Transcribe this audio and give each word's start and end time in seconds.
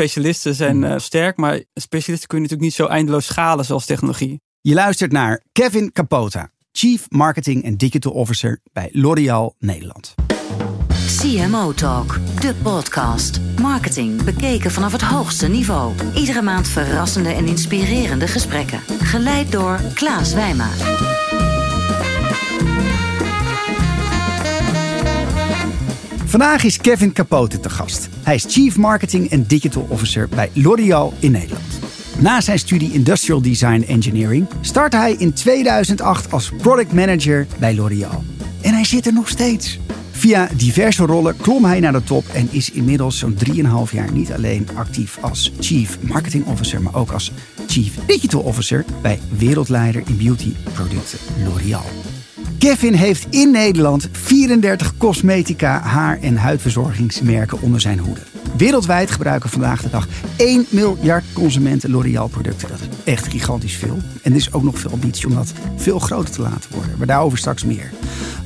specialisten 0.00 0.54
zijn 0.54 0.82
uh, 0.82 0.94
sterk, 0.96 1.36
maar 1.36 1.62
specialisten 1.74 2.28
kun 2.28 2.36
je 2.36 2.42
natuurlijk 2.42 2.70
niet 2.70 2.74
zo 2.74 2.86
eindeloos 2.86 3.26
schalen 3.26 3.64
zoals 3.64 3.86
technologie. 3.86 4.40
Je 4.60 4.74
luistert 4.74 5.12
naar 5.12 5.42
Kevin 5.52 5.92
Capota, 5.92 6.50
Chief 6.72 7.06
Marketing 7.08 7.64
en 7.64 7.76
Digital 7.76 8.12
Officer 8.12 8.60
bij 8.72 8.88
L'Oréal 8.92 9.54
Nederland. 9.58 10.14
CMO 11.06 11.72
Talk, 11.72 12.18
de 12.40 12.54
podcast. 12.62 13.40
Marketing 13.58 14.24
bekeken 14.24 14.70
vanaf 14.70 14.92
het 14.92 15.02
hoogste 15.02 15.48
niveau. 15.48 15.94
Iedere 16.14 16.42
maand 16.42 16.68
verrassende 16.68 17.30
en 17.30 17.46
inspirerende 17.46 18.26
gesprekken. 18.26 18.80
Geleid 19.00 19.52
door 19.52 19.80
Klaas 19.94 20.34
Wijma. 20.34 20.68
Vandaag 26.30 26.64
is 26.64 26.76
Kevin 26.76 27.12
Capote 27.12 27.60
te 27.60 27.70
gast. 27.70 28.08
Hij 28.22 28.34
is 28.34 28.44
Chief 28.48 28.76
Marketing 28.76 29.30
en 29.30 29.46
Digital 29.46 29.86
Officer 29.88 30.28
bij 30.28 30.50
L'Oréal 30.54 31.12
in 31.18 31.30
Nederland. 31.30 31.78
Na 32.18 32.40
zijn 32.40 32.58
studie 32.58 32.92
Industrial 32.92 33.42
Design 33.42 33.84
Engineering 33.88 34.46
startte 34.60 34.96
hij 34.96 35.12
in 35.12 35.32
2008 35.32 36.32
als 36.32 36.52
Product 36.56 36.92
Manager 36.92 37.46
bij 37.58 37.74
L'Oréal. 37.74 38.24
En 38.60 38.74
hij 38.74 38.84
zit 38.84 39.06
er 39.06 39.12
nog 39.12 39.28
steeds. 39.28 39.78
Via 40.10 40.48
diverse 40.56 41.04
rollen 41.04 41.36
klom 41.36 41.64
hij 41.64 41.80
naar 41.80 41.92
de 41.92 42.04
top 42.04 42.24
en 42.28 42.48
is 42.50 42.70
inmiddels 42.70 43.18
zo'n 43.18 43.36
3,5 43.88 43.92
jaar 43.92 44.12
niet 44.12 44.32
alleen 44.32 44.68
actief 44.74 45.18
als 45.20 45.52
Chief 45.60 45.98
Marketing 46.00 46.46
Officer, 46.46 46.82
maar 46.82 46.94
ook 46.94 47.10
als 47.10 47.32
Chief 47.66 47.94
Digital 48.06 48.40
Officer 48.40 48.84
bij 49.02 49.18
wereldleider 49.36 50.02
in 50.06 50.16
beauty 50.16 50.52
producten 50.74 51.18
L'Oréal. 51.44 51.84
Kevin 52.58 52.94
heeft 52.94 53.26
in 53.30 53.50
Nederland 53.50 54.08
34 54.12 54.96
cosmetica, 54.96 55.80
haar- 55.80 56.20
en 56.20 56.36
huidverzorgingsmerken 56.36 57.60
onder 57.60 57.80
zijn 57.80 57.98
hoede. 57.98 58.20
Wereldwijd 58.56 59.10
gebruiken 59.10 59.50
vandaag 59.50 59.82
de 59.82 59.90
dag 59.90 60.08
1 60.36 60.66
miljard 60.68 61.24
consumenten 61.32 61.90
L'Oréal 61.90 62.28
producten. 62.28 62.68
Dat 62.68 62.80
is 62.80 63.12
echt 63.12 63.26
gigantisch 63.26 63.76
veel. 63.76 63.98
En 64.22 64.30
er 64.30 64.36
is 64.38 64.52
ook 64.52 64.62
nog 64.62 64.78
veel 64.78 64.90
ambitie 64.90 65.26
om 65.26 65.34
dat 65.34 65.52
veel 65.76 65.98
groter 65.98 66.34
te 66.34 66.42
laten 66.42 66.70
worden. 66.74 66.94
Maar 66.98 67.06
daarover 67.06 67.38
straks 67.38 67.64
meer. 67.64 67.90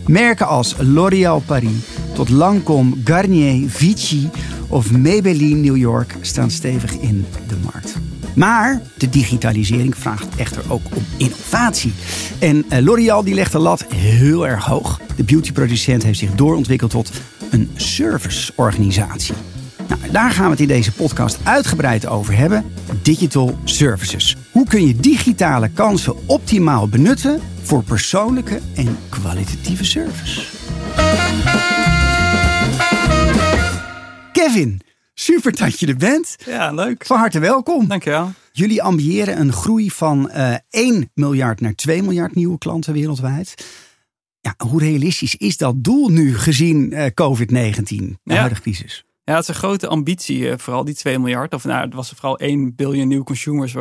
Merken 0.07 0.47
als 0.47 0.75
L'Oréal 0.79 1.41
Paris 1.41 1.71
tot 2.13 2.29
Lancôme, 2.31 3.03
Garnier, 3.05 3.71
Vichy 3.71 4.29
of 4.69 4.91
Maybelline 4.91 5.61
New 5.61 5.77
York 5.77 6.17
staan 6.21 6.51
stevig 6.51 6.93
in 6.93 7.27
de 7.49 7.57
markt. 7.73 7.95
Maar 8.35 8.81
de 8.99 9.09
digitalisering 9.09 9.97
vraagt 9.97 10.37
echter 10.37 10.63
ook 10.69 10.83
om 10.95 11.07
innovatie. 11.17 11.93
En 12.39 12.65
uh, 12.71 12.79
L'Oréal 12.79 13.25
die 13.25 13.35
legt 13.35 13.53
de 13.53 13.59
lat 13.59 13.85
heel 13.95 14.47
erg 14.47 14.65
hoog. 14.65 15.01
De 15.17 15.25
beautyproducent 15.25 16.03
heeft 16.03 16.19
zich 16.19 16.35
doorontwikkeld 16.35 16.91
tot 16.91 17.11
een 17.51 17.71
serviceorganisatie. 17.77 19.35
Nou, 19.89 20.01
daar 20.11 20.31
gaan 20.31 20.45
we 20.45 20.51
het 20.51 20.61
in 20.61 20.67
deze 20.67 20.93
podcast 20.93 21.39
uitgebreid 21.43 22.07
over 22.07 22.37
hebben. 22.37 22.65
Digital 23.03 23.59
services. 23.65 24.37
Hoe 24.51 24.67
kun 24.67 24.87
je 24.87 24.97
digitale 24.97 25.69
kansen 25.69 26.27
optimaal 26.27 26.89
benutten 26.89 27.41
voor 27.63 27.83
persoonlijke 27.83 28.61
en 28.75 28.99
kwalitatieve 29.09 29.85
service? 29.85 30.41
Kevin, 34.33 34.81
super 35.15 35.57
dat 35.57 35.81
je 35.81 35.87
er 35.87 35.97
bent. 35.97 36.37
Ja, 36.47 36.73
leuk. 36.73 37.07
Van 37.07 37.19
harte 37.19 37.39
welkom. 37.39 37.89
Dankjewel. 37.89 38.33
Jullie 38.53 38.83
ambiëren 38.83 39.41
een 39.41 39.53
groei 39.53 39.91
van 39.91 40.31
uh, 40.35 40.55
1 40.71 41.11
miljard 41.15 41.61
naar 41.61 41.75
2 41.75 42.03
miljard 42.03 42.35
nieuwe 42.35 42.59
klanten 42.59 42.93
wereldwijd. 42.93 43.67
Ja, 44.41 44.55
hoe 44.67 44.81
realistisch 44.81 45.37
is 45.37 45.57
dat 45.57 45.85
doel 45.85 46.09
nu 46.09 46.35
gezien 46.39 46.93
uh, 46.93 47.05
COVID-19, 47.07 47.85
de 47.87 48.17
Ja. 48.23 48.35
huidige 48.35 48.61
crisis? 48.63 49.05
Ja, 49.25 49.35
het 49.35 49.43
is 49.43 49.49
een 49.49 49.55
grote 49.55 49.87
ambitie, 49.89 50.51
eh, 50.51 50.59
vooral 50.59 50.85
die 50.85 50.95
2 50.95 51.19
miljard. 51.19 51.55
Of 51.55 51.65
nou, 51.65 51.85
het 51.85 51.95
was 51.95 52.11
vooral 52.11 52.39
1 52.39 52.75
biljoen 52.75 53.09
nieuwe 53.09 53.25
consumers, 53.25 53.75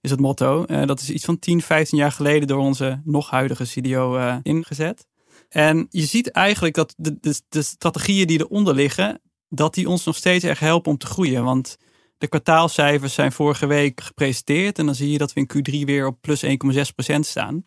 is 0.00 0.10
het 0.10 0.20
motto. 0.20 0.64
Eh, 0.64 0.86
dat 0.86 1.00
is 1.00 1.10
iets 1.10 1.24
van 1.24 1.38
10, 1.38 1.62
15 1.62 1.98
jaar 1.98 2.12
geleden 2.12 2.48
door 2.48 2.58
onze 2.58 3.00
nog 3.04 3.30
huidige 3.30 3.64
CDO 3.64 4.16
eh, 4.16 4.36
ingezet. 4.42 5.06
En 5.48 5.86
je 5.90 6.04
ziet 6.06 6.30
eigenlijk 6.30 6.74
dat 6.74 6.94
de, 6.96 7.18
de, 7.20 7.40
de 7.48 7.62
strategieën 7.62 8.26
die 8.26 8.38
eronder 8.40 8.74
liggen, 8.74 9.20
dat 9.48 9.74
die 9.74 9.88
ons 9.88 10.04
nog 10.04 10.16
steeds 10.16 10.44
erg 10.44 10.58
helpen 10.58 10.90
om 10.90 10.98
te 10.98 11.06
groeien. 11.06 11.44
Want 11.44 11.76
de 12.18 12.26
kwartaalcijfers 12.28 13.14
zijn 13.14 13.32
vorige 13.32 13.66
week 13.66 14.00
gepresenteerd. 14.00 14.78
En 14.78 14.86
dan 14.86 14.94
zie 14.94 15.10
je 15.10 15.18
dat 15.18 15.32
we 15.32 15.40
in 15.46 15.50
Q3 15.82 15.84
weer 15.86 16.06
op 16.06 16.18
plus 16.20 16.44
1,6% 16.44 17.18
staan. 17.20 17.64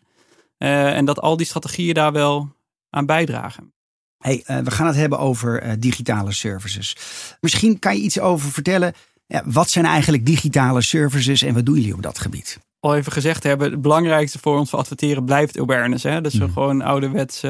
Eh, 0.58 0.96
en 0.96 1.04
dat 1.04 1.20
al 1.20 1.36
die 1.36 1.46
strategieën 1.46 1.94
daar 1.94 2.12
wel 2.12 2.48
aan 2.90 3.06
bijdragen. 3.06 3.72
Hey, 4.18 4.44
uh, 4.46 4.58
we 4.58 4.70
gaan 4.70 4.86
het 4.86 4.96
hebben 4.96 5.18
over 5.18 5.64
uh, 5.66 5.72
digitale 5.78 6.32
services. 6.32 6.96
Misschien 7.40 7.78
kan 7.78 7.96
je 7.96 8.02
iets 8.02 8.20
over 8.20 8.50
vertellen. 8.50 8.92
Ja, 9.26 9.42
wat 9.46 9.70
zijn 9.70 9.84
eigenlijk 9.84 10.26
digitale 10.26 10.82
services 10.82 11.42
en 11.42 11.54
wat 11.54 11.66
doen 11.66 11.74
jullie 11.74 11.94
op 11.94 12.02
dat 12.02 12.18
gebied? 12.18 12.58
Al 12.80 12.96
even 12.96 13.12
gezegd 13.12 13.42
hebben, 13.42 13.70
het 13.70 13.82
belangrijkste 13.82 14.38
voor 14.38 14.58
ons 14.58 14.70
voor 14.70 14.78
adverteren 14.78 15.24
blijft 15.24 15.58
awareness. 15.58 16.02
Hè? 16.04 16.20
Dus 16.20 16.34
we 16.34 16.44
Mhm. 16.44 16.52
gewoon 16.52 16.82
ouderwets 16.82 17.42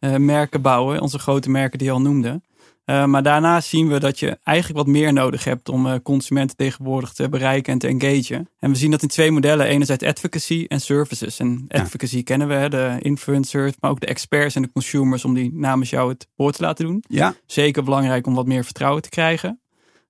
merken 0.00 0.62
bouwen, 0.62 1.00
onze 1.00 1.18
grote 1.18 1.50
merken 1.50 1.78
die 1.78 1.86
je 1.86 1.92
al 1.92 2.00
noemde. 2.00 2.40
Uh, 2.86 3.04
maar 3.04 3.22
daarnaast 3.22 3.68
zien 3.68 3.88
we 3.88 3.98
dat 3.98 4.18
je 4.18 4.38
eigenlijk 4.42 4.78
wat 4.78 4.94
meer 4.94 5.12
nodig 5.12 5.44
hebt 5.44 5.68
om 5.68 5.86
uh, 5.86 5.94
consumenten 6.02 6.56
tegenwoordig 6.56 7.12
te 7.12 7.28
bereiken 7.28 7.72
en 7.72 7.78
te 7.78 7.86
engagen. 7.86 8.48
En 8.58 8.70
we 8.70 8.76
zien 8.76 8.90
dat 8.90 9.02
in 9.02 9.08
twee 9.08 9.30
modellen. 9.30 9.66
Enerzijds 9.66 10.04
advocacy 10.04 10.64
en 10.68 10.80
services. 10.80 11.38
En 11.38 11.64
advocacy 11.68 12.16
ja. 12.16 12.22
kennen 12.22 12.48
we, 12.48 12.54
hè, 12.54 12.68
de 12.68 12.96
influencers, 12.98 13.72
maar 13.80 13.90
ook 13.90 14.00
de 14.00 14.06
experts 14.06 14.54
en 14.54 14.62
de 14.62 14.72
consumers 14.72 15.24
om 15.24 15.34
die 15.34 15.50
namens 15.54 15.90
jou 15.90 16.10
het 16.12 16.28
woord 16.36 16.56
te 16.56 16.62
laten 16.62 16.84
doen. 16.84 17.04
Ja. 17.08 17.34
Zeker 17.46 17.84
belangrijk 17.84 18.26
om 18.26 18.34
wat 18.34 18.46
meer 18.46 18.64
vertrouwen 18.64 19.02
te 19.02 19.08
krijgen. 19.08 19.60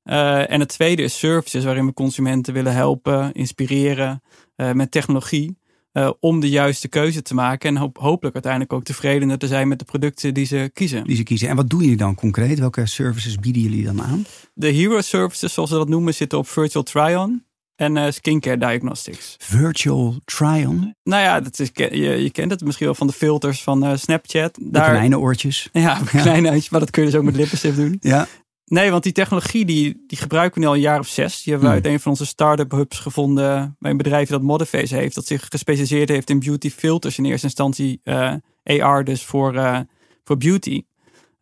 Uh, 0.05 0.51
en 0.51 0.61
het 0.61 0.69
tweede 0.69 1.03
is 1.03 1.19
services, 1.19 1.65
waarin 1.65 1.87
we 1.87 1.93
consumenten 1.93 2.55
willen 2.55 2.73
helpen, 2.75 3.33
inspireren 3.33 4.23
met 4.57 4.91
technologie. 4.91 5.57
Uh, 5.93 6.11
om 6.21 6.41
de 6.41 6.49
juiste 6.49 6.89
keuze 6.89 7.23
te 7.23 7.35
maken 7.35 7.69
en 7.69 7.77
hoop, 7.77 7.99
hopelijk 7.99 8.35
uiteindelijk 8.35 8.73
ook 8.73 8.85
tevredener 8.85 9.39
te 9.39 9.47
zijn 9.47 9.69
met 9.69 9.79
de 9.79 9.85
producten 9.85 10.35
die 10.35 10.47
ze 10.47 10.71
kiezen. 10.75 11.05
Die 11.05 11.17
ze 11.17 11.23
kiezen. 11.23 11.49
En 11.49 11.57
wat 11.57 11.71
doen 11.71 11.81
jullie 11.81 11.97
dan 11.97 12.15
concreet? 12.15 12.59
Welke 12.59 12.87
services 12.87 13.37
bieden 13.37 13.63
jullie 13.63 13.85
dan 13.85 14.03
aan? 14.03 14.25
De 14.55 14.69
hero 14.69 15.01
services, 15.01 15.53
zoals 15.53 15.71
we 15.71 15.77
dat 15.77 15.89
noemen, 15.89 16.15
zitten 16.15 16.39
op 16.39 16.49
virtual 16.49 16.85
try-on 16.85 17.45
en 17.77 17.97
uh, 17.97 18.11
skincare 18.11 18.59
diagnostics. 18.59 19.35
Virtual 19.39 20.17
try-on? 20.25 20.95
Nou 21.03 21.23
ja, 21.23 21.41
dat 21.41 21.59
is, 21.59 21.71
je, 21.73 21.97
je 22.23 22.31
kent 22.31 22.51
het 22.51 22.65
misschien 22.65 22.87
wel 22.87 22.95
van 22.95 23.07
de 23.07 23.13
filters 23.13 23.63
van 23.63 23.85
uh, 23.85 23.97
Snapchat. 23.97 24.55
De 24.55 24.71
Daar, 24.71 24.91
kleine 24.91 25.19
oortjes. 25.19 25.69
Ja, 25.73 26.01
kleine 26.23 26.49
oortjes, 26.49 26.69
maar 26.69 26.81
dat 26.81 26.91
kun 26.91 27.03
je 27.03 27.11
dus 27.11 27.19
ook 27.19 27.25
met 27.25 27.37
lippenstift 27.37 27.77
doen. 27.77 27.97
Ja. 28.01 28.27
Nee, 28.73 28.91
want 28.91 29.03
die 29.03 29.13
technologie 29.13 29.65
die, 29.65 30.05
die 30.07 30.19
gebruiken 30.19 30.55
we 30.55 30.61
nu 30.61 30.67
al 30.67 30.75
een 30.75 30.81
jaar 30.81 30.99
of 30.99 31.07
zes. 31.07 31.43
Die 31.43 31.53
hebben 31.53 31.71
we 31.71 31.77
hmm. 31.77 31.85
uit 31.85 31.95
een 31.95 32.01
van 32.01 32.11
onze 32.11 32.27
start-up 32.27 32.71
hubs 32.71 32.99
gevonden 32.99 33.77
bij 33.79 33.91
een 33.91 33.97
bedrijf 33.97 34.29
dat 34.29 34.43
Modiface 34.43 34.95
heeft. 34.95 35.15
Dat 35.15 35.27
zich 35.27 35.47
gespecialiseerd 35.49 36.09
heeft 36.09 36.31
in 36.31 36.39
beauty 36.39 36.71
filters 36.71 37.19
in 37.19 37.25
eerste 37.25 37.47
instantie. 37.47 38.01
Uh, 38.05 38.35
AR 38.65 39.05
dus 39.05 39.25
voor, 39.25 39.55
uh, 39.55 39.81
voor 40.25 40.37
beauty. 40.37 40.85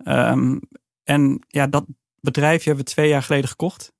Um, 0.05 0.61
en 1.05 1.45
ja, 1.49 1.67
dat 1.67 1.85
bedrijf 2.21 2.65
hebben 2.65 2.85
we 2.85 2.91
twee 2.91 3.09
jaar 3.09 3.23
geleden 3.23 3.49
gekocht. 3.49 3.93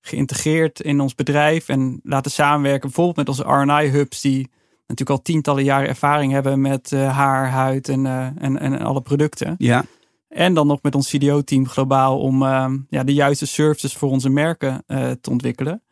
Geïntegreerd 0.00 0.80
in 0.80 1.00
ons 1.00 1.14
bedrijf 1.14 1.68
en 1.68 2.00
laten 2.02 2.30
samenwerken 2.30 2.80
bijvoorbeeld 2.80 3.16
met 3.16 3.28
onze 3.28 3.42
R&I 3.42 3.88
hubs 3.88 4.20
die 4.20 4.50
natuurlijk 4.86 5.18
al 5.18 5.22
tientallen 5.22 5.64
jaren 5.64 5.88
ervaring 5.88 6.32
hebben 6.32 6.60
met 6.60 6.90
uh, 6.90 7.16
haar, 7.16 7.50
huid 7.50 7.88
en, 7.88 8.06
en, 8.38 8.58
en 8.58 8.80
alle 8.80 9.02
producten. 9.02 9.54
Ja. 9.58 9.84
En 10.32 10.54
dan 10.54 10.66
nog 10.66 10.78
met 10.82 10.94
ons 10.94 11.08
CDO-team 11.08 11.68
globaal 11.68 12.20
om 12.20 12.42
uh, 12.42 12.66
ja, 12.88 13.04
de 13.04 13.14
juiste 13.14 13.46
services 13.46 13.94
voor 13.94 14.10
onze 14.10 14.28
merken 14.28 14.84
uh, 14.86 15.10
te 15.20 15.30
ontwikkelen. 15.30 15.82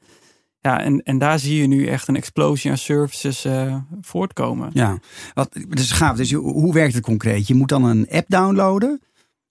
Ja, 0.60 0.80
en, 0.80 1.02
en 1.02 1.18
daar 1.18 1.38
zie 1.38 1.60
je 1.60 1.66
nu 1.66 1.86
echt 1.86 2.08
een 2.08 2.16
explosie 2.16 2.70
aan 2.70 2.78
services 2.78 3.46
uh, 3.46 3.76
voortkomen. 4.00 4.70
Ja, 4.72 4.98
wat, 5.34 5.56
dus 5.68 5.90
gaaf. 5.90 6.16
Dus 6.16 6.32
hoe 6.32 6.72
werkt 6.72 6.94
het 6.94 7.02
concreet? 7.02 7.46
Je 7.46 7.54
moet 7.54 7.68
dan 7.68 7.84
een 7.84 8.06
app 8.10 8.28
downloaden? 8.28 9.00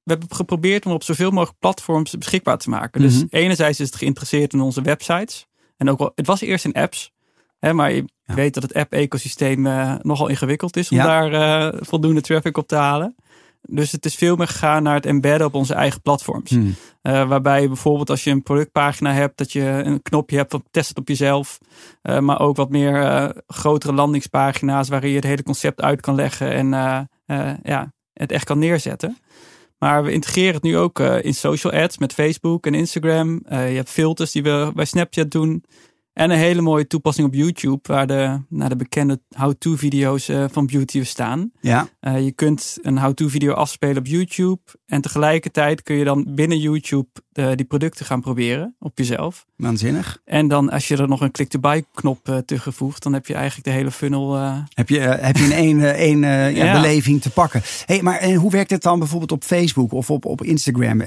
We 0.04 0.12
hebben 0.16 0.36
geprobeerd 0.36 0.86
om 0.86 0.92
op 0.92 1.04
zoveel 1.04 1.32
mogelijk 1.32 1.60
platforms 1.60 2.18
beschikbaar 2.18 2.58
te 2.58 2.70
maken. 2.70 3.02
Dus 3.02 3.16
Mhm. 3.16 3.26
enerzijds 3.30 3.80
is 3.80 3.86
het 3.88 3.96
geïnteresseerd 3.96 4.54
in 4.54 4.62
onze 4.62 4.82
websites. 4.82 5.48
En 5.78 5.90
ook 5.90 6.00
wel, 6.00 6.12
het 6.16 6.28
was 6.28 6.42
eerst 6.42 6.66
in 6.66 6.74
apps. 6.74 7.12
Hè, 7.60 7.74
maar 7.74 7.92
je 7.92 8.06
Ja. 8.24 8.34
weet 8.34 8.54
dat 8.54 8.64
het 8.64 8.74
app-ecosysteem 8.74 9.68
eh, 9.68 9.96
nogal 10.02 10.28
ingewikkeld 10.28 10.78
is 10.78 10.90
om 10.92 10.98
Ja. 10.98 11.04
daar 11.04 11.34
eh, 11.74 11.80
voldoende 11.82 12.22
traffic 12.22 12.58
op 12.58 12.68
te 12.68 12.76
halen. 12.76 13.16
Dus 13.62 13.92
het 13.92 14.06
is 14.06 14.16
veel 14.16 14.36
meer 14.36 14.48
gegaan 14.48 14.84
naar 14.84 14.96
het 14.96 15.06
embedden 15.06 15.48
op 15.48 15.54
onze 15.54 15.74
eigen 15.74 16.02
platforms. 16.02 16.50
Hmm. 16.50 16.76
Uh, 17.04 17.28
waarbij 17.28 17.62
je 17.62 17.68
bijvoorbeeld 17.68 18.10
als 18.10 18.24
je 18.24 18.32
een 18.32 18.44
productpagina 18.44 19.14
hebt, 19.14 19.38
dat 19.38 19.52
je 19.52 19.62
een 19.62 20.02
knopje 20.02 20.38
hebt 20.38 20.52
van 20.52 20.64
test 20.72 20.90
het 20.90 20.98
op 20.98 21.08
jezelf. 21.08 21.60
Uh, 22.04 22.20
maar 22.20 22.40
ook 22.40 22.56
wat 22.56 22.70
meer 22.70 23.02
uh, 23.02 23.30
grotere 23.48 23.94
landingspagina's 23.94 24.90
waarin 24.90 25.10
je 25.10 25.16
het 25.16 25.26
hele 25.26 25.44
concept 25.44 25.82
uit 25.82 26.02
kan 26.02 26.16
leggen 26.16 26.52
en 26.52 26.70
ja, 27.64 27.94
het 28.14 28.32
echt 28.32 28.46
kan 28.46 28.60
neerzetten. 28.60 29.18
Maar 29.78 30.04
we 30.04 30.12
integreren 30.12 30.54
het 30.54 30.64
nu 30.64 30.78
ook 30.78 31.00
in 31.00 31.34
social 31.34 31.74
ads 31.74 31.98
met 31.98 32.14
Facebook 32.14 32.66
en 32.66 32.74
Instagram. 32.74 33.42
Je 33.50 33.56
hebt 33.56 33.90
filters 33.90 34.32
die 34.32 34.44
we 34.44 34.72
bij 34.76 34.86
Snapchat 34.86 35.32
doen. 35.32 35.64
En 36.20 36.32
een 36.32 36.38
hele 36.38 36.62
mooie 36.62 36.88
toepassing 36.88 37.28
op 37.28 37.34
YouTube, 37.34 37.80
waar 37.84 38.08
de, 38.08 38.40
nou, 38.50 38.70
de 38.70 38.76
bekende 38.76 39.22
how-to 39.36 39.76
video's 39.76 40.30
uh, 40.30 40.46
van 40.52 40.66
beauty 40.66 41.04
staan. 41.04 41.52
Ja. 41.62 41.90
Uh, 42.02 42.26
je 42.26 42.32
kunt 42.32 42.78
een 42.82 42.98
how-to 42.98 43.28
video 43.28 43.54
afspelen 43.54 43.98
op 43.98 44.06
YouTube. 44.06 44.60
En 44.86 45.02
tegelijkertijd 45.02 45.84
kun 45.84 45.96
je 45.96 46.04
dan 46.04 46.26
binnen 46.36 46.60
YouTube 46.60 47.08
eh, 47.40 47.56
die 47.56 47.66
producten 47.66 48.06
gaan 48.06 48.22
proberen 48.22 48.76
op 48.80 48.98
jezelf. 48.98 49.46
Waanzinnig. 49.56 50.22
En 50.26 50.48
dan 50.48 50.70
als 50.70 50.88
je 50.88 50.98
er 50.98 51.08
nog 51.08 51.22
een 51.22 51.32
click-to-buy 51.32 51.84
knop 51.94 52.30
uh, 52.30 52.38
toegevoegd, 52.38 53.04
dan 53.04 53.14
heb 53.14 53.28
je 53.28 53.34
eigenlijk 53.34 53.66
de 53.66 53.74
hele 53.74 53.92
funnel. 53.92 54.38
Uh... 54.38 54.58
Heb, 54.74 54.90
je, 54.90 55.00
heb 55.00 55.38
je 55.38 55.44
in 55.44 55.52
één, 55.52 55.96
één 55.96 56.20
ja, 56.20 56.48
ja. 56.48 56.82
beleving 56.82 57.22
te 57.22 57.30
pakken. 57.30 57.62
Hey, 57.86 58.02
maar 58.02 58.18
en 58.18 58.36
hoe 58.36 58.52
werkt 58.52 58.72
het 58.72 58.82
dan 58.82 59.00
bijvoorbeeld 59.00 59.32
op 59.32 59.44
Facebook 59.44 59.92
of 59.92 60.10
op, 60.10 60.26
op 60.26 60.44
Instagram? 60.44 61.02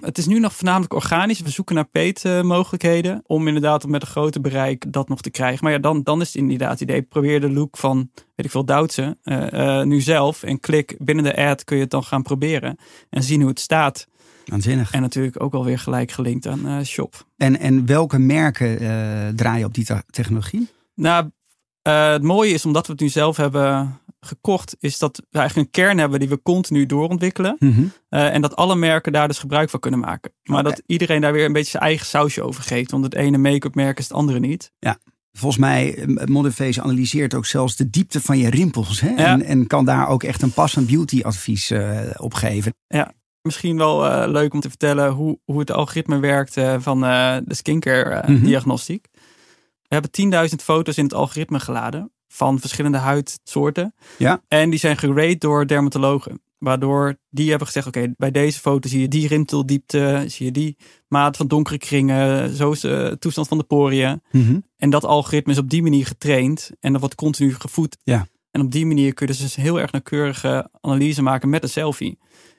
Het 0.00 0.18
is 0.18 0.26
nu 0.26 0.38
nog 0.38 0.54
voornamelijk 0.54 0.94
organisch. 0.94 1.40
We 1.40 1.50
zoeken 1.50 1.74
naar 1.74 1.84
paid 1.84 2.24
mogelijkheden 2.42 3.22
om 3.26 3.46
inderdaad 3.46 3.86
met 3.86 4.02
een 4.02 4.08
groter 4.08 4.40
bereik 4.40 4.92
dat 4.92 5.08
nog 5.08 5.20
te 5.20 5.30
krijgen. 5.30 5.64
Maar 5.64 5.72
ja, 5.72 5.78
dan, 5.78 6.02
dan 6.02 6.20
is 6.20 6.26
het 6.26 6.36
inderdaad 6.36 6.70
het 6.70 6.80
idee. 6.80 7.02
Probeer 7.02 7.40
de 7.40 7.50
look 7.50 7.76
van, 7.76 8.10
weet 8.34 8.46
ik 8.46 8.50
veel, 8.50 8.64
Duitse 8.64 9.16
nu 9.84 10.00
zelf 10.00 10.42
en 10.42 10.60
klik 10.60 10.96
binnen 10.98 11.24
de 11.24 11.36
ad 11.36 11.64
kun 11.64 11.76
je 11.76 11.82
het 11.82 11.90
dan 11.90 12.04
gaan 12.04 12.22
proberen 12.22 12.78
en 13.10 13.22
zien 13.22 13.40
hoe 13.40 13.50
het 13.50 13.60
staat. 13.60 14.06
Waanzinnig. 14.48 14.90
En 14.90 15.00
natuurlijk 15.00 15.42
ook 15.42 15.54
alweer 15.54 15.78
gelijk 15.78 16.10
gelinkt 16.10 16.46
aan 16.46 16.66
uh, 16.66 16.82
Shop. 16.82 17.26
En, 17.36 17.58
en 17.58 17.86
welke 17.86 18.18
merken 18.18 18.82
uh, 18.82 19.28
draaien 19.28 19.66
op 19.66 19.74
die 19.74 19.86
technologie? 20.10 20.68
Nou, 20.94 21.30
uh, 21.88 22.10
het 22.10 22.22
mooie 22.22 22.52
is 22.52 22.64
omdat 22.64 22.86
we 22.86 22.92
het 22.92 23.00
nu 23.00 23.08
zelf 23.08 23.36
hebben 23.36 23.98
gekocht, 24.20 24.76
is 24.80 24.98
dat 24.98 25.16
we 25.30 25.38
eigenlijk 25.38 25.66
een 25.66 25.82
kern 25.82 25.98
hebben 25.98 26.20
die 26.20 26.28
we 26.28 26.42
continu 26.42 26.86
doorontwikkelen. 26.86 27.56
Mm 27.58 27.72
-hmm. 27.72 27.92
en 28.08 28.40
dat 28.40 28.56
alle 28.56 28.76
merken 28.76 29.12
daar 29.12 29.28
dus 29.28 29.38
gebruik 29.38 29.70
van 29.70 29.80
kunnen 29.80 30.00
maken. 30.00 30.32
Maar 30.42 30.60
okay. 30.60 30.72
dat 30.72 30.82
iedereen 30.86 31.20
daar 31.20 31.32
weer 31.32 31.44
een 31.44 31.52
beetje 31.52 31.70
zijn 31.70 31.82
eigen 31.82 32.06
sausje 32.06 32.42
over 32.42 32.62
geeft. 32.62 32.90
Want 32.90 33.04
het 33.04 33.14
ene 33.14 33.38
make-up 33.38 33.74
merk 33.74 33.98
is 33.98 34.04
het 34.04 34.16
andere 34.16 34.38
niet. 34.38 34.72
Ja. 34.78 34.98
Volgens 35.32 35.60
mij, 35.60 36.04
Modern 36.06 36.54
Face 36.54 36.82
analyseert 36.82 37.34
ook 37.34 37.46
zelfs 37.46 37.76
de 37.76 37.90
diepte 37.90 38.20
van 38.20 38.38
je 38.38 38.50
rimpels. 38.50 39.00
Hè? 39.00 39.08
Ja. 39.08 39.16
En, 39.16 39.42
en, 39.42 39.66
kan 39.66 39.84
daar 39.84 40.08
ook 40.08 40.22
echt 40.22 40.42
een 40.42 40.52
passend 40.52 40.86
beauty 40.86 41.22
advies 41.22 41.70
uh, 41.70 42.00
op 42.16 42.34
geven. 42.34 42.74
Ja, 42.86 43.12
misschien 43.48 43.76
wel 43.76 44.04
uh, 44.04 44.24
leuk 44.26 44.54
om 44.54 44.60
te 44.60 44.68
vertellen 44.68 45.10
hoe, 45.10 45.38
hoe 45.44 45.58
het 45.58 45.70
algoritme 45.70 46.18
werkt 46.18 46.56
uh, 46.56 46.76
van 46.78 47.00
de 47.00 47.54
skincare 47.54 48.22
mm 48.26 48.34
-hmm. 48.34 48.44
diagnostiek. 48.44 49.08
We 49.88 49.94
hebben 49.94 50.48
10.000 50.50 50.54
foto's 50.62 50.96
in 50.96 51.04
het 51.04 51.14
algoritme 51.14 51.60
geladen 51.60 52.12
van 52.28 52.60
verschillende 52.60 52.98
huidsoorten. 52.98 53.94
Ja. 54.18 54.42
En 54.48 54.70
die 54.70 54.78
zijn 54.78 54.96
gerate 54.96 55.38
door 55.38 55.66
dermatologen. 55.66 56.42
Waardoor 56.58 57.16
die 57.30 57.48
hebben 57.48 57.66
gezegd, 57.66 57.86
oké, 57.86 58.12
bij 58.16 58.30
deze 58.30 58.60
foto 58.60 58.88
zie 58.88 59.00
je 59.00 59.08
die 59.08 59.28
rimpeldiepte, 59.28 60.24
zie 60.26 60.46
je 60.46 60.52
die 60.52 60.76
maat 61.08 61.36
van 61.36 61.46
donkere 61.46 61.78
kringen, 61.78 62.54
zo 62.54 62.70
is 62.70 62.80
de 62.80 63.16
toestand 63.18 63.48
van 63.48 63.58
de 63.58 63.64
poriën. 63.64 64.22
Mm 64.30 64.46
-hmm. 64.46 64.64
En 64.76 64.90
dat 64.90 65.04
algoritme 65.04 65.52
is 65.52 65.58
op 65.58 65.70
die 65.70 65.82
manier 65.82 66.06
getraind 66.06 66.70
en 66.80 66.92
dat 66.92 67.00
wordt 67.00 67.16
continu 67.16 67.54
gevoed. 67.54 67.96
Ja. 68.02 68.26
En 68.50 68.60
op 68.60 68.72
die 68.72 68.86
manier 68.86 69.14
kun 69.14 69.26
je 69.26 69.32
dus 69.32 69.56
een 69.56 69.62
heel 69.62 69.80
erg 69.80 69.92
nauwkeurige 69.92 70.70
analyse 70.80 71.22
maken 71.22 71.48
met 71.48 71.62
een 71.62 71.68
selfie. 71.68 72.18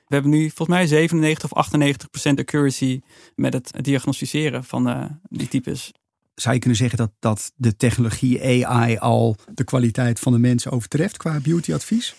We 0.10 0.16
hebben 0.16 0.32
nu 0.32 0.50
volgens 0.50 0.78
mij 0.78 0.88
97 0.88 1.52
of 1.52 1.58
98 1.58 2.10
procent 2.10 2.40
accuracy 2.40 3.02
met 3.36 3.54
het 3.54 3.72
diagnosticeren 3.82 4.64
van 4.64 4.90
uh, 4.90 5.06
die 5.30 5.48
types. 5.48 5.92
Zou 6.36 6.54
je 6.54 6.60
kunnen 6.60 6.78
zeggen 6.78 6.98
dat, 6.98 7.12
dat 7.20 7.52
de 7.56 7.76
technologie 7.76 8.66
AI 8.66 8.98
al 8.98 9.36
de 9.54 9.64
kwaliteit 9.64 10.20
van 10.20 10.32
de 10.32 10.40
mensen 10.40 10.72
overtreft 10.72 11.18
qua 11.18 11.40
beautyadvies? 11.40 12.16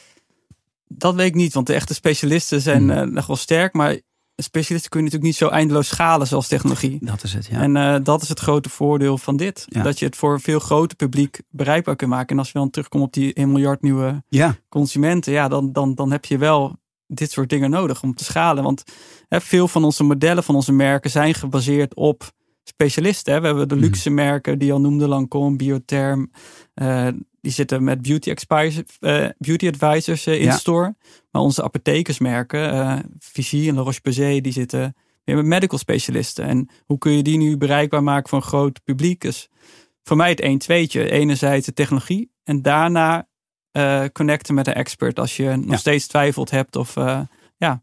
Dat 0.88 1.14
weet 1.14 1.26
ik 1.26 1.34
niet, 1.34 1.52
want 1.52 1.66
de 1.66 1.74
echte 1.74 1.94
specialisten 1.94 2.60
zijn 2.60 2.82
mm. 2.82 2.90
uh, 2.90 3.02
nog 3.02 3.26
wel 3.26 3.36
sterk. 3.36 3.72
Maar 3.72 4.00
specialisten 4.36 4.90
kun 4.90 5.00
je 5.00 5.04
natuurlijk 5.04 5.32
niet 5.32 5.40
zo 5.40 5.48
eindeloos 5.48 5.88
schalen 5.88 6.26
zoals 6.26 6.48
technologie. 6.48 6.98
Dat 7.00 7.22
is 7.22 7.32
het, 7.32 7.46
ja. 7.46 7.60
En 7.60 7.76
uh, 7.76 7.96
dat 8.02 8.22
is 8.22 8.28
het 8.28 8.40
grote 8.40 8.68
voordeel 8.68 9.18
van 9.18 9.36
dit. 9.36 9.64
Ja. 9.68 9.82
Dat 9.82 9.98
je 9.98 10.04
het 10.04 10.16
voor 10.16 10.32
een 10.32 10.40
veel 10.40 10.60
groter 10.60 10.96
publiek 10.96 11.40
bereikbaar 11.48 11.96
kunt 11.96 12.10
maken. 12.10 12.28
En 12.28 12.38
als 12.38 12.52
we 12.52 12.58
dan 12.58 12.70
terugkomen 12.70 13.06
op 13.06 13.12
die 13.12 13.34
1 13.34 13.52
miljard 13.52 13.82
nieuwe 13.82 14.22
ja. 14.28 14.56
consumenten, 14.68 15.32
ja, 15.32 15.48
dan, 15.48 15.72
dan, 15.72 15.94
dan 15.94 16.10
heb 16.10 16.24
je 16.24 16.38
wel 16.38 16.78
dit 17.12 17.30
soort 17.30 17.48
dingen 17.48 17.70
nodig 17.70 18.02
om 18.02 18.14
te 18.14 18.24
schalen. 18.24 18.64
Want 18.64 18.82
hè, 19.28 19.40
veel 19.40 19.68
van 19.68 19.84
onze 19.84 20.04
modellen 20.04 20.42
van 20.44 20.54
onze 20.54 20.72
merken 20.72 21.10
zijn 21.10 21.34
gebaseerd 21.34 21.94
op 21.94 22.30
specialisten. 22.64 23.32
Hè. 23.32 23.40
We 23.40 23.46
hebben 23.46 23.68
de 23.68 23.76
luxe 23.76 24.10
merken 24.10 24.58
die 24.58 24.72
al 24.72 24.80
noemde, 24.80 25.08
Lancome, 25.08 25.56
Biotherm. 25.56 26.30
Uh, 26.74 27.08
die 27.40 27.52
zitten 27.52 27.84
met 27.84 28.02
beauty, 28.02 28.34
uh, 29.00 29.28
beauty 29.38 29.68
advisors 29.68 30.26
uh, 30.26 30.34
in 30.34 30.44
Ja. 30.44 30.56
store. 30.56 30.96
Maar 31.30 31.42
onze 31.42 31.62
apothekersmerken, 31.62 33.04
Vichy 33.18 33.68
en 33.68 33.74
La 33.74 33.82
Roche-Posay, 33.82 34.40
die 34.40 34.52
zitten 34.52 34.94
weer 35.24 35.36
met 35.36 35.44
medical 35.44 35.78
specialisten. 35.78 36.44
En 36.44 36.68
hoe 36.86 36.98
kun 36.98 37.12
je 37.12 37.22
die 37.22 37.38
nu 37.38 37.56
bereikbaar 37.56 38.02
maken 38.02 38.28
voor 38.28 38.38
een 38.38 38.44
groot 38.44 38.84
publiek? 38.84 39.20
Dus 39.20 39.48
voor 40.02 40.16
mij 40.16 40.28
het 40.28 40.40
1 40.40 40.58
tweetje. 40.58 41.10
Enerzijds 41.10 41.66
de 41.66 41.72
technologie 41.72 42.30
en 42.44 42.62
daarna 42.62 43.28
uh, 43.72 44.04
connecten 44.12 44.54
met 44.54 44.66
een 44.66 44.74
expert 44.74 45.18
als 45.18 45.36
je 45.36 45.56
nog 45.56 45.70
Ja. 45.70 45.76
steeds 45.76 46.06
twijfelt 46.06 46.50
hebt 46.50 46.76
of 46.76 46.96
uh, 46.96 47.20
ja. 47.56 47.82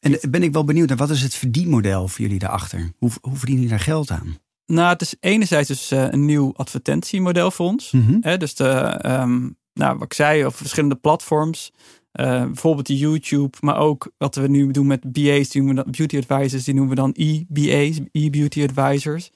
En 0.00 0.18
ben 0.30 0.42
ik 0.42 0.52
wel 0.52 0.64
benieuwd 0.64 0.88
naar 0.88 0.96
wat 0.96 1.10
is 1.10 1.22
het 1.22 1.34
verdienmodel 1.34 2.08
voor 2.08 2.20
jullie 2.20 2.38
daarachter? 2.38 2.92
Hoe, 2.98 3.10
hoe 3.20 3.36
verdienen 3.36 3.62
jullie 3.64 3.76
daar 3.78 3.86
geld 3.86 4.10
aan? 4.10 4.38
Nou, 4.66 4.88
het 4.88 5.00
is 5.00 5.14
enerzijds 5.20 5.68
dus 5.68 5.92
uh, 5.92 6.06
een 6.10 6.24
nieuw 6.24 6.52
advertentiemodel 6.56 7.50
voor 7.50 7.66
ons. 7.66 7.92
Hè, 8.20 8.36
dus 8.36 8.54
de, 8.54 9.00
um, 9.06 9.56
nou, 9.72 9.94
wat 9.94 10.04
ik 10.04 10.12
zei, 10.12 10.44
over 10.44 10.58
verschillende 10.58 10.94
platforms. 10.94 11.72
Uh, 12.20 12.44
bijvoorbeeld 12.44 12.86
de 12.86 12.96
YouTube, 12.96 13.56
maar 13.60 13.76
ook 13.78 14.12
wat 14.18 14.34
we 14.34 14.48
nu 14.48 14.70
doen 14.70 14.86
met 14.86 15.12
BA's, 15.12 15.48
die 15.48 15.62
noemen 15.62 15.76
we 15.76 15.82
dan, 15.82 15.92
beauty 15.92 16.16
advisors, 16.16 16.64
die 16.64 16.74
noemen 16.74 16.94
we 16.94 17.00
dan 17.00 17.10
e-BA's, 17.16 18.00
e-beauty 18.12 18.62
advisors. 18.68 19.30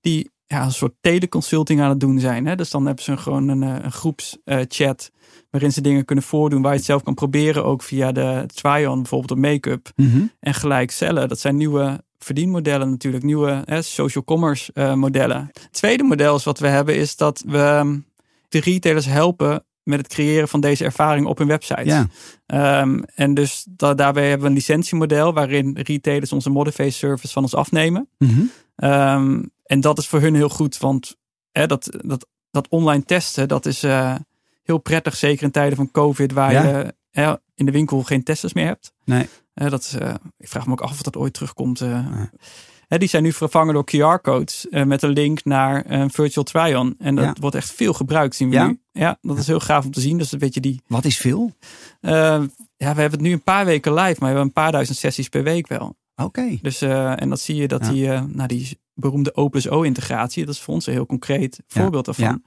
Die 0.00 0.30
ja, 0.46 0.64
een 0.64 0.72
soort 0.72 0.94
teleconsulting 1.00 1.80
aan 1.80 1.88
het 1.88 2.00
doen 2.00 2.18
zijn. 2.20 2.46
Hè? 2.46 2.56
Dus 2.56 2.70
dan 2.70 2.86
hebben 2.86 3.04
ze 3.04 3.16
gewoon 3.16 3.48
een, 3.48 3.62
eh, 3.62 3.84
een 3.84 3.92
groepschat 3.92 5.10
waarin 5.50 5.72
ze 5.72 5.80
dingen 5.80 6.04
kunnen 6.04 6.24
voordoen 6.24 6.62
waar 6.62 6.72
je 6.72 6.76
het 6.76 6.86
zelf 6.86 7.02
kan 7.02 7.14
proberen. 7.14 7.64
Ook 7.64 7.82
via 7.82 8.12
de 8.12 8.44
try-on, 8.54 8.96
bijvoorbeeld 8.96 9.30
op 9.30 9.38
make-up. 9.38 9.90
Mhm. 9.96 10.22
En 10.40 10.54
gelijk 10.54 10.90
cellen. 10.90 11.28
Dat 11.28 11.38
zijn 11.38 11.56
nieuwe 11.56 12.02
verdienmodellen 12.18 12.90
natuurlijk. 12.90 13.24
Nieuwe 13.24 13.62
hè, 13.64 13.82
social 13.82 14.24
commerce 14.24 14.70
uh, 14.74 14.94
modellen. 14.94 15.50
Het 15.52 15.72
tweede 15.72 16.02
model 16.02 16.36
is 16.36 16.44
wat 16.44 16.58
we 16.58 16.66
hebben 16.66 16.96
is 16.96 17.16
dat 17.16 17.42
we 17.46 18.00
de 18.48 18.60
retailers 18.60 19.06
helpen 19.06 19.64
met 19.82 19.98
het 19.98 20.08
creëren 20.08 20.48
van 20.48 20.60
deze 20.60 20.84
ervaring 20.84 21.26
op 21.26 21.38
hun 21.38 21.46
website. 21.46 22.06
Ja. 22.46 22.80
Um, 22.80 23.04
en 23.14 23.34
dus 23.34 23.66
da 23.68 23.94
daarbij 23.94 24.22
hebben 24.22 24.42
we 24.42 24.48
een 24.48 24.54
licentiemodel 24.54 25.32
waarin 25.32 25.78
retailers 25.82 26.32
onze 26.32 26.50
Modiface 26.50 26.98
service 26.98 27.32
van 27.32 27.42
ons 27.42 27.54
afnemen. 27.54 28.08
Mm 28.18 28.28
-hmm. 28.28 28.90
um, 28.90 29.50
en 29.64 29.80
dat 29.80 29.98
is 29.98 30.06
voor 30.06 30.20
hun 30.20 30.34
heel 30.34 30.48
goed, 30.48 30.78
want 30.78 31.16
hè, 31.52 31.66
dat, 31.66 31.98
dat, 32.04 32.26
dat 32.50 32.68
online 32.68 33.04
testen, 33.04 33.48
dat 33.48 33.66
is 33.66 33.84
uh, 33.84 34.14
heel 34.70 34.78
prettig, 34.78 35.16
zeker 35.16 35.44
in 35.44 35.50
tijden 35.50 35.76
van 35.76 35.90
COVID, 35.90 36.32
waar 36.32 36.52
ja. 36.52 36.92
je 37.10 37.40
in 37.54 37.66
de 37.66 37.72
winkel 37.72 38.02
geen 38.02 38.22
testers 38.22 38.52
meer 38.52 38.66
hebt. 38.66 38.92
Nee. 39.04 39.28
Uh, 39.54 39.70
dat 39.70 39.80
is, 39.80 39.94
ik 40.38 40.48
vraag 40.48 40.66
me 40.66 40.72
ook 40.72 40.80
af 40.80 40.90
of 40.90 41.02
dat 41.02 41.16
ooit 41.16 41.32
terugkomt. 41.32 41.80
Nee. 41.80 42.28
Hè, 42.88 42.98
die 42.98 43.08
zijn 43.08 43.22
nu 43.22 43.32
vervangen 43.32 43.74
door 43.74 43.84
QR-codes 43.90 44.66
met 44.70 45.02
een 45.02 45.10
link 45.10 45.44
naar 45.44 45.90
een 45.90 46.10
virtual 46.10 46.44
try-on. 46.44 46.94
En 46.98 47.14
dat 47.14 47.24
ja. 47.24 47.34
wordt 47.40 47.56
echt 47.56 47.72
veel 47.72 47.92
gebruikt, 47.92 48.34
zien 48.34 48.48
we 48.48 48.54
ja? 48.54 48.66
nu. 48.66 48.80
Ja, 48.92 49.18
dat 49.20 49.38
is 49.38 49.46
heel 49.46 49.60
gaaf 49.60 49.84
om 49.84 49.90
te 49.90 50.00
zien. 50.00 50.18
Dus 50.18 50.32
een 50.32 50.38
beetje 50.38 50.60
die. 50.60 50.82
Wat 50.86 51.04
is 51.04 51.16
veel? 51.16 51.52
ja, 52.00 52.48
we 52.76 53.00
hebben 53.00 53.10
het 53.10 53.20
nu 53.20 53.32
een 53.32 53.42
paar 53.42 53.64
weken 53.64 53.92
live, 53.94 54.04
maar 54.04 54.16
we 54.18 54.26
hebben 54.26 54.44
een 54.44 54.52
paar 54.52 54.72
duizend 54.72 54.98
sessies 54.98 55.28
per 55.28 55.42
week 55.42 55.68
wel. 55.68 55.96
Oké. 56.14 56.24
Okay. 56.24 56.58
Dus 56.62 56.80
en 56.80 57.28
dat 57.28 57.40
zie 57.40 57.56
je 57.56 57.68
dat 57.68 57.84
die, 57.84 58.08
nou, 58.08 58.46
die 58.46 58.78
beroemde 58.94 59.34
Opus-O-integratie. 59.34 60.44
Dat 60.44 60.54
is 60.54 60.60
voor 60.60 60.74
ons 60.74 60.86
een 60.86 60.92
heel 60.92 61.06
concreet 61.06 61.60
voorbeeld 61.66 62.06
ja, 62.06 62.12
daarvan. 62.12 62.42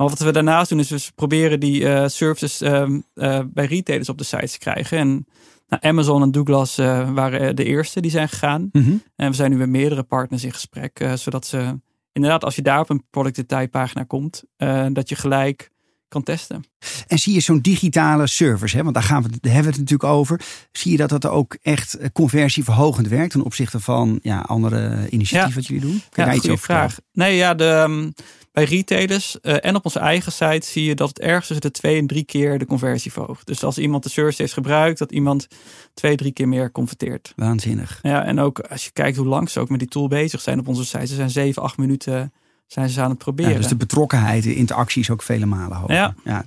Maar 0.00 0.08
wat 0.08 0.18
we 0.18 0.32
daarnaast 0.32 0.70
doen, 0.70 0.78
is 0.78 0.90
we 0.90 1.12
proberen 1.14 1.60
die 1.60 1.80
uh, 1.80 2.06
services 2.06 2.62
uh, 2.62 2.88
uh, 3.14 3.40
bij 3.46 3.66
retailers 3.66 4.08
op 4.08 4.18
de 4.18 4.24
sites 4.24 4.52
te 4.52 4.58
krijgen. 4.58 4.98
En 4.98 5.26
nou, 5.68 5.82
Amazon 5.82 6.22
en 6.22 6.30
Douglas 6.30 6.78
eh, 6.78 7.10
waren 7.10 7.56
de 7.56 7.64
eerste 7.64 8.00
die 8.00 8.10
zijn 8.10 8.28
gegaan. 8.28 8.68
Mm 8.72 8.82
-hmm. 8.82 9.02
En 9.16 9.30
we 9.30 9.36
zijn 9.36 9.50
nu 9.50 9.56
met 9.56 9.68
meerdere 9.68 10.02
partners 10.02 10.44
in 10.44 10.52
gesprek. 10.52 11.00
eh, 11.00 11.12
zodat 11.12 11.46
ze 11.46 11.80
inderdaad, 12.12 12.44
als 12.44 12.56
je 12.56 12.62
daar 12.62 12.80
op 12.80 12.90
een 12.90 13.04
product 13.10 13.36
detailpagina 13.36 14.04
komt, 14.04 14.44
eh, 14.56 14.86
dat 14.92 15.08
je 15.08 15.14
gelijk 15.14 15.70
kan 16.10 16.22
testen. 16.22 16.64
En 17.06 17.18
zie 17.18 17.34
je 17.34 17.40
zo'n 17.40 17.60
digitale 17.60 18.26
service, 18.26 18.76
hè? 18.76 18.82
want 18.82 18.94
daar, 18.94 19.02
gaan 19.04 19.22
we, 19.22 19.28
daar 19.28 19.52
hebben 19.52 19.72
we 19.72 19.78
het 19.78 19.90
natuurlijk 19.90 20.12
over. 20.18 20.40
Zie 20.72 20.90
je 20.90 20.96
dat 20.96 21.08
dat 21.08 21.26
ook 21.26 21.56
echt 21.62 21.98
conversieverhogend 22.12 23.08
werkt 23.08 23.32
ten 23.32 23.42
opzichte 23.42 23.80
van 23.80 24.18
ja, 24.22 24.40
andere 24.40 25.08
initiatieven 25.10 25.48
ja. 25.48 25.54
wat 25.54 25.66
jullie 25.66 25.82
doen? 25.82 26.02
Kun 26.10 26.24
ja, 26.24 26.32
goede 26.32 26.56
vraag. 26.56 26.96
Nee, 27.12 27.36
ja, 27.36 27.54
de, 27.54 27.84
um, 27.88 28.12
bij 28.52 28.64
retailers 28.64 29.38
uh, 29.42 29.56
en 29.60 29.74
op 29.74 29.84
onze 29.84 29.98
eigen 29.98 30.32
site 30.32 30.66
zie 30.66 30.84
je 30.84 30.94
dat 30.94 31.08
het 31.08 31.18
ergens 31.20 31.46
tussen 31.46 31.66
de 31.66 31.70
twee 31.70 31.98
en 31.98 32.06
drie 32.06 32.24
keer 32.24 32.58
de 32.58 32.66
conversie 32.66 33.12
verhoogt. 33.12 33.46
Dus 33.46 33.64
als 33.64 33.78
iemand 33.78 34.02
de 34.02 34.08
service 34.08 34.42
heeft 34.42 34.54
gebruikt, 34.54 34.98
dat 34.98 35.12
iemand 35.12 35.46
twee, 35.94 36.16
drie 36.16 36.32
keer 36.32 36.48
meer 36.48 36.72
converteert. 36.72 37.32
Waanzinnig. 37.36 37.98
Ja, 38.02 38.24
en 38.24 38.38
ook 38.38 38.60
als 38.60 38.84
je 38.84 38.90
kijkt 38.90 39.16
hoe 39.16 39.26
lang 39.26 39.50
ze 39.50 39.60
ook 39.60 39.68
met 39.68 39.78
die 39.78 39.88
tool 39.88 40.08
bezig 40.08 40.40
zijn 40.40 40.58
op 40.58 40.68
onze 40.68 40.84
site. 40.84 41.06
Ze 41.06 41.14
zijn 41.14 41.30
zeven, 41.30 41.62
acht 41.62 41.76
minuten 41.76 42.32
zijn 42.72 42.88
ze 42.88 43.00
aan 43.00 43.10
het 43.10 43.18
proberen. 43.18 43.52
Ja, 43.52 43.58
dus 43.58 43.68
de 43.68 43.76
betrokkenheid, 43.76 44.42
de 44.42 44.54
interactie 44.54 45.02
is 45.02 45.10
ook 45.10 45.22
vele 45.22 45.46
malen 45.46 45.76
hoger. 45.76 45.94
Ja. 45.94 46.14
ja 46.24 46.44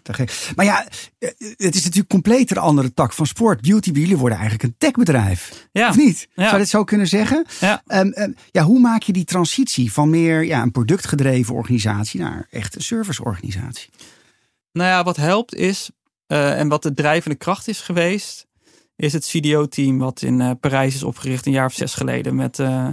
maar 0.56 0.66
ja, 0.66 0.86
het 1.58 1.76
is 1.76 1.84
natuurlijk 1.84 2.10
compleet 2.10 2.52
een 2.52 2.58
andere 2.58 2.94
tak 2.94 3.14
van 3.14 3.26
sport. 3.26 3.62
Beauty 3.62 3.92
bij 3.92 4.02
jullie 4.02 4.18
worden 4.18 4.38
eigenlijk 4.38 4.68
een 4.70 4.76
techbedrijf. 4.78 5.68
Ja. 5.72 5.90
Of 5.90 5.98
niet? 5.98 6.28
Ja. 6.34 6.44
Zou 6.44 6.52
je 6.52 6.58
dit 6.62 6.70
zo 6.70 6.84
kunnen 6.84 7.08
zeggen? 7.08 7.46
Ja. 7.60 7.84
Um, 7.88 8.14
um, 8.16 8.36
ja, 8.52 8.64
hoe 8.64 8.80
maak 8.80 9.02
je 9.02 9.14
die 9.14 9.24
transitie 9.24 9.94
van 9.94 10.10
meer 10.10 10.44
ja, 10.44 10.62
een 10.62 10.72
productgedreven 10.72 11.56
organisatie 11.56 12.20
naar 12.20 12.48
echt 12.52 12.76
een 12.76 12.82
serviceorganisatie? 12.82 13.90
Nou 14.72 14.90
ja, 14.90 15.04
wat 15.04 15.16
helpt 15.16 15.56
is, 15.56 15.92
uh, 16.28 16.60
en 16.60 16.68
wat 16.68 16.84
de 16.84 16.94
drijvende 16.94 17.38
kracht 17.38 17.68
is 17.68 17.82
geweest, 17.82 18.48
is 18.96 19.14
het 19.14 19.26
CDO-team 19.26 19.98
wat 19.98 20.22
in 20.22 20.40
uh, 20.40 20.52
Parijs 20.60 20.96
is 20.96 21.04
opgericht 21.04 21.46
een 21.46 21.52
jaar 21.52 21.66
of 21.66 21.74
zes 21.74 21.94
geleden 21.94 22.36
met... 22.36 22.60
Uh, 22.60 22.88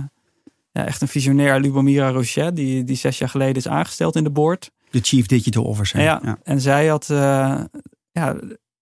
ja, 0.72 0.86
echt 0.86 1.00
een 1.00 1.08
visionair, 1.08 1.60
Lubomira 1.60 2.10
Rochet, 2.10 2.56
die, 2.56 2.84
die 2.84 2.96
zes 2.96 3.18
jaar 3.18 3.28
geleden 3.28 3.54
is 3.54 3.68
aangesteld 3.68 4.16
in 4.16 4.24
de 4.24 4.30
board. 4.30 4.70
De 4.90 5.00
Chief 5.02 5.26
Digital 5.26 5.64
Officer. 5.64 6.00
Ja, 6.00 6.38
en 6.42 6.60
zij 6.60 6.86
had 6.86 7.08
uh, 7.10 7.60
ja, 8.10 8.36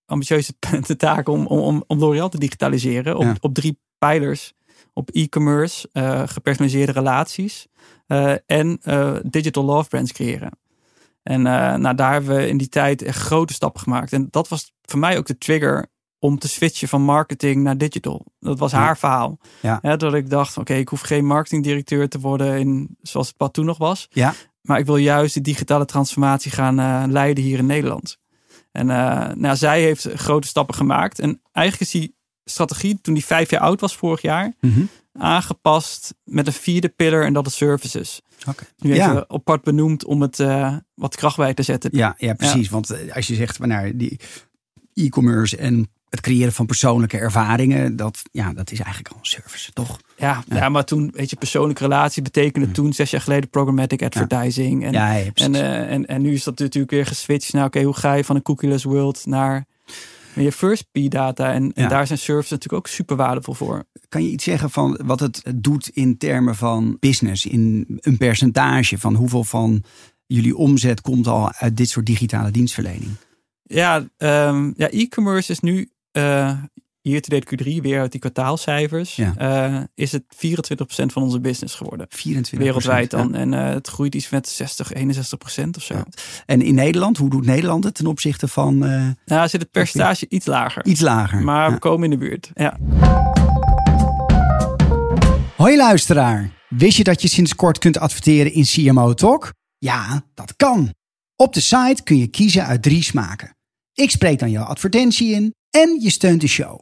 ambitieuze 0.06 0.52
de 0.86 0.96
taak 0.96 1.28
om, 1.28 1.46
om, 1.46 1.84
om 1.86 1.98
L'Oréal 1.98 2.28
te 2.28 2.38
digitaliseren 2.38 3.16
op, 3.16 3.36
op 3.40 3.54
drie 3.54 3.78
pijlers. 3.98 4.56
Op 4.92 5.10
e-commerce, 5.10 5.88
uh, 5.92 6.22
gepersonaliseerde 6.26 6.92
relaties 6.92 7.66
uh, 8.06 8.34
en 8.46 8.80
digital 9.22 9.64
love 9.64 9.88
brands 9.88 10.12
creëren. 10.12 10.50
En 11.22 11.42
nou, 11.42 11.94
daar 11.94 12.12
hebben 12.12 12.36
we 12.36 12.48
in 12.48 12.56
die 12.56 12.68
tijd 12.68 13.02
echt 13.02 13.18
grote 13.18 13.52
stappen 13.52 13.80
gemaakt. 13.80 14.12
En 14.12 14.28
dat 14.30 14.48
was 14.48 14.72
voor 14.82 14.98
mij 14.98 15.18
ook 15.18 15.26
de 15.26 15.38
trigger 15.38 15.86
om 16.18 16.38
te 16.38 16.48
switchen 16.48 16.88
van 16.88 17.02
marketing 17.02 17.62
naar 17.62 17.78
digital. 17.78 18.26
Dat 18.40 18.58
was 18.58 18.72
haar 18.72 18.98
verhaal. 18.98 19.38
Ja. 19.60 19.96
dat 19.96 20.14
ik 20.14 20.30
dacht, 20.30 20.58
oké, 20.58 20.74
ik 20.74 20.88
hoef 20.88 21.00
geen 21.00 21.26
marketingdirecteur 21.26 22.08
te 22.08 22.20
worden 22.20 22.58
in 22.58 22.96
zoals 23.02 23.26
het 23.28 23.36
pad 23.36 23.52
toen 23.52 23.64
nog 23.64 23.78
was. 23.78 24.06
Ja. 24.10 24.34
Maar 24.60 24.78
ik 24.78 24.86
wil 24.86 24.96
juist 24.96 25.34
de 25.34 25.40
digitale 25.40 25.84
transformatie 25.84 26.50
gaan 26.50 26.80
uh, 26.80 27.02
leiden 27.06 27.44
hier 27.44 27.58
in 27.58 27.66
Nederland. 27.66 28.18
En 28.72 28.88
uh, 28.88 29.28
nou, 29.34 29.56
zij 29.56 29.80
heeft 29.80 30.08
grote 30.14 30.46
stappen 30.46 30.74
gemaakt. 30.74 31.18
En 31.18 31.40
eigenlijk 31.52 31.92
is 31.92 32.00
die 32.00 32.16
strategie, 32.44 33.00
toen 33.00 33.14
die 33.14 33.24
vijf 33.24 33.50
jaar 33.50 33.60
oud 33.60 33.80
was 33.80 33.96
vorig 33.96 34.22
jaar, 34.22 34.54
mm 34.60 34.88
aangepast 35.18 36.14
met 36.24 36.46
een 36.46 36.52
vierde 36.52 36.88
pillar 36.88 37.24
en 37.24 37.32
dat 37.32 37.46
is 37.46 37.56
services. 37.56 38.20
Okay. 38.46 38.68
Nu 38.76 38.92
even 38.92 39.14
ja. 39.14 39.24
apart 39.28 39.62
benoemd 39.62 40.04
om 40.04 40.22
het 40.22 40.38
uh, 40.38 40.76
wat 40.94 41.16
kracht 41.16 41.36
bij 41.36 41.54
te 41.54 41.62
zetten. 41.62 41.90
Ja, 41.92 42.14
ja 42.18 42.34
precies. 42.34 42.68
Want 42.68 43.12
als 43.14 43.26
je 43.26 43.34
zegt, 43.34 43.58
nou, 43.58 43.96
die 43.96 44.20
e-commerce 44.94 45.56
en 45.56 45.90
het 46.10 46.20
creëren 46.20 46.52
van 46.52 46.66
persoonlijke 46.66 47.18
ervaringen, 47.18 47.96
dat, 47.96 48.22
ja, 48.32 48.52
dat 48.52 48.70
is 48.70 48.80
eigenlijk 48.80 49.14
al 49.14 49.18
een 49.20 49.26
service, 49.26 49.72
toch? 49.72 50.00
Ja, 50.16 50.44
ja. 50.48 50.68
maar 50.68 50.84
toen, 50.84 51.10
weet 51.14 51.30
je, 51.30 51.36
persoonlijke 51.36 51.82
relatie 51.82 52.22
betekende 52.22 52.66
mm. 52.66 52.72
toen 52.72 52.92
zes 52.92 53.10
jaar 53.10 53.20
geleden 53.20 53.50
programmatic 53.50 54.02
advertising. 54.02 54.84
En, 54.84 54.94
en, 55.34 55.54
uh, 55.54 55.90
en, 55.90 56.06
en 56.06 56.22
nu 56.22 56.32
is 56.32 56.44
dat 56.44 56.58
natuurlijk 56.58 56.92
weer 56.92 57.06
geswitcht. 57.06 57.52
Nou, 57.52 57.66
oké, 57.66 57.82
hoe 57.82 57.94
ga 57.96 58.12
je 58.12 58.24
van 58.24 58.36
een 58.36 58.42
cookieless 58.42 58.84
world 58.84 59.26
naar 59.26 59.66
je 60.34 60.52
first 60.52 60.86
P-data? 60.92 61.52
En, 61.52 61.72
en, 61.72 61.88
daar 61.88 62.06
zijn 62.06 62.18
services 62.18 62.50
natuurlijk 62.50 62.86
ook 62.86 62.92
super 62.92 63.16
waardevol 63.16 63.54
voor. 63.54 63.84
Kan 64.08 64.22
je 64.22 64.30
iets 64.30 64.44
zeggen 64.44 64.70
van 64.70 65.00
wat 65.04 65.20
het 65.20 65.42
doet 65.54 65.88
in 65.88 66.18
termen 66.18 66.54
van 66.54 66.96
business, 67.00 67.46
in 67.46 67.86
een 68.00 68.16
percentage 68.16 68.98
van 68.98 69.14
hoeveel 69.14 69.44
van 69.44 69.82
jullie 70.26 70.56
omzet 70.56 71.00
komt 71.00 71.26
al 71.26 71.52
uit 71.52 71.76
dit 71.76 71.88
soort 71.88 72.06
digitale 72.06 72.50
dienstverlening? 72.50 73.10
Ja, 73.62 73.96
um, 73.96 74.74
ja 74.76 74.90
e-commerce 74.90 75.52
is 75.52 75.60
nu 75.60 75.90
uh, 76.12 76.52
hier 77.08 77.22
te 77.22 77.42
Q3 77.44 77.82
weer 77.82 78.00
uit 78.00 78.12
die 78.12 78.20
kwartaalcijfers, 78.20 79.16
ja. 79.16 79.34
uh, 79.40 79.80
is 79.94 80.12
het 80.12 80.22
24% 80.22 80.26
van 80.88 81.22
onze 81.22 81.40
business 81.40 81.74
geworden. 81.74 82.06
24 82.08 82.58
Wereldwijd 82.58 83.10
dan. 83.10 83.34
En 83.34 83.52
uh, 83.52 83.68
het 83.68 83.88
groeit 83.88 84.14
iets 84.14 84.30
met 84.30 84.48
60, 84.48 84.92
61% 84.92 84.98
of 85.76 85.82
zo. 85.82 85.94
Ja. 85.94 86.06
En 86.46 86.62
in 86.62 86.74
Nederland, 86.74 87.16
hoe 87.16 87.30
doet 87.30 87.44
Nederland 87.44 87.84
het 87.84 87.94
ten 87.94 88.06
opzichte 88.06 88.48
van... 88.48 88.84
Uh, 88.84 89.08
nou, 89.24 89.48
zit 89.48 89.60
het 89.60 89.70
percentage 89.70 90.26
iets 90.28 90.46
lager. 90.46 90.84
Iets 90.84 91.00
lager. 91.00 91.42
Maar 91.42 91.72
we 91.72 91.78
komen 91.78 92.04
in 92.04 92.10
de 92.10 92.26
buurt, 92.26 92.50
ja. 92.54 92.78
Hoi 95.56 95.76
luisteraar. 95.76 96.50
Wist 96.68 96.96
je 96.96 97.04
dat 97.04 97.22
je 97.22 97.28
sinds 97.28 97.54
kort 97.54 97.78
kunt 97.78 97.98
adverteren 97.98 98.52
in 98.52 98.64
CMO 98.64 99.14
Talk? 99.14 99.52
Ja, 99.78 100.22
dat 100.34 100.56
kan. 100.56 100.94
Op 101.36 101.54
de 101.54 101.60
site 101.60 102.02
kun 102.04 102.16
je 102.16 102.26
kiezen 102.26 102.66
uit 102.66 102.82
drie 102.82 103.02
smaken. 103.02 103.56
Ik 103.92 104.10
spreek 104.10 104.38
dan 104.38 104.50
jouw 104.50 104.64
advertentie 104.64 105.34
in 105.34 105.54
en 105.70 106.00
je 106.00 106.10
steunt 106.10 106.40
de 106.40 106.46
show. 106.46 106.80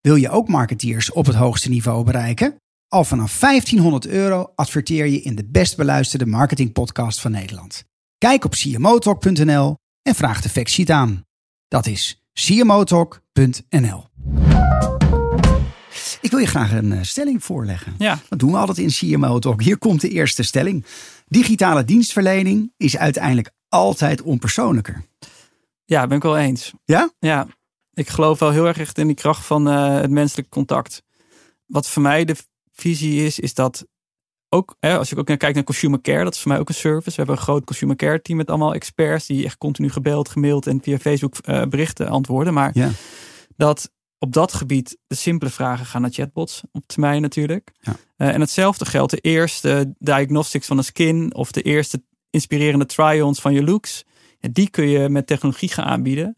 Wil 0.00 0.16
je 0.16 0.30
ook 0.30 0.48
marketeers 0.48 1.12
op 1.12 1.26
het 1.26 1.34
hoogste 1.34 1.68
niveau 1.68 2.04
bereiken? 2.04 2.56
Al 2.88 3.04
vanaf 3.04 3.38
1500 3.38 4.06
euro 4.06 4.52
adverteer 4.54 5.06
je 5.06 5.20
in 5.20 5.34
de 5.34 5.44
best 5.44 5.76
beluisterde 5.76 6.26
marketingpodcast 6.26 7.20
van 7.20 7.30
Nederland. 7.30 7.84
Kijk 8.18 8.44
op 8.44 8.50
cmotalk.nl 8.50 9.76
en 10.02 10.14
vraag 10.14 10.40
de 10.40 10.48
factsheet 10.48 10.90
aan. 10.90 11.24
Dat 11.68 11.86
is 11.86 12.24
cmotalk.nl. 12.32 14.04
Ik 16.20 16.30
wil 16.30 16.40
je 16.40 16.46
graag 16.46 16.72
een 16.72 16.92
eh, 16.92 17.02
stelling 17.02 17.44
voorleggen. 17.44 17.94
Ja. 17.98 18.18
Dat 18.28 18.38
doen 18.38 18.50
we 18.50 18.56
altijd 18.56 18.78
in 18.78 18.88
CMO 18.88 19.38
Talk. 19.38 19.62
Hier 19.62 19.78
komt 19.78 20.00
de 20.00 20.08
eerste 20.08 20.42
stelling. 20.42 20.84
Digitale 21.26 21.84
dienstverlening 21.84 22.72
is 22.76 22.96
uiteindelijk 22.96 23.50
altijd 23.68 24.22
onpersoonlijker. 24.22 25.04
Ja, 25.84 26.06
ben 26.06 26.16
ik 26.16 26.22
wel 26.22 26.38
eens. 26.38 26.72
Ja? 26.84 27.10
Ja, 27.18 27.46
ik 27.96 28.08
geloof 28.08 28.38
wel 28.38 28.50
heel 28.50 28.66
erg 28.66 28.78
echt 28.78 28.98
in 28.98 29.06
die 29.06 29.16
kracht 29.16 29.44
van 29.44 29.68
uh, 29.68 30.00
het 30.00 30.10
menselijk 30.10 30.48
contact. 30.48 31.02
Wat 31.66 31.88
voor 31.88 32.02
mij 32.02 32.24
de 32.24 32.36
visie 32.72 33.24
is, 33.24 33.38
is 33.38 33.54
dat 33.54 33.86
ook, 34.48 34.76
hè, 34.80 34.98
als 34.98 35.12
ik 35.12 35.18
ook 35.18 35.28
naar 35.28 35.36
kijk 35.36 35.54
naar 35.54 35.64
consumer 35.64 36.00
care, 36.00 36.24
dat 36.24 36.34
is 36.34 36.40
voor 36.40 36.50
mij 36.50 36.60
ook 36.60 36.68
een 36.68 36.74
service. 36.74 37.10
We 37.10 37.16
hebben 37.16 37.36
een 37.36 37.42
groot 37.42 37.64
consumer 37.64 37.96
care 37.96 38.22
team 38.22 38.38
met 38.38 38.48
allemaal 38.48 38.74
experts 38.74 39.26
die 39.26 39.44
echt 39.44 39.58
continu 39.58 39.90
gebeld, 39.90 40.28
gemaild 40.28 40.66
en 40.66 40.82
via 40.82 40.98
Facebook 40.98 41.34
uh, 41.44 41.62
berichten 41.62 42.08
antwoorden. 42.08 42.54
Maar 42.54 42.70
ja. 42.74 42.90
dat 43.56 43.90
op 44.18 44.32
dat 44.32 44.52
gebied 44.52 44.98
de 45.06 45.14
simpele 45.14 45.50
vragen 45.50 45.86
gaan 45.86 46.00
naar 46.00 46.10
chatbots 46.10 46.62
op 46.72 46.86
termijn 46.86 47.22
natuurlijk. 47.22 47.72
Ja. 47.80 47.96
Uh, 48.16 48.34
en 48.34 48.40
hetzelfde 48.40 48.84
geldt 48.84 49.10
de 49.10 49.20
eerste 49.20 49.94
diagnostics 49.98 50.66
van 50.66 50.76
de 50.76 50.82
skin 50.82 51.34
of 51.34 51.52
de 51.52 51.62
eerste 51.62 52.02
inspirerende 52.30 52.86
try-ons 52.86 53.40
van 53.40 53.52
je 53.52 53.62
looks. 53.62 54.04
Ja, 54.38 54.48
die 54.52 54.70
kun 54.70 54.88
je 54.88 55.08
met 55.08 55.26
technologie 55.26 55.68
gaan 55.68 55.84
aanbieden. 55.84 56.36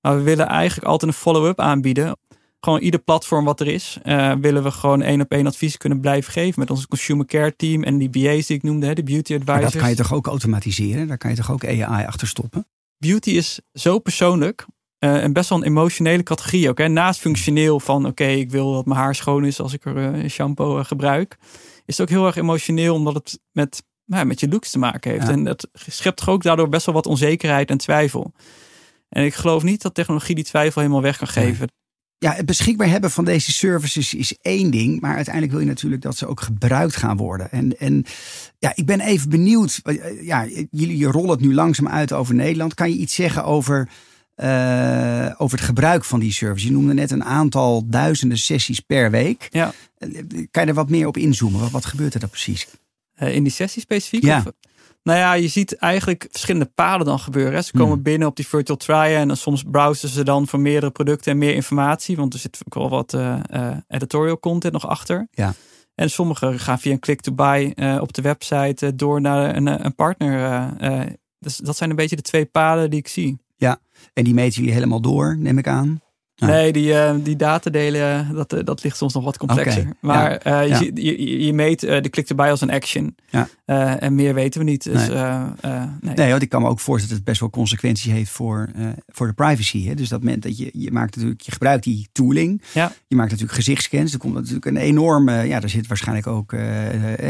Maar 0.00 0.16
we 0.16 0.22
willen 0.22 0.46
eigenlijk 0.46 0.88
altijd 0.88 1.12
een 1.12 1.18
follow-up 1.18 1.60
aanbieden. 1.60 2.16
Gewoon 2.60 2.80
ieder 2.80 3.00
platform 3.00 3.44
wat 3.44 3.60
er 3.60 3.66
is, 3.66 3.98
uh, 4.04 4.32
willen 4.40 4.62
we 4.62 4.70
gewoon 4.70 5.02
één 5.02 5.20
op 5.20 5.30
één 5.30 5.46
advies 5.46 5.76
kunnen 5.76 6.00
blijven 6.00 6.32
geven. 6.32 6.60
Met 6.60 6.70
onze 6.70 6.88
consumer 6.88 7.26
care 7.26 7.56
team 7.56 7.82
en 7.82 7.98
die 7.98 8.10
BA's 8.10 8.46
die 8.46 8.56
ik 8.56 8.62
noemde, 8.62 8.86
hè, 8.86 8.94
de 8.94 9.02
beauty 9.02 9.34
advisors. 9.34 9.62
Maar 9.62 9.70
dat 9.70 9.80
kan 9.80 9.90
je 9.90 9.96
toch 9.96 10.12
ook 10.14 10.26
automatiseren? 10.26 11.08
Daar 11.08 11.18
kan 11.18 11.30
je 11.30 11.36
toch 11.36 11.50
ook 11.50 11.66
AI 11.66 12.06
achter 12.06 12.28
stoppen? 12.28 12.66
Beauty 12.98 13.30
is 13.30 13.60
zo 13.72 13.98
persoonlijk. 13.98 14.66
Uh, 14.98 15.22
en 15.22 15.32
best 15.32 15.48
wel 15.48 15.58
een 15.58 15.64
emotionele 15.64 16.22
categorie 16.22 16.68
ook. 16.68 16.78
Hè? 16.78 16.88
Naast 16.88 17.20
functioneel 17.20 17.80
van 17.80 17.98
oké, 17.98 18.08
okay, 18.08 18.38
ik 18.38 18.50
wil 18.50 18.72
dat 18.72 18.86
mijn 18.86 19.00
haar 19.00 19.14
schoon 19.14 19.44
is 19.44 19.60
als 19.60 19.72
ik 19.72 19.84
er 19.84 20.16
uh, 20.16 20.28
shampoo 20.28 20.84
gebruik. 20.84 21.36
Is 21.84 21.96
het 21.96 22.00
ook 22.00 22.14
heel 22.16 22.26
erg 22.26 22.36
emotioneel 22.36 22.94
omdat 22.94 23.14
het 23.14 23.40
met, 23.52 23.82
nou, 24.04 24.24
met 24.24 24.40
je 24.40 24.48
looks 24.48 24.70
te 24.70 24.78
maken 24.78 25.10
heeft. 25.10 25.26
Ja. 25.26 25.32
En 25.32 25.44
dat 25.44 25.68
schept 25.72 26.16
toch 26.16 26.28
ook 26.28 26.42
daardoor 26.42 26.68
best 26.68 26.86
wel 26.86 26.94
wat 26.94 27.06
onzekerheid 27.06 27.70
en 27.70 27.78
twijfel. 27.78 28.32
En 29.10 29.24
ik 29.24 29.34
geloof 29.34 29.62
niet 29.62 29.82
dat 29.82 29.94
technologie 29.94 30.34
die 30.34 30.44
twijfel 30.44 30.80
helemaal 30.80 31.02
weg 31.02 31.18
kan 31.18 31.28
geven. 31.28 31.68
Ja, 32.18 32.32
het 32.32 32.46
beschikbaar 32.46 32.88
hebben 32.88 33.10
van 33.10 33.24
deze 33.24 33.52
services 33.52 34.14
is 34.14 34.36
één 34.42 34.70
ding. 34.70 35.00
Maar 35.00 35.14
uiteindelijk 35.14 35.54
wil 35.54 35.62
je 35.62 35.68
natuurlijk 35.68 36.02
dat 36.02 36.16
ze 36.16 36.26
ook 36.26 36.40
gebruikt 36.40 36.96
gaan 36.96 37.16
worden. 37.16 37.50
En, 37.50 37.78
en 37.78 38.04
ja, 38.58 38.72
ik 38.74 38.86
ben 38.86 39.00
even 39.00 39.28
benieuwd. 39.28 39.80
Ja, 40.20 40.46
jullie 40.70 41.06
rollen 41.06 41.30
het 41.30 41.40
nu 41.40 41.54
langzaam 41.54 41.88
uit 41.88 42.12
over 42.12 42.34
Nederland. 42.34 42.74
Kan 42.74 42.90
je 42.90 42.96
iets 42.96 43.14
zeggen 43.14 43.44
over, 43.44 43.88
uh, 44.36 45.30
over 45.38 45.58
het 45.58 45.66
gebruik 45.66 46.04
van 46.04 46.20
die 46.20 46.32
service? 46.32 46.66
Je 46.66 46.72
noemde 46.72 46.94
net 46.94 47.10
een 47.10 47.24
aantal 47.24 47.86
duizenden 47.88 48.38
sessies 48.38 48.80
per 48.80 49.10
week. 49.10 49.48
Ja. 49.50 49.72
Kan 50.50 50.62
je 50.62 50.68
er 50.68 50.74
wat 50.74 50.90
meer 50.90 51.06
op 51.06 51.16
inzoomen? 51.16 51.60
Wat, 51.60 51.70
wat 51.70 51.84
gebeurt 51.84 52.14
er 52.14 52.20
dan 52.20 52.28
precies? 52.28 52.66
In 53.16 53.42
die 53.42 53.52
sessie 53.52 53.82
specifiek? 53.82 54.22
Ja. 54.22 54.38
Of? 54.38 54.52
Nou 55.02 55.18
ja, 55.18 55.32
je 55.32 55.48
ziet 55.48 55.76
eigenlijk 55.76 56.26
verschillende 56.30 56.70
paden 56.74 57.06
dan 57.06 57.18
gebeuren. 57.18 57.54
Hè. 57.54 57.62
Ze 57.62 57.72
komen 57.72 57.92
Hmm. 57.92 58.02
binnen 58.02 58.28
op 58.28 58.36
die 58.36 58.46
virtual 58.46 58.78
trial 58.78 59.20
en 59.20 59.28
dan 59.28 59.36
soms 59.36 59.62
browsen 59.70 60.08
ze 60.08 60.24
dan 60.24 60.46
voor 60.46 60.60
meerdere 60.60 60.92
producten 60.92 61.32
en 61.32 61.38
meer 61.38 61.54
informatie. 61.54 62.16
Want 62.16 62.32
er 62.34 62.38
zit 62.38 62.60
ook 62.66 62.74
wel 62.74 62.88
wat 62.88 63.12
uh, 63.12 63.36
uh, 63.52 63.76
editorial 63.88 64.38
content 64.38 64.72
nog 64.72 64.86
achter. 64.86 65.28
Ja. 65.30 65.54
En 65.94 66.10
sommigen 66.10 66.58
gaan 66.58 66.78
via 66.78 66.92
een 66.92 66.98
click-to-buy 66.98 67.72
uh, 67.74 67.98
op 68.00 68.12
de 68.12 68.22
website 68.22 68.94
door 68.94 69.20
naar 69.20 69.56
een, 69.56 69.84
een 69.84 69.94
partner. 69.94 71.14
dus 71.38 71.56
dat 71.56 71.76
zijn 71.76 71.90
een 71.90 71.96
beetje 71.96 72.16
de 72.16 72.22
twee 72.22 72.44
paden 72.44 72.90
die 72.90 72.98
ik 72.98 73.08
zie. 73.08 73.38
Ja, 73.56 73.80
en 74.12 74.24
die 74.24 74.34
meten 74.34 74.58
jullie 74.58 74.74
helemaal 74.74 75.00
door, 75.00 75.36
neem 75.38 75.58
ik 75.58 75.66
aan. 75.66 76.00
Nee, 76.46 76.72
die, 76.72 76.92
uh, 76.92 77.14
die 77.22 77.36
datadelen, 77.36 78.34
dat, 78.34 78.54
dat 78.64 78.82
ligt 78.82 78.96
soms 78.96 79.14
nog 79.14 79.24
wat 79.24 79.38
complexer. 79.38 79.80
Okay. 79.80 79.94
Maar 80.00 80.40
ja. 80.44 80.62
uh, 80.62 80.68
ja. 80.68 80.78
je, 80.78 80.90
je, 80.94 81.44
je, 81.44 81.52
meet 81.52 81.80
de 81.80 82.24
erbij 82.26 82.50
als 82.50 82.60
een 82.60 82.70
action. 82.70 83.16
Ja. 83.30 83.48
En 83.74 84.14
meer 84.14 84.34
weten 84.34 84.60
we 84.60 84.66
niet. 84.66 84.82
Dus, 84.82 85.08
nee. 85.08 85.18
nee. 86.00 86.14
nee, 86.14 86.30
want 86.30 86.42
ik 86.42 86.48
kan 86.48 86.62
me 86.62 86.68
ook 86.68 86.80
voorstellen 86.80 87.08
dat 87.08 87.16
het 87.16 87.24
best 87.24 87.40
wel 87.40 87.50
consequenties 87.50 88.12
heeft 88.12 88.30
voor, 88.30 88.70
voor 89.08 89.26
de 89.26 89.32
privacy. 89.32 89.86
Hè? 89.86 89.94
Dus 89.94 90.08
dat 90.08 90.22
moment 90.22 90.42
dat 90.42 90.58
je, 90.58 90.70
je 90.72 90.92
maakt 90.92 91.14
natuurlijk, 91.14 91.40
je 91.40 91.52
gebruikt 91.52 91.84
die 91.84 92.08
tooling. 92.12 92.62
Ja. 92.72 92.92
Je 93.06 93.16
maakt 93.16 93.30
natuurlijk 93.30 93.58
gezichtscans. 93.58 94.12
Er 94.12 94.18
komt 94.18 94.34
natuurlijk 94.34 94.66
een 94.66 94.76
enorme, 94.76 95.42
ja, 95.42 95.62
er 95.62 95.68
zit 95.68 95.86
waarschijnlijk 95.86 96.26
ook, 96.26 96.50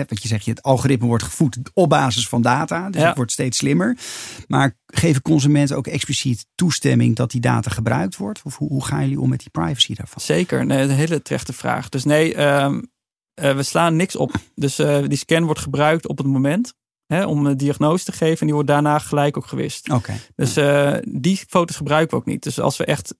wat 0.08 0.22
je 0.22 0.28
zegt, 0.28 0.46
het 0.46 0.62
algoritme 0.62 1.06
wordt 1.06 1.24
gevoed 1.24 1.58
op 1.74 1.88
basis 1.88 2.28
van 2.28 2.42
data. 2.42 2.90
Dus 2.90 3.00
ja. 3.00 3.06
het 3.06 3.16
wordt 3.16 3.32
steeds 3.32 3.58
slimmer. 3.58 3.96
Maar 4.46 4.76
geven 4.86 5.22
consumenten 5.22 5.76
ook 5.76 5.86
expliciet 5.86 6.46
toestemming 6.54 7.16
dat 7.16 7.30
die 7.30 7.40
data 7.40 7.70
gebruikt 7.70 8.16
wordt? 8.16 8.40
Of 8.44 8.56
hoe, 8.56 8.68
hoe 8.68 8.84
gaan 8.84 9.00
jullie 9.00 9.20
om 9.20 9.28
met 9.28 9.38
die 9.38 9.50
privacy 9.50 9.94
daarvan? 9.94 10.22
Zeker, 10.22 10.66
nee, 10.66 10.82
een 10.82 10.90
hele 10.90 11.22
terechte 11.22 11.52
vraag. 11.52 11.88
Dus 11.88 12.04
nee, 12.04 12.40
um, 12.42 12.90
uh, 13.42 13.54
we 13.54 13.62
slaan 13.62 13.96
niks 13.96 14.16
op. 14.16 14.32
Dus 14.54 14.80
uh, 14.80 14.98
die 15.06 15.18
scan 15.18 15.44
wordt 15.44 15.60
gebruikt 15.60 16.06
op 16.08 16.18
het 16.18 16.26
moment 16.26 16.74
hè, 17.06 17.26
om 17.26 17.46
een 17.46 17.56
diagnose 17.56 18.04
te 18.04 18.12
geven 18.12 18.38
en 18.40 18.46
die 18.46 18.54
wordt 18.54 18.68
daarna 18.68 18.98
gelijk 18.98 19.36
ook 19.36 19.46
gewist. 19.46 19.90
Oké. 19.90 20.14
Dus 20.36 20.56
uh, 20.56 20.96
die 21.08 21.36
foto's 21.36 21.76
gebruiken 21.76 22.10
we 22.10 22.22
ook 22.22 22.28
niet. 22.28 22.42
Dus 22.42 22.60
als 22.60 22.76
we 22.76 22.84
echt 22.84 23.14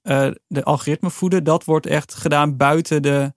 de 0.47 0.65
algoritme 0.65 1.11
voeden, 1.11 1.45
dat 1.45 1.65
wordt 1.65 1.87
echt 1.87 2.15
gedaan 2.15 2.57
buiten 2.57 3.03
de, 3.03 3.35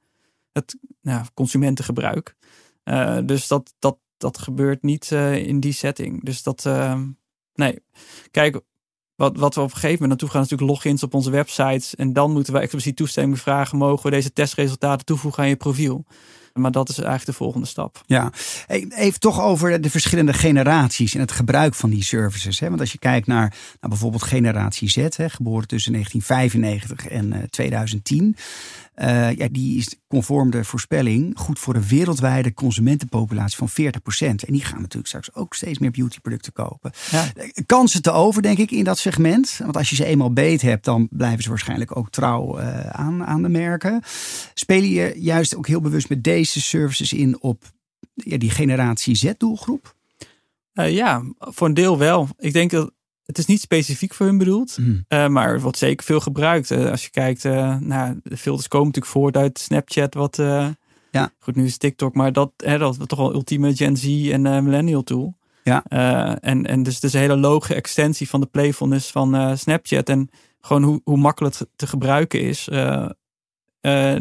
het 0.52 0.78
nou, 1.02 1.26
consumentengebruik. 1.34 2.36
Uh, 2.84 3.18
dus 3.26 3.48
dat, 3.48 3.74
dat, 3.80 3.98
dat 4.18 4.38
gebeurt 4.38 4.84
niet 4.84 5.12
in 5.12 5.60
die 5.60 5.74
setting. 5.74 6.24
Dus 6.24 6.44
dat, 6.44 6.64
uh, 6.68 7.02
nee. 7.54 7.80
Kijk, 8.32 8.62
wat, 9.16 9.38
wat 9.38 9.56
we 9.56 9.62
op 9.62 9.68
een 9.68 9.74
gegeven 9.74 9.92
moment 9.92 10.10
naartoe 10.10 10.30
gaan, 10.30 10.42
is 10.42 10.50
natuurlijk 10.50 10.78
logins 10.78 11.04
op 11.04 11.14
onze 11.14 11.32
websites. 11.32 11.96
En 11.96 12.14
dan 12.14 12.32
moeten 12.32 12.54
we 12.54 12.60
expliciet 12.60 12.96
toestemming 12.96 13.40
vragen: 13.40 13.78
mogen 13.78 14.06
we 14.06 14.12
deze 14.12 14.34
testresultaten 14.34 15.06
toevoegen 15.06 15.44
aan 15.44 15.50
je 15.50 15.56
profiel? 15.56 16.06
Maar 16.54 16.72
dat 16.72 16.90
is 16.90 16.98
eigenlijk 16.98 17.26
de 17.26 17.34
volgende 17.34 17.68
stap. 17.68 18.02
Ja, 18.06 18.32
even 18.68 19.20
toch 19.20 19.42
over 19.42 19.82
de 19.82 19.90
verschillende 19.90 20.34
generaties 20.34 21.14
en 21.14 21.20
het 21.20 21.32
gebruik 21.32 21.76
van 21.76 21.90
die 21.90 22.04
services. 22.04 22.60
Hè? 22.60 22.68
Want 22.68 22.80
als 22.80 22.92
je 22.92 22.98
kijkt 22.98 23.28
naar, 23.28 23.56
bijvoorbeeld 23.80 24.24
generatie 24.24 24.90
Z, 24.90 24.96
hè, 24.96 25.30
geboren 25.30 25.68
tussen 25.68 25.92
1995 25.92 27.08
en 27.08 27.34
uh, 27.34 27.44
2010. 27.50 28.36
Uh, 28.96 29.32
ja, 29.32 29.48
die 29.52 29.78
is 29.78 29.96
conform 30.08 30.52
de 30.52 30.64
voorspelling 30.64 31.40
goed 31.40 31.60
voor 31.60 31.76
een 31.76 31.88
wereldwijde 31.88 32.54
consumentenpopulatie 32.54 33.58
van 33.58 33.70
40%. 33.70 33.74
En 34.20 34.54
die 34.54 34.64
gaan 34.64 34.82
natuurlijk 34.82 35.08
straks 35.08 35.34
ook 35.34 35.54
steeds 35.54 35.80
meer 35.80 35.92
beautyproducten 35.92 36.54
kopen. 36.54 36.92
Ja. 37.12 37.32
Kansen 37.66 38.02
te 38.02 38.12
over, 38.12 38.42
denk 38.42 38.58
ik, 38.58 38.72
in 38.72 38.84
dat 38.84 38.98
segment. 38.98 39.60
Want 39.64 39.78
als 39.78 39.90
je 39.90 39.96
ze 39.96 40.06
eenmaal 40.06 40.34
beet 40.34 40.62
hebt, 40.62 40.86
dan 40.86 41.08
blijven 41.12 41.44
ze 41.44 41.50
waarschijnlijk 41.50 41.98
ook 41.98 42.10
trouw 42.10 42.60
uh, 42.60 42.80
aan, 42.80 43.26
aan 43.26 43.42
de 43.42 43.50
merken. 43.50 44.02
Spelen 44.54 44.90
je 44.90 45.14
juist 45.16 45.56
ook 45.56 45.68
heel 45.68 45.82
bewust 45.82 46.10
met 46.10 46.24
deze 46.24 46.62
services 46.62 47.14
in 47.14 47.42
op 47.42 47.72
ja, 48.14 48.38
die 48.38 48.50
generatie 48.50 49.16
Z-doelgroep? 49.16 49.96
Uh, 50.74 50.92
ja, 50.92 51.24
voor 51.38 51.68
een 51.68 51.74
deel 51.74 51.98
wel. 51.98 52.28
Ik 52.38 52.54
denk 52.54 52.72
dat 52.72 52.92
het 53.26 53.38
is 53.38 53.46
niet 53.46 53.62
specifiek 53.62 54.14
voor 54.14 54.26
hun 54.26 54.38
bedoeld, 54.38 54.78
mm. 54.78 55.06
uh, 55.10 55.28
maar 55.28 55.54
het 55.54 55.62
wordt 55.62 55.78
zeker 55.78 56.06
veel 56.06 56.20
gebruikt. 56.20 56.72
Uh, 56.72 56.90
als 56.90 57.04
je 57.04 57.10
kijkt, 57.10 57.44
uh, 57.44 57.78
nou, 57.80 58.20
de 58.24 58.38
filters 58.38 58.68
komen 58.68 58.88
natuurlijk 58.88 59.14
voort 59.14 59.38
uit 59.38 59.60
Snapchat, 59.60 60.14
wat 60.14 60.36
ja. 61.12 61.32
goed 61.40 61.56
nu 61.56 61.66
is 61.66 61.78
TikTok, 61.78 62.16
maar 62.16 62.34
dat, 62.34 62.52
hè, 62.58 62.78
dat 62.78 62.98
is 63.00 63.08
toch 63.08 63.20
wel 63.20 63.34
ultieme 63.34 63.76
Gen 63.76 63.98
Z 63.98 64.30
en 64.30 64.42
millennial 64.42 65.04
tool. 65.04 65.38
Ja. 65.64 65.84
en, 66.40 66.66
en 66.66 66.84
dus 66.84 66.96
het 66.96 67.04
is 67.04 67.14
een 67.14 67.20
hele 67.20 67.38
logische 67.38 67.76
extensie 67.76 68.30
van 68.30 68.40
de 68.40 68.46
playfulness 68.46 69.12
van 69.12 69.58
Snapchat 69.58 70.10
en 70.10 70.30
gewoon 70.62 70.84
hoe, 70.84 71.02
hoe 71.04 71.18
makkelijk 71.18 71.58
het 71.58 71.68
te 71.76 71.88
gebruiken 71.88 72.42
is 72.42 72.68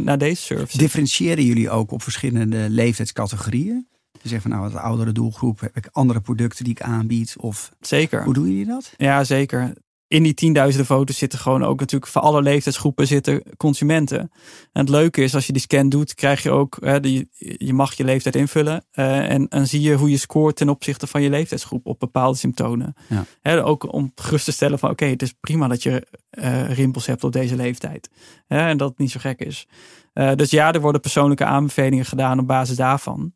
naar 0.01 0.19
deze 0.19 0.43
service. 0.43 0.79
Differentiëren 0.79 1.45
jullie 1.45 1.71
ook 1.71 1.91
op 1.91 2.03
verschillende 2.03 2.67
leeftijdscategorieën? 2.71 3.87
Je 4.23 4.29
zegt 4.29 4.43
van 4.43 4.51
nou, 4.51 4.63
wat 4.63 4.75
oudere 4.75 5.13
doelgroep 5.13 5.61
heb 5.61 5.77
ik 5.77 5.89
andere 5.93 6.21
producten 6.21 6.65
die 6.65 6.73
ik 6.73 6.83
aanbied? 6.83 7.35
Of 7.39 7.73
zeker. 7.81 8.25
Hoe 8.25 8.35
doen 8.35 8.47
jullie 8.47 8.67
dat? 8.67 8.95
Ja, 8.97 9.25
zeker. 9.25 9.73
In 10.07 10.23
die 10.23 10.35
tienduizenden 10.35 10.87
foto's 10.87 11.19
zitten 11.19 11.39
gewoon 11.39 11.65
ook 11.65 11.81
natuurlijk 11.81 12.13
voor 12.13 12.23
alle 12.23 12.43
leeftijdsgroepen 12.43 13.07
zitten 13.07 13.43
consumenten. 13.57 14.19
En 14.73 14.81
het 14.81 14.89
leuke 14.89 15.23
is, 15.23 15.35
als 15.35 15.47
je 15.47 15.53
die 15.53 15.63
scan 15.63 15.89
doet, 15.89 16.15
krijg 16.15 16.43
je 16.43 16.51
ook, 16.51 16.79
hè, 16.81 17.01
die, 17.01 17.29
je 17.39 17.73
mag 17.73 17.95
je 17.95 18.05
leeftijd 18.05 18.37
invullen. 18.37 18.85
Uh, 18.95 19.31
en, 19.31 19.49
en 19.49 19.67
zie 19.67 19.81
je 19.81 19.95
hoe 19.97 20.11
je 20.11 20.17
scoort 20.17 20.57
ten 20.57 20.69
opzichte 20.69 21.07
van 21.07 21.23
je 21.23 21.31
leeftijdsgroep 21.31 21.87
op 21.87 21.99
bepaalde 21.99 22.39
symptomen. 22.39 22.95
Ja. 23.09 23.25
Hè, 23.41 23.65
ook 23.65 23.93
om 23.93 24.13
gerust 24.15 24.45
te 24.45 24.53
stellen 24.53 24.79
van 24.79 24.91
oké, 24.91 25.05
het 25.05 25.23
is 25.23 25.35
prima 25.41 25.69
dat 25.69 25.83
je 25.83 26.07
uh, 26.31 26.73
rimpels 26.73 27.07
hebt 27.07 27.25
op 27.25 27.33
deze 27.33 27.57
leeftijd. 27.57 28.11
Hè, 28.47 28.69
en 28.69 28.77
dat 28.77 28.89
het 28.89 28.99
niet 28.99 29.11
zo 29.11 29.21
gek 29.21 29.41
is. 29.41 29.69
Uh, 30.15 30.35
dus 30.35 30.51
ja, 30.51 30.73
er 30.73 30.81
worden 30.81 31.01
persoonlijke 31.01 31.45
aanbevelingen 31.45 32.05
gedaan 32.05 32.39
op 32.39 32.47
basis 32.47 32.77
daarvan. 32.77 33.33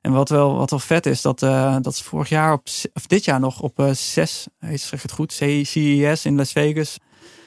En 0.00 0.12
wat 0.12 0.28
wel, 0.28 0.56
wat 0.56 0.70
wel 0.70 0.78
vet 0.78 1.06
is, 1.06 1.22
dat, 1.22 1.42
uh, 1.42 1.76
dat 1.80 1.92
is 1.92 2.02
vorig 2.02 2.28
jaar, 2.28 2.52
op, 2.52 2.66
of 2.92 3.06
dit 3.06 3.24
jaar 3.24 3.40
nog, 3.40 3.60
op 3.60 3.80
uh, 3.80 3.90
6, 3.92 4.46
zeg 4.74 5.02
het 5.02 5.12
goed, 5.12 5.32
CES 5.32 6.24
in 6.24 6.36
Las 6.36 6.52
Vegas 6.52 6.98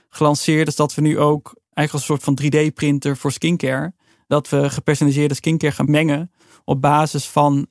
gelanceerd. 0.10 0.68
is 0.68 0.76
dat 0.76 0.94
we 0.94 1.02
nu 1.02 1.20
ook 1.20 1.56
eigenlijk 1.74 1.94
een 1.94 2.18
soort 2.18 2.24
van 2.24 2.40
3D-printer 2.44 3.18
voor 3.18 3.32
skincare. 3.32 3.94
Dat 4.28 4.50
we 4.50 4.70
gepersonaliseerde 4.70 5.34
skincare 5.34 5.74
gaan 5.74 5.92
mengen 5.92 6.32
op 6.64 6.82
basis 6.82 7.26
van 7.28 7.68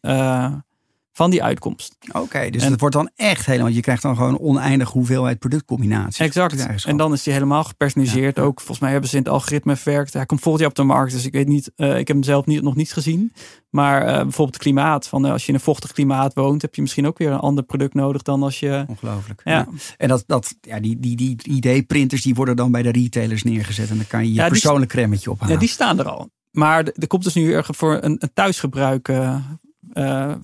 van 1.20 1.30
die 1.30 1.42
uitkomst. 1.42 1.96
Oké, 2.12 2.50
dus 2.50 2.64
het 2.64 2.80
wordt 2.80 2.94
dan 2.94 3.10
echt 3.16 3.46
helemaal, 3.46 3.70
je 3.70 3.80
krijgt 3.80 4.02
dan 4.02 4.16
gewoon 4.16 4.38
oneindig 4.38 4.90
hoeveelheid 4.90 5.38
productcombinaties. 5.38 6.18
Exact. 6.18 6.84
En 6.84 6.96
dan 6.96 7.12
is 7.12 7.22
die 7.22 7.32
helemaal 7.32 7.64
gepersonaliseerd. 7.64 8.38
Ook 8.38 8.58
volgens 8.58 8.78
mij 8.78 8.90
hebben 8.90 9.10
ze 9.10 9.16
in 9.16 9.22
het 9.22 9.32
algoritme 9.32 9.76
verwerkt. 9.76 10.12
Hij 10.12 10.26
komt 10.26 10.40
volgend 10.40 10.62
jaar 10.62 10.70
op 10.70 10.76
de 10.76 10.82
markt, 10.82 11.12
dus 11.12 11.24
ik 11.24 11.32
weet 11.32 11.48
niet, 11.48 11.72
uh, 11.76 11.88
ik 11.98 12.08
heb 12.08 12.16
hem 12.16 12.22
zelf 12.22 12.46
niet, 12.46 12.62
nog 12.62 12.74
niet 12.74 12.92
gezien. 12.92 13.32
Maar 13.70 14.00
uh, 14.00 14.06
bijvoorbeeld 14.06 14.54
het 14.54 14.62
klimaat, 14.62 15.08
van 15.08 15.26
uh, 15.26 15.32
als 15.32 15.42
je 15.42 15.48
in 15.48 15.54
een 15.54 15.60
vochtig 15.60 15.92
klimaat 15.92 16.34
woont, 16.34 16.62
heb 16.62 16.74
je 16.74 16.82
misschien 16.82 17.06
ook 17.06 17.18
weer 17.18 17.30
een 17.30 17.38
ander 17.38 17.64
product 17.64 17.94
nodig 17.94 18.22
dan 18.22 18.42
als 18.42 18.60
je. 18.60 18.84
Ongelooflijk. 18.88 19.40
Ja. 19.44 19.52
ja. 19.52 19.66
En 19.96 20.08
dat, 20.08 20.24
dat, 20.26 20.56
ja, 20.60 20.80
die, 20.80 21.00
die, 21.00 21.16
die 21.16 21.36
ID-printers 21.42 22.22
die 22.22 22.34
worden 22.34 22.56
dan 22.56 22.70
bij 22.70 22.82
de 22.82 22.90
retailers 22.90 23.42
neergezet 23.42 23.90
en 23.90 23.96
dan 23.96 24.06
kan 24.06 24.22
je 24.22 24.28
je 24.28 24.34
ja, 24.34 24.48
persoonlijk 24.48 24.90
cremmetje 24.90 25.30
ophalen. 25.30 25.54
Ja, 25.54 25.60
die 25.60 25.68
staan 25.68 25.98
er 25.98 26.08
al. 26.08 26.30
Maar 26.50 26.84
er 26.84 27.06
komt 27.06 27.24
dus 27.24 27.34
nu 27.34 27.52
erg 27.52 27.68
voor 27.70 27.98
een, 28.00 28.16
een 28.18 28.30
thuisgebruik 28.34 29.08
uh, 29.08 29.36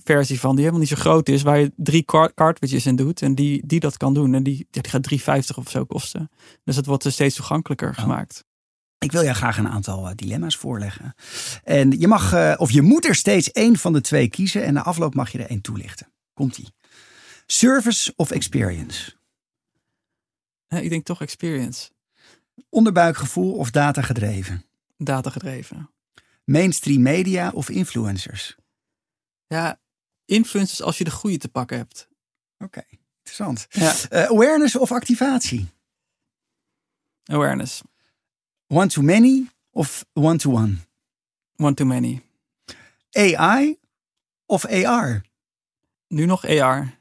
versie 0.03 0.39
van, 0.39 0.49
die 0.49 0.59
helemaal 0.59 0.79
niet 0.79 0.89
zo 0.89 0.95
groot 0.95 1.29
is, 1.29 1.41
waar 1.41 1.59
je 1.59 1.71
drie 1.75 2.05
cartridges 2.35 2.85
in 2.85 2.95
doet 2.95 3.21
en 3.21 3.35
die, 3.35 3.63
die 3.65 3.79
dat 3.79 3.97
kan 3.97 4.13
doen. 4.13 4.33
En 4.33 4.43
die, 4.43 4.67
die 4.71 4.87
gaat 4.87 5.43
3,50 5.51 5.55
of 5.55 5.69
zo 5.69 5.85
kosten. 5.85 6.29
Dus 6.63 6.75
het 6.75 6.85
wordt 6.85 7.11
steeds 7.11 7.35
toegankelijker 7.35 7.89
oh. 7.89 7.97
gemaakt. 7.97 8.45
Ik 8.99 9.11
wil 9.11 9.23
jou 9.23 9.35
graag 9.35 9.57
een 9.57 9.67
aantal 9.67 10.07
uh, 10.07 10.15
dilemma's 10.15 10.55
voorleggen. 10.55 11.15
En 11.63 11.99
je 11.99 12.07
mag, 12.07 12.33
uh, 12.33 12.53
of 12.57 12.71
je 12.71 12.81
moet 12.81 13.05
er 13.05 13.15
steeds 13.15 13.51
één 13.51 13.77
van 13.77 13.93
de 13.93 14.01
twee 14.01 14.27
kiezen 14.27 14.63
en 14.63 14.73
na 14.73 14.83
afloop 14.83 15.15
mag 15.15 15.31
je 15.31 15.37
er 15.37 15.49
één 15.49 15.61
toelichten. 15.61 16.11
Komt-ie. 16.33 16.73
Service 17.45 18.13
of 18.15 18.31
experience? 18.31 19.15
ik 20.67 20.89
denk 20.89 21.05
toch 21.05 21.21
experience. 21.21 21.89
Onderbuikgevoel 22.69 23.53
of 23.53 23.71
data 23.71 24.01
gedreven? 24.01 24.65
Data 24.97 25.29
gedreven. 25.29 25.89
Mainstream 26.43 27.01
media 27.01 27.49
of 27.49 27.69
influencers? 27.69 28.55
Ja, 29.47 29.79
influencers 30.25 30.81
als 30.81 30.97
je 30.97 31.03
de 31.03 31.11
goede 31.11 31.37
te 31.37 31.49
pakken 31.49 31.77
hebt. 31.77 32.07
Oké, 32.57 32.83
interessant. 33.17 33.67
Ja. 33.69 33.93
Uh, 34.09 34.23
awareness 34.23 34.75
of 34.75 34.91
activatie? 34.91 35.69
Awareness. 37.23 37.81
One 38.67 38.87
to 38.87 39.01
many 39.01 39.49
of 39.71 40.05
one 40.13 40.37
to 40.37 40.51
one? 40.51 40.77
One 41.55 41.73
to 41.73 41.85
many. 41.85 42.21
AI 43.11 43.77
of 44.45 44.65
AR? 44.65 45.21
Nu 46.07 46.25
nog 46.25 46.47
AR. 46.47 46.97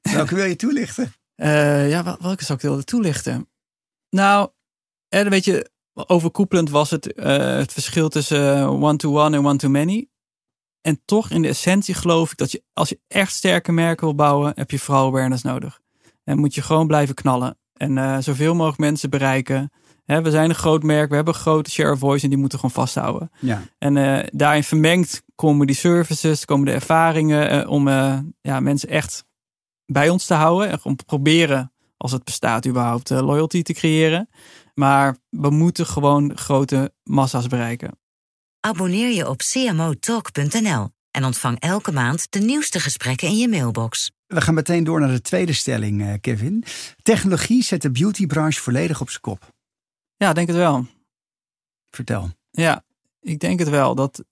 Welke 0.00 0.34
wil 0.34 0.44
je 0.44 0.56
toelichten? 0.56 1.12
Uh, 1.36 1.88
ja, 1.94 2.18
welke 2.20 2.44
zou 2.44 2.58
ik 2.58 2.64
willen 2.64 2.84
toelichten? 2.84 3.48
Nou, 4.10 4.50
er, 5.08 5.30
weet 5.30 5.44
je, 5.44 5.70
overkoepelend 5.92 6.70
was 6.70 6.90
het, 6.90 7.18
uh, 7.18 7.24
het 7.56 7.72
verschil 7.72 8.08
tussen 8.08 8.68
one-to-one 8.68 9.18
-one 9.18 9.36
en 9.36 9.44
one-to-many. 9.44 10.08
En 10.84 11.00
toch 11.04 11.30
in 11.30 11.42
de 11.42 11.48
essentie 11.48 11.94
geloof 11.94 12.32
ik 12.32 12.38
dat 12.38 12.52
je, 12.52 12.62
als 12.72 12.88
je 12.88 13.00
echt 13.08 13.32
sterke 13.32 13.72
merken 13.72 14.04
wil 14.04 14.14
bouwen, 14.14 14.52
heb 14.54 14.70
je 14.70 14.78
vooral 14.78 15.06
awareness 15.06 15.42
nodig. 15.42 15.80
En 16.24 16.38
moet 16.38 16.54
je 16.54 16.62
gewoon 16.62 16.86
blijven 16.86 17.14
knallen. 17.14 17.58
En 17.72 17.96
uh, 17.96 18.18
zoveel 18.18 18.54
mogelijk 18.54 18.78
mensen 18.78 19.10
bereiken. 19.10 19.72
we 20.04 20.30
zijn 20.30 20.48
een 20.48 20.54
groot 20.54 20.82
merk, 20.82 21.08
we 21.08 21.14
hebben 21.14 21.34
een 21.34 21.40
grote 21.40 21.70
share 21.70 21.92
of 21.92 21.98
voice 21.98 22.24
en 22.24 22.30
die 22.30 22.38
moeten 22.38 22.58
gewoon 22.58 22.74
vasthouden. 22.74 23.30
Ja. 23.40 23.62
En 23.78 23.96
uh, 23.96 24.18
daarin 24.32 24.64
vermengd 24.64 25.22
komen 25.34 25.66
die 25.66 25.76
services, 25.76 26.44
komen 26.44 26.66
de 26.66 26.72
ervaringen 26.72 27.60
uh, 27.60 27.70
om 27.70 27.88
ja, 28.40 28.60
mensen 28.60 28.88
echt 28.88 29.24
bij 29.86 30.08
ons 30.08 30.26
te 30.26 30.34
houden. 30.34 30.70
En 30.70 30.78
om 30.82 30.96
te 30.96 31.04
proberen, 31.04 31.72
als 31.96 32.12
het 32.12 32.24
bestaat 32.24 32.66
überhaupt, 32.66 33.10
loyalty 33.10 33.62
te 33.62 33.72
creëren. 33.72 34.28
Maar 34.74 35.16
we 35.28 35.50
moeten 35.50 35.86
gewoon 35.86 36.36
grote 36.36 36.92
massa's 37.02 37.46
bereiken. 37.46 37.98
Abonneer 38.66 39.10
je 39.10 39.28
op 39.28 39.38
cmotalk.nl 39.38 40.88
en 41.10 41.24
ontvang 41.24 41.60
elke 41.60 41.92
maand 41.92 42.32
de 42.32 42.38
nieuwste 42.38 42.80
gesprekken 42.80 43.28
in 43.28 43.36
je 43.36 43.48
mailbox. 43.48 44.10
We 44.26 44.40
gaan 44.40 44.54
meteen 44.54 44.84
door 44.84 45.00
naar 45.00 45.10
de 45.10 45.20
tweede 45.20 45.52
stelling, 45.52 46.02
eh, 46.02 46.12
Kevin. 46.20 46.64
Technologie 47.02 47.62
zet 47.62 47.82
de 47.82 47.90
beautybranche 47.90 48.60
volledig 48.60 49.00
op 49.00 49.08
zijn 49.10 49.20
kop. 49.20 49.48
Ja, 50.16 50.32
denk 50.32 50.46
het 50.46 50.56
wel. 50.56 50.86
Vertel. 51.90 52.30
Ja, 52.50 52.84
ik 53.20 53.38
denk 53.38 53.58
het 53.58 53.68
wel. 53.68 53.94
Dat 53.94 54.24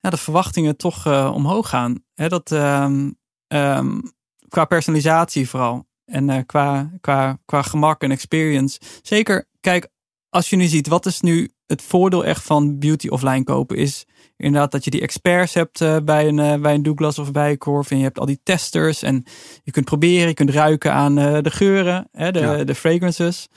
ja, 0.00 0.10
de 0.10 0.16
verwachtingen 0.16 0.76
toch 0.76 1.06
uh, 1.06 1.30
omhoog 1.34 1.68
gaan. 1.68 2.04
He, 2.14 2.28
dat, 2.28 2.50
um, 2.50 3.16
um, 3.48 4.12
qua 4.48 4.64
personalisatie 4.64 5.48
vooral. 5.48 5.86
En 6.04 6.28
uh, 6.28 6.38
qua, 6.46 6.90
qua, 7.00 7.38
qua 7.44 7.62
gemak 7.62 8.02
en 8.02 8.10
experience. 8.10 8.80
Zeker, 9.02 9.48
kijk, 9.60 9.88
als 10.28 10.50
je 10.50 10.56
nu 10.56 10.66
ziet, 10.66 10.88
wat 10.88 11.06
is 11.06 11.20
nu 11.20 11.50
het 11.66 11.82
voordeel 11.82 12.24
echt 12.24 12.44
van 12.44 12.78
beauty 12.78 13.08
offline 13.08 13.44
kopen? 13.44 13.76
Is 13.76 14.06
inderdaad 14.36 14.70
dat 14.70 14.84
je 14.84 14.90
die 14.90 15.00
experts 15.00 15.54
hebt 15.54 15.80
uh, 15.80 15.96
bij, 16.04 16.28
een, 16.28 16.38
uh, 16.38 16.54
bij 16.54 16.74
een 16.74 16.82
Douglas 16.82 17.18
of 17.18 17.32
bij 17.32 17.50
een 17.50 17.58
Corv. 17.58 17.90
En 17.90 17.96
je 17.96 18.02
hebt 18.02 18.18
al 18.18 18.26
die 18.26 18.40
testers. 18.42 19.02
En 19.02 19.24
je 19.62 19.70
kunt 19.70 19.84
proberen, 19.84 20.28
je 20.28 20.34
kunt 20.34 20.50
ruiken 20.50 20.92
aan 20.92 21.18
uh, 21.18 21.38
de 21.40 21.50
geuren, 21.50 22.08
hè, 22.12 22.32
de, 22.32 22.38
ja. 22.38 22.64
de 22.64 22.74
fragrances. 22.74 23.48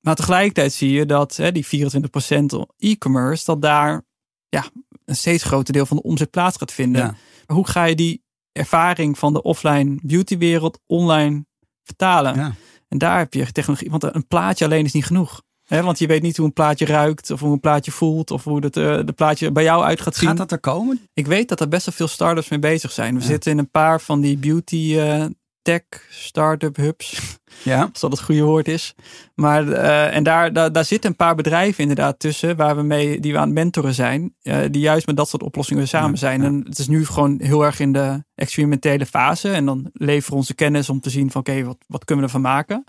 Maar 0.00 0.14
tegelijkertijd 0.14 0.72
zie 0.72 0.90
je 0.90 1.06
dat 1.06 1.36
hè, 1.36 1.52
die 1.52 1.66
24% 1.66 1.68
e-commerce, 2.78 3.44
dat 3.44 3.62
daar 3.62 4.04
ja, 4.48 4.64
een 5.04 5.16
steeds 5.16 5.42
groter 5.42 5.72
deel 5.72 5.86
van 5.86 5.96
de 5.96 6.02
omzet 6.02 6.30
plaats 6.30 6.56
gaat 6.56 6.72
vinden. 6.72 7.02
Ja. 7.02 7.14
Hoe 7.46 7.66
ga 7.66 7.84
je 7.84 7.94
die 7.94 8.22
ervaring 8.52 9.18
van 9.18 9.32
de 9.32 9.42
offline 9.42 9.98
beautywereld 10.02 10.78
online 10.86 11.44
vertalen? 11.82 12.34
Ja. 12.34 12.54
En 12.88 12.98
daar 12.98 13.18
heb 13.18 13.34
je 13.34 13.52
technologie, 13.52 13.90
want 13.90 14.02
een 14.02 14.26
plaatje 14.26 14.64
alleen 14.64 14.84
is 14.84 14.92
niet 14.92 15.06
genoeg. 15.06 15.42
Want 15.80 15.98
je 15.98 16.06
weet 16.06 16.22
niet 16.22 16.36
hoe 16.36 16.46
een 16.46 16.52
plaatje 16.52 16.84
ruikt 16.84 17.30
of 17.30 17.40
hoe 17.40 17.52
een 17.52 17.60
plaatje 17.60 17.90
voelt 17.90 18.30
of 18.30 18.44
hoe 18.44 18.64
het 18.64 18.76
uh, 18.76 18.98
de 19.04 19.12
plaatje 19.12 19.52
bij 19.52 19.62
jou 19.62 19.84
uit 19.84 20.00
gaat 20.00 20.16
zien. 20.16 20.28
Gaat 20.28 20.36
dat 20.36 20.52
er 20.52 20.60
komen? 20.60 21.08
Ik 21.14 21.26
weet 21.26 21.48
dat 21.48 21.60
er 21.60 21.68
best 21.68 21.86
wel 21.86 21.94
veel 21.94 22.08
startups 22.08 22.48
mee 22.48 22.58
bezig 22.58 22.92
zijn. 22.92 23.14
We 23.14 23.20
zitten 23.20 23.52
in 23.52 23.58
een 23.58 23.70
paar 23.70 24.00
van 24.00 24.20
die 24.20 24.36
beauty 24.36 24.94
uh, 24.96 25.24
tech 25.62 25.82
startup 26.10 26.76
hubs. 26.76 27.20
Ja. 27.62 27.88
Als 27.92 28.00
dat 28.00 28.10
het 28.10 28.22
goede 28.22 28.42
woord 28.42 28.68
is. 28.68 28.94
Maar 29.34 29.64
uh, 29.64 30.16
en 30.16 30.22
daar, 30.22 30.52
daar, 30.52 30.72
daar 30.72 30.84
zitten 30.84 31.10
een 31.10 31.16
paar 31.16 31.34
bedrijven 31.34 31.80
inderdaad 31.80 32.18
tussen 32.18 32.56
waar 32.56 32.76
we 32.76 32.82
mee, 32.82 33.20
die 33.20 33.32
we 33.32 33.38
aan 33.38 33.44
het 33.44 33.54
mentoren 33.54 33.94
zijn. 33.94 34.34
die 34.70 34.80
juist 34.80 35.06
met 35.06 35.16
dat 35.16 35.28
soort 35.28 35.42
oplossingen 35.42 35.88
samen 35.88 36.10
ja, 36.10 36.16
zijn. 36.16 36.42
En 36.42 36.62
het 36.64 36.78
is 36.78 36.88
nu 36.88 37.06
gewoon 37.06 37.40
heel 37.42 37.64
erg 37.64 37.80
in 37.80 37.92
de 37.92 38.24
experimentele 38.34 39.06
fase. 39.06 39.50
En 39.50 39.66
dan 39.66 39.90
leveren 39.92 40.30
we 40.30 40.36
onze 40.36 40.54
kennis 40.54 40.88
om 40.88 41.00
te 41.00 41.10
zien 41.10 41.30
van 41.30 41.40
oké, 41.40 41.64
wat, 41.64 41.78
wat 41.86 42.04
kunnen 42.04 42.24
we 42.24 42.30
ervan 42.30 42.50
maken. 42.50 42.84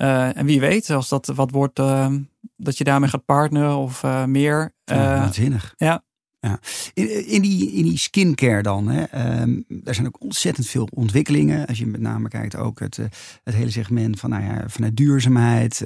Uh, 0.00 0.36
en 0.36 0.46
wie 0.46 0.60
weet, 0.60 0.90
als 0.90 1.08
dat 1.08 1.26
wat 1.26 1.50
wordt, 1.50 1.78
uh, 1.78 2.14
dat 2.56 2.78
je 2.78 2.84
daarmee 2.84 3.08
gaat 3.08 3.24
partneren 3.24 3.76
of 3.76 4.02
uh, 4.02 4.24
meer. 4.24 4.74
Ja, 4.84 5.18
waanzinnig. 5.18 5.74
Ja. 5.76 6.04
ja. 6.38 6.60
In, 6.94 7.26
in, 7.26 7.42
die, 7.42 7.72
in 7.72 7.82
die 7.82 7.98
skincare 7.98 8.62
dan, 8.62 8.88
hè, 8.88 9.40
um, 9.40 9.64
er 9.84 9.94
zijn 9.94 10.06
ook 10.06 10.20
ontzettend 10.20 10.66
veel 10.66 10.88
ontwikkelingen. 10.94 11.66
Als 11.66 11.78
je 11.78 11.86
met 11.86 12.00
name 12.00 12.28
kijkt 12.28 12.56
ook 12.56 12.80
het, 12.80 12.96
het 13.42 13.54
hele 13.54 13.70
segment 13.70 14.20
van 14.20 14.30
nou 14.30 14.42
ja, 14.42 14.64
vanuit 14.66 14.96
duurzaamheid, 14.96 15.82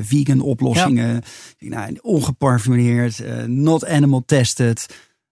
vegan 0.00 0.40
oplossingen, 0.40 1.22
ja. 1.58 1.68
nou, 1.68 1.98
ongeparfumeerd, 2.00 3.22
not 3.46 3.86
animal 3.86 4.22
tested. 4.24 4.86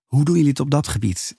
Hoe 0.07 0.25
doen 0.25 0.35
jullie 0.35 0.51
het 0.51 0.61
op 0.61 0.71
dat 0.71 0.89
gebied? 0.89 1.37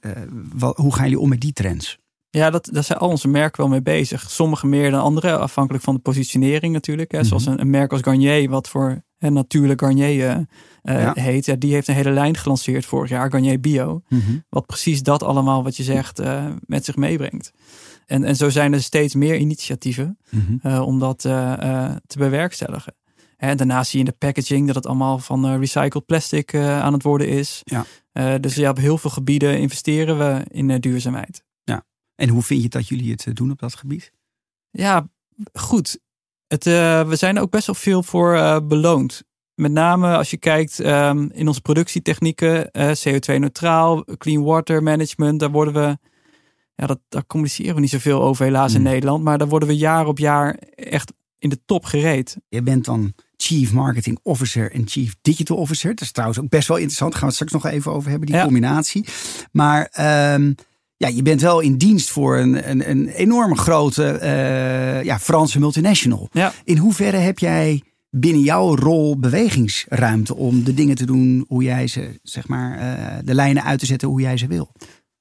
Wat, 0.53 0.77
hoe 0.77 0.93
gaan 0.93 1.03
jullie 1.03 1.19
om 1.19 1.29
met 1.29 1.41
die 1.41 1.53
trends? 1.53 1.99
Ja, 2.29 2.49
dat, 2.49 2.69
daar 2.71 2.83
zijn 2.83 2.99
al 2.99 3.09
onze 3.09 3.27
merken 3.27 3.61
wel 3.61 3.69
mee 3.69 3.81
bezig. 3.81 4.29
Sommige 4.29 4.67
meer 4.67 4.91
dan 4.91 5.01
andere, 5.01 5.37
afhankelijk 5.37 5.83
van 5.83 5.95
de 5.95 6.01
positionering 6.01 6.73
natuurlijk. 6.73 7.11
Hè. 7.11 7.23
Zoals 7.23 7.45
een, 7.45 7.59
een, 7.59 7.69
merk 7.69 7.91
als 7.91 8.01
Garnier, 8.01 8.49
wat 8.49 8.69
voor 8.69 9.01
een 9.19 9.33
natuurlijk 9.33 9.81
Garnier 9.81 10.47
uh, 10.83 11.01
ja. 11.01 11.13
heet. 11.15 11.45
Ja, 11.45 11.55
die 11.55 11.73
heeft 11.73 11.87
een 11.87 11.95
hele 11.95 12.11
lijn 12.11 12.37
gelanceerd 12.37 12.85
vorig 12.85 13.09
jaar, 13.09 13.31
Garnier 13.31 13.59
Bio. 13.59 14.01
Mm 14.07 14.19
-hmm. 14.19 14.43
Wat 14.49 14.65
precies 14.65 15.03
dat 15.03 15.23
allemaal 15.23 15.63
wat 15.63 15.77
je 15.77 15.83
zegt 15.83 16.19
uh, 16.19 16.45
met 16.59 16.85
zich 16.85 16.95
meebrengt. 16.95 17.51
En, 18.05 18.23
en 18.23 18.35
zo 18.35 18.49
zijn 18.49 18.73
er 18.73 18.83
steeds 18.83 19.15
meer 19.15 19.37
initiatieven 19.37 20.17
mm 20.29 20.45
-hmm. 20.45 20.71
uh, 20.71 20.81
om 20.81 20.99
dat 20.99 21.19
te 21.19 22.17
bewerkstelligen. 22.17 22.95
En 23.37 23.57
daarnaast 23.57 23.89
zie 23.89 23.99
je 23.99 24.05
in 24.05 24.11
de 24.11 24.27
packaging 24.27 24.65
dat 24.65 24.75
het 24.75 24.85
allemaal 24.85 25.19
van 25.19 25.59
recycled 25.59 26.05
plastic 26.05 26.55
aan 26.55 26.93
het 26.93 27.03
worden 27.03 27.27
is. 27.27 27.61
Ja. 27.63 27.85
dus 28.37 28.55
ja, 28.55 28.69
op 28.69 28.77
heel 28.77 28.97
veel 28.97 29.09
gebieden 29.09 29.59
investeren 29.59 30.17
we 30.17 30.41
in 30.47 30.79
duurzaamheid. 30.79 31.45
En 32.17 32.29
hoe 32.29 32.41
vind 32.43 32.61
je 32.61 32.69
dat 32.69 32.87
jullie 32.87 33.11
het 33.11 33.27
doen 33.35 33.51
op 33.51 33.59
dat 33.59 33.75
gebied? 33.75 34.11
Ja, 34.71 35.09
goed. 35.53 35.99
Het, 36.47 36.65
uh, 36.65 37.07
we 37.07 37.15
zijn 37.15 37.39
ook 37.39 37.51
best 37.51 37.65
wel 37.65 37.75
veel 37.75 38.03
voor 38.03 38.33
uh, 38.35 38.57
beloond. 38.63 39.23
Met 39.55 39.71
name 39.71 40.15
als 40.17 40.29
je 40.29 40.37
kijkt 40.37 40.79
um, 40.79 41.31
in 41.31 41.47
onze 41.47 41.61
productietechnieken, 41.61 42.69
uh, 42.71 42.91
CO2-neutraal, 42.91 44.05
clean 44.17 44.43
water 44.43 44.83
management, 44.83 45.39
daar 45.39 45.51
worden 45.51 45.73
we, 45.73 45.97
ja, 46.75 46.85
dat, 46.85 46.99
daar 47.09 47.25
communiceren 47.25 47.75
we 47.75 47.81
niet 47.81 47.89
zoveel 47.89 48.21
over 48.23 48.45
helaas 48.45 48.73
Hmm. 48.73 48.85
in 48.85 48.91
Nederland, 48.91 49.23
maar 49.23 49.37
daar 49.37 49.47
worden 49.47 49.67
we 49.69 49.77
jaar 49.77 50.05
op 50.07 50.17
jaar 50.19 50.55
echt 50.75 51.13
in 51.39 51.49
de 51.49 51.59
top 51.65 51.85
gereed. 51.85 52.37
Je 52.49 52.61
bent 52.61 52.85
dan 52.85 53.13
Chief 53.37 53.73
Marketing 53.73 54.19
Officer 54.23 54.71
en 54.71 54.87
Chief 54.87 55.15
Digital 55.21 55.57
Officer. 55.57 55.89
Dat 55.89 56.01
is 56.01 56.11
trouwens 56.11 56.39
ook 56.39 56.49
best 56.49 56.67
wel 56.67 56.77
interessant. 56.77 57.11
Daar 57.11 57.19
gaan 57.21 57.29
we 57.29 57.35
het 57.35 57.45
straks 57.47 57.63
nog 57.63 57.73
even 57.73 57.91
over 57.91 58.09
hebben, 58.09 58.27
die 58.27 58.35
Ja. 58.37 58.43
combinatie. 58.43 59.05
Maar 59.51 59.91
um, 60.33 60.55
ja, 60.97 61.07
je 61.07 61.21
bent 61.21 61.41
wel 61.41 61.59
in 61.59 61.77
dienst 61.77 62.09
voor 62.09 62.37
een, 62.37 62.69
een, 62.69 62.89
een 62.89 63.07
enorme 63.07 63.55
grote 63.55 64.19
uh, 64.21 65.03
ja, 65.03 65.19
Franse 65.19 65.59
multinational. 65.59 66.29
Ja. 66.31 66.53
In 66.63 66.77
hoeverre 66.77 67.17
heb 67.17 67.39
jij 67.39 67.81
binnen 68.09 68.41
jouw 68.41 68.75
rol 68.75 69.19
bewegingsruimte 69.19 70.35
om 70.35 70.63
de 70.63 70.73
dingen 70.73 70.95
te 70.95 71.05
doen 71.05 71.45
hoe 71.47 71.63
jij 71.63 71.87
ze, 71.87 72.19
zeg 72.23 72.47
maar, 72.47 72.79
uh, 72.79 73.17
de 73.23 73.33
lijnen 73.33 73.63
uit 73.63 73.79
te 73.79 73.85
zetten 73.85 74.07
hoe 74.07 74.21
jij 74.21 74.37
ze 74.37 74.47
wil? 74.47 74.71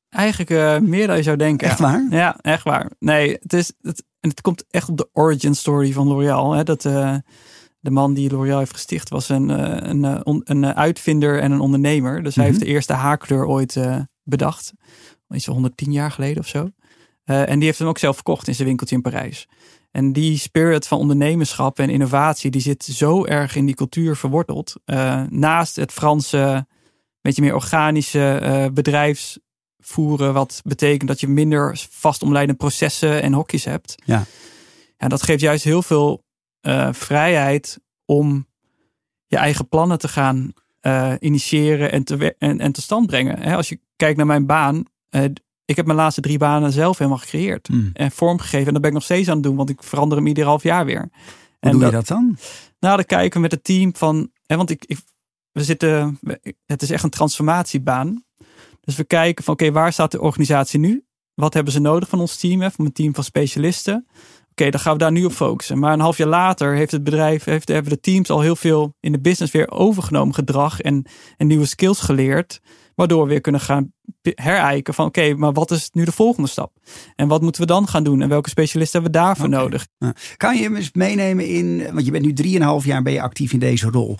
Eigenlijk 0.08 0.50
uh, 0.50 0.78
meer 0.78 1.06
dan 1.06 1.16
je 1.16 1.22
zou 1.22 1.36
denken. 1.36 1.68
Echt 1.68 1.78
waar? 1.78 2.06
Ja, 2.10 2.36
echt 2.40 2.64
waar. 2.64 2.90
Nee, 2.98 3.36
het, 3.40 3.52
is, 3.52 3.72
het, 3.82 4.02
en 4.20 4.30
het 4.30 4.40
komt 4.40 4.64
echt 4.70 4.88
op 4.88 4.96
de 4.96 5.08
origin 5.12 5.54
story 5.54 5.92
van 5.92 6.06
L'Oréal. 6.06 6.52
Hè, 6.52 6.62
dat 6.64 6.82
de 6.82 7.90
man 7.90 8.14
die 8.14 8.30
L'Oréal 8.30 8.58
heeft 8.58 8.72
gesticht 8.72 9.08
was 9.08 9.28
een, 9.28 9.48
een, 9.88 10.02
een, 10.04 10.40
een, 10.44 10.64
uitvinder 10.74 11.40
en 11.40 11.52
een 11.52 11.60
ondernemer. 11.60 12.22
Dus 12.22 12.34
hij 12.34 12.44
Mhm. 12.44 12.52
heeft 12.52 12.64
de 12.66 12.72
eerste 12.72 12.92
haarkleur 12.92 13.46
ooit 13.46 13.76
bedacht. 14.22 14.72
Iets 15.34 15.44
van 15.44 15.54
110 15.54 15.92
jaar 15.92 16.10
geleden 16.10 16.38
of 16.38 16.48
zo. 16.48 16.70
Uh, 17.26 17.48
en 17.48 17.58
die 17.58 17.64
heeft 17.64 17.78
hem 17.78 17.88
ook 17.88 17.98
zelf 17.98 18.14
verkocht 18.14 18.48
in 18.48 18.54
zijn 18.54 18.68
winkeltje 18.68 18.96
in 18.96 19.02
Parijs. 19.02 19.48
En 19.90 20.12
die 20.12 20.38
spirit 20.38 20.86
van 20.86 20.98
ondernemerschap 20.98 21.78
en 21.78 21.90
innovatie, 21.90 22.50
die 22.50 22.60
zit 22.60 22.84
zo 22.84 23.24
erg 23.24 23.56
in 23.56 23.66
die 23.66 23.74
cultuur 23.74 24.16
verworteld. 24.16 24.74
Uh, 24.86 25.22
naast 25.28 25.76
het 25.76 25.92
Franse, 25.92 26.66
beetje 27.20 27.42
meer 27.42 27.54
organische 27.54 28.40
uh, 28.42 28.66
bedrijfsvoeren, 28.72 30.32
wat 30.32 30.60
betekent 30.64 31.08
dat 31.08 31.20
je 31.20 31.28
minder 31.28 31.86
vastomlijnde 31.90 32.54
processen 32.54 33.22
en 33.22 33.32
hokjes 33.32 33.64
hebt. 33.64 33.94
Ja. 34.04 34.24
En 34.96 35.08
dat 35.08 35.22
geeft 35.22 35.40
juist 35.40 35.64
heel 35.64 35.82
veel 35.82 36.24
vrijheid 36.90 37.78
om 38.04 38.46
je 39.26 39.36
eigen 39.36 39.68
plannen 39.68 39.98
te 39.98 40.08
gaan 40.08 40.52
initiëren 41.18 41.92
en 41.92 42.04
te, 42.04 42.34
en, 42.38 42.60
en 42.60 42.72
te 42.72 42.82
stand 42.82 43.06
brengen. 43.06 43.38
He, 43.38 43.56
als 43.56 43.68
je 43.68 43.80
kijkt 43.96 44.16
naar 44.16 44.26
mijn 44.26 44.46
baan, 44.46 44.84
uh, 45.16 45.24
ik 45.64 45.76
heb 45.76 45.86
mijn 45.86 45.98
laatste 45.98 46.20
drie 46.20 46.38
banen 46.38 46.72
zelf 46.72 46.98
helemaal 46.98 47.18
gecreëerd 47.18 47.68
mm. 47.68 47.90
en 47.92 48.10
vormgegeven. 48.10 48.66
En 48.66 48.72
dat 48.72 48.82
ben 48.82 48.90
ik 48.90 48.96
nog 48.96 49.04
steeds 49.04 49.28
aan 49.28 49.34
het 49.34 49.42
doen, 49.42 49.56
want 49.56 49.70
ik 49.70 49.82
verander 49.82 50.18
hem 50.18 50.26
ieder 50.26 50.44
half 50.44 50.62
jaar 50.62 50.84
weer. 50.84 51.00
Hoe 51.00 51.10
en 51.60 51.70
doe 51.70 51.84
je 51.84 51.90
dat 51.90 52.06
dan? 52.06 52.36
Nou, 52.78 52.96
dan 52.96 53.04
kijken 53.04 53.32
we 53.32 53.40
met 53.40 53.50
het 53.50 53.64
team 53.64 53.96
van, 53.96 54.30
hè, 54.46 54.56
want 54.56 54.70
ik, 54.70 54.84
ik, 54.84 54.98
we 55.52 55.64
zitten, 55.64 56.18
het 56.66 56.82
is 56.82 56.90
echt 56.90 57.04
een 57.04 57.10
transformatiebaan. 57.10 58.24
Dus 58.80 58.96
we 58.96 59.04
kijken 59.04 59.44
van, 59.44 59.54
oké, 59.54 59.64
okay, 59.64 59.82
waar 59.82 59.92
staat 59.92 60.10
de 60.10 60.20
organisatie 60.20 60.78
nu? 60.78 61.04
Wat 61.34 61.54
hebben 61.54 61.72
ze 61.72 61.80
nodig 61.80 62.08
van 62.08 62.20
ons 62.20 62.36
team, 62.36 62.60
hè, 62.60 62.70
van 62.70 62.84
een 62.84 62.92
team 62.92 63.14
van 63.14 63.24
specialisten? 63.24 63.94
Oké, 63.94 64.14
okay, 64.50 64.70
dan 64.70 64.80
gaan 64.80 64.92
we 64.92 64.98
daar 64.98 65.12
nu 65.12 65.24
op 65.24 65.32
focussen. 65.32 65.78
Maar 65.78 65.92
een 65.92 66.00
half 66.00 66.16
jaar 66.16 66.28
later 66.28 66.74
heeft 66.74 66.92
het 66.92 67.04
bedrijf, 67.04 67.44
heeft, 67.44 67.68
hebben 67.68 67.92
de 67.92 68.00
teams 68.00 68.30
al 68.30 68.40
heel 68.40 68.56
veel 68.56 68.94
in 69.00 69.12
de 69.12 69.20
business 69.20 69.52
weer 69.52 69.70
overgenomen 69.70 70.34
gedrag 70.34 70.80
en, 70.80 71.06
en 71.36 71.46
nieuwe 71.46 71.66
skills 71.66 72.00
geleerd. 72.00 72.60
Waardoor 72.96 73.22
we 73.22 73.28
weer 73.28 73.40
kunnen 73.40 73.60
gaan 73.60 73.92
herijken 74.22 74.94
van 74.94 75.06
oké, 75.06 75.20
okay, 75.20 75.32
maar 75.32 75.52
wat 75.52 75.70
is 75.70 75.90
nu 75.92 76.04
de 76.04 76.12
volgende 76.12 76.48
stap? 76.48 76.72
En 77.16 77.28
wat 77.28 77.42
moeten 77.42 77.60
we 77.60 77.66
dan 77.66 77.88
gaan 77.88 78.04
doen? 78.04 78.22
En 78.22 78.28
welke 78.28 78.48
specialisten 78.48 79.02
hebben 79.02 79.20
we 79.20 79.26
daarvoor 79.26 79.48
nodig? 79.48 79.86
Ja. 79.98 80.14
Kan 80.36 80.56
je 80.56 80.70
me 80.70 80.78
eens 80.78 80.92
meenemen 80.92 81.46
in, 81.48 81.92
want 81.92 82.04
je 82.04 82.10
bent 82.10 82.24
nu 82.24 82.32
drieënhalf 82.32 82.84
jaar 82.84 83.02
ben 83.02 83.12
je 83.12 83.20
actief 83.20 83.52
in 83.52 83.58
deze 83.58 83.90
rol. 83.90 84.16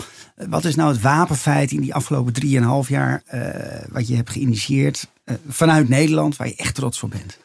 Wat 0.49 0.65
is 0.65 0.75
nou 0.75 0.93
het 0.93 1.01
wapenfeit 1.01 1.71
in 1.71 1.81
die 1.81 1.95
afgelopen 1.95 2.33
drieënhalf 2.33 2.89
jaar 2.89 3.23
uh, 3.35 3.43
wat 3.93 4.09
je 4.09 4.17
hebt 4.17 4.31
geïnitieerd 4.31 5.09
uh, 5.25 5.37
vanuit 5.49 5.89
Nederland, 5.89 6.37
waar 6.37 6.49
je 6.49 6.57
echt 6.57 6.75
trots 6.75 7.03
op 7.03 7.11
bent? 7.11 7.39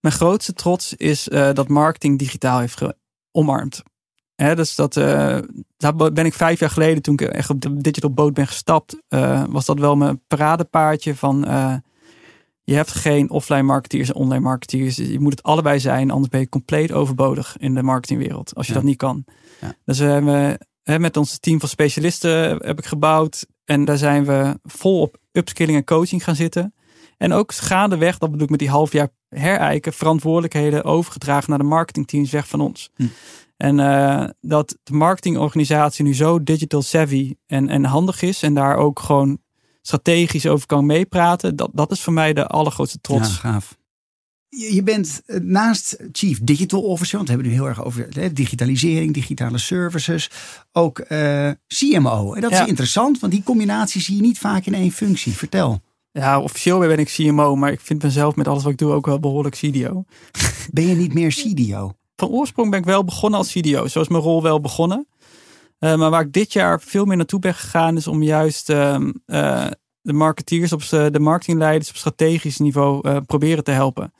Mijn 0.00 0.14
grootste 0.14 0.52
trots 0.52 0.94
is 0.94 1.28
uh, 1.28 1.52
dat 1.52 1.68
marketing 1.68 2.18
digitaal 2.18 2.58
heeft 2.58 2.82
omarmd. 3.32 3.82
He, 4.34 4.54
dus 4.54 4.74
dat, 4.74 4.96
uh, 4.96 5.38
daar 5.76 5.94
ben 5.94 6.26
ik 6.26 6.34
vijf 6.34 6.60
jaar 6.60 6.70
geleden, 6.70 7.02
toen 7.02 7.14
ik 7.14 7.20
echt 7.20 7.50
op 7.50 7.60
de 7.60 7.76
digital 7.76 8.10
boot 8.12 8.34
ben 8.34 8.46
gestapt, 8.46 8.96
uh, 9.08 9.44
was 9.48 9.64
dat 9.64 9.78
wel 9.78 9.96
mijn 9.96 10.20
paradepaardje 10.26 11.14
van 11.14 11.48
uh, 11.48 11.74
je 12.64 12.74
hebt 12.74 12.90
geen 12.90 13.30
offline 13.30 13.62
marketeers 13.62 14.08
en 14.08 14.14
online 14.14 14.42
marketeers. 14.42 14.96
Je 14.96 15.20
moet 15.20 15.32
het 15.32 15.42
allebei 15.42 15.80
zijn, 15.80 16.10
anders 16.10 16.28
ben 16.28 16.40
je 16.40 16.48
compleet 16.48 16.92
overbodig 16.92 17.56
in 17.58 17.74
de 17.74 17.82
marketingwereld, 17.82 18.54
als 18.54 18.66
je 18.66 18.72
Ja. 18.72 18.78
dat 18.78 18.88
niet 18.88 18.96
kan. 18.96 19.24
Ja. 19.60 19.74
Dus 19.84 19.98
we 19.98 20.04
hebben 20.04 20.58
he, 20.82 20.98
met 20.98 21.16
ons 21.16 21.38
team 21.38 21.60
van 21.60 21.68
specialisten 21.68 22.30
heb 22.66 22.78
ik 22.78 22.86
gebouwd 22.86 23.46
en 23.64 23.84
daar 23.84 23.98
zijn 23.98 24.24
we 24.24 24.58
vol 24.62 25.00
op 25.00 25.16
upskilling 25.32 25.78
en 25.78 25.84
coaching 25.84 26.24
gaan 26.24 26.36
zitten. 26.36 26.74
En 27.16 27.32
ook 27.32 27.52
gaandeweg, 27.52 28.18
dat 28.18 28.30
bedoel 28.30 28.44
ik 28.44 28.50
met 28.50 28.58
die 28.58 28.70
half 28.70 28.92
jaar 28.92 29.08
herijken, 29.28 29.92
verantwoordelijkheden 29.92 30.84
overgedragen 30.84 31.50
naar 31.50 31.58
de 31.58 31.64
marketingteams 31.64 32.30
weg 32.30 32.48
van 32.48 32.60
ons. 32.60 32.90
Hm. 32.94 33.06
En 33.64 33.78
uh, 33.78 34.24
dat 34.40 34.76
de 34.82 34.92
marketingorganisatie 34.92 36.04
nu 36.04 36.14
zo 36.14 36.42
digital 36.42 36.82
savvy 36.82 37.34
en, 37.46 37.68
en 37.68 37.84
handig 37.84 38.22
is 38.22 38.42
en 38.42 38.54
daar 38.54 38.76
ook 38.76 39.00
gewoon 39.00 39.38
strategisch 39.82 40.46
over 40.46 40.66
kan 40.66 40.86
meepraten, 40.86 41.56
dat, 41.56 41.70
dat 41.72 41.90
is 41.90 42.00
voor 42.00 42.12
mij 42.12 42.32
de 42.32 42.46
allergrootste 42.46 42.98
trots. 43.00 43.28
Ja, 43.28 43.34
gaaf. 43.34 43.76
Je, 44.48 44.74
je 44.74 44.82
bent 44.82 45.22
eh, 45.26 45.40
naast 45.40 45.96
Chief 46.12 46.38
Digital 46.42 46.82
Officer, 46.82 47.16
want 47.16 47.28
we 47.28 47.34
hebben 47.34 47.52
het 47.52 47.60
nu 47.60 47.66
heel 47.66 47.76
erg 47.76 47.84
over 47.86 48.06
hè, 48.10 48.32
digitalisering, 48.32 49.14
digitale 49.14 49.58
services, 49.58 50.30
ook 50.72 51.04
uh, 51.08 51.50
CMO. 51.66 52.34
En 52.34 52.40
dat 52.40 52.50
Ja. 52.50 52.62
is 52.62 52.68
interessant, 52.68 53.20
want 53.20 53.32
die 53.32 53.42
combinatie 53.42 54.00
zie 54.00 54.16
je 54.16 54.22
niet 54.22 54.38
vaak 54.38 54.66
in 54.66 54.74
één 54.74 54.92
functie. 54.92 55.32
Vertel. 55.32 55.80
Ja, 56.12 56.40
officieel 56.40 56.78
ben 56.78 56.98
ik 56.98 57.08
CMO, 57.08 57.56
maar 57.56 57.72
ik 57.72 57.80
vind 57.80 58.02
mezelf 58.02 58.36
met 58.36 58.48
alles 58.48 58.62
wat 58.62 58.72
ik 58.72 58.78
doe 58.78 58.92
ook 58.92 59.06
wel 59.06 59.20
behoorlijk 59.20 59.54
CDO. 59.56 60.04
Ben 60.72 60.86
je 60.86 60.94
niet 60.94 61.14
meer 61.14 61.30
CDO? 61.30 61.92
Van 62.16 62.28
oorsprong 62.28 62.70
ben 62.70 62.78
ik 62.78 62.84
wel 62.84 63.04
begonnen 63.04 63.38
als 63.38 63.52
CDO. 63.52 63.86
Zo 63.86 64.00
is 64.00 64.08
mijn 64.08 64.22
rol 64.22 64.42
wel 64.42 64.60
begonnen. 64.60 65.06
Uh, 65.80 65.96
maar 65.96 66.10
waar 66.10 66.20
ik 66.20 66.32
dit 66.32 66.52
jaar 66.52 66.80
veel 66.80 67.04
meer 67.04 67.16
naartoe 67.16 67.40
ben 67.40 67.54
gegaan, 67.54 67.96
is 67.96 68.06
om 68.06 68.22
juist 68.22 68.70
uh, 68.70 68.96
uh, 69.26 69.66
de 70.00 70.12
marketeers, 70.12 70.72
op 70.72 70.88
de 70.88 71.20
marketingleiders 71.20 71.90
op 71.90 71.96
strategisch 71.96 72.58
niveau 72.58 73.08
uh, 73.08 73.16
proberen 73.26 73.64
te 73.64 73.70
helpen. 73.70 74.12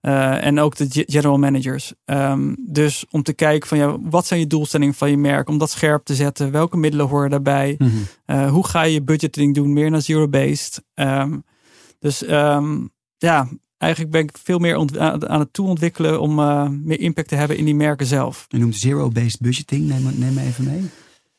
En 0.00 0.60
ook 0.60 0.76
de 0.76 0.86
general 0.90 1.38
managers. 1.38 1.92
Um, 2.04 2.56
dus 2.58 3.04
om 3.10 3.22
te 3.22 3.32
kijken 3.32 3.68
van 3.68 3.78
ja, 3.78 4.00
wat 4.00 4.26
zijn 4.26 4.40
je 4.40 4.46
doelstellingen 4.46 4.94
van 4.94 5.10
je 5.10 5.16
merk? 5.16 5.48
Om 5.48 5.58
dat 5.58 5.70
scherp 5.70 6.04
te 6.04 6.14
zetten. 6.14 6.50
Welke 6.50 6.76
middelen 6.76 7.08
horen 7.08 7.30
daarbij? 7.30 7.74
Mm 7.78 7.88
-hmm. 7.88 8.36
uh, 8.36 8.50
hoe 8.50 8.66
ga 8.66 8.82
je 8.82 9.02
budgeting 9.02 9.54
doen? 9.54 9.72
Meer 9.72 9.90
naar 9.90 10.02
zero-based. 10.02 10.84
Um, 10.94 11.44
dus 11.98 12.28
um, 12.28 12.92
ja, 13.16 13.48
eigenlijk 13.84 14.12
ben 14.12 14.22
ik 14.22 14.38
veel 14.42 14.58
meer 14.58 14.76
aan 15.28 15.40
het 15.40 15.52
toeontwikkelen 15.52 16.20
om 16.20 16.38
uh, 16.38 16.68
meer 16.68 17.00
impact 17.00 17.28
te 17.28 17.34
hebben 17.34 17.56
in 17.56 17.64
die 17.64 17.74
merken 17.74 18.06
zelf. 18.06 18.44
Je 18.48 18.58
noemt 18.58 18.76
zero-based 18.76 19.40
budgeting. 19.40 19.88
Neem, 19.88 20.18
neem 20.18 20.34
me 20.34 20.42
even 20.42 20.64
mee. 20.64 20.90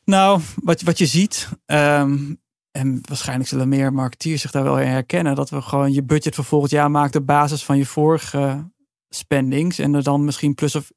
Nou, 0.04 0.40
wat, 0.62 0.82
wat 0.82 0.98
je 0.98 1.06
ziet, 1.06 1.48
um, 1.66 2.40
en 2.70 3.00
waarschijnlijk 3.08 3.48
zullen 3.48 3.68
meer 3.68 3.92
marketeers 3.92 4.40
zich 4.40 4.50
daar 4.50 4.62
wel 4.62 4.80
in 4.80 4.88
herkennen, 4.88 5.34
dat 5.34 5.50
we 5.50 5.62
gewoon 5.62 5.92
je 5.92 6.02
budget 6.02 6.34
voor 6.34 6.44
volgend 6.44 6.70
jaar 6.70 6.90
maken 6.90 7.20
op 7.20 7.26
basis 7.26 7.64
van 7.64 7.78
je 7.78 7.86
vorige 7.86 8.70
spendings 9.08 9.78
en 9.78 9.94
er 9.94 10.02
dan 10.02 10.24
misschien 10.24 10.54
plus 10.54 10.74
of, 10.74 10.92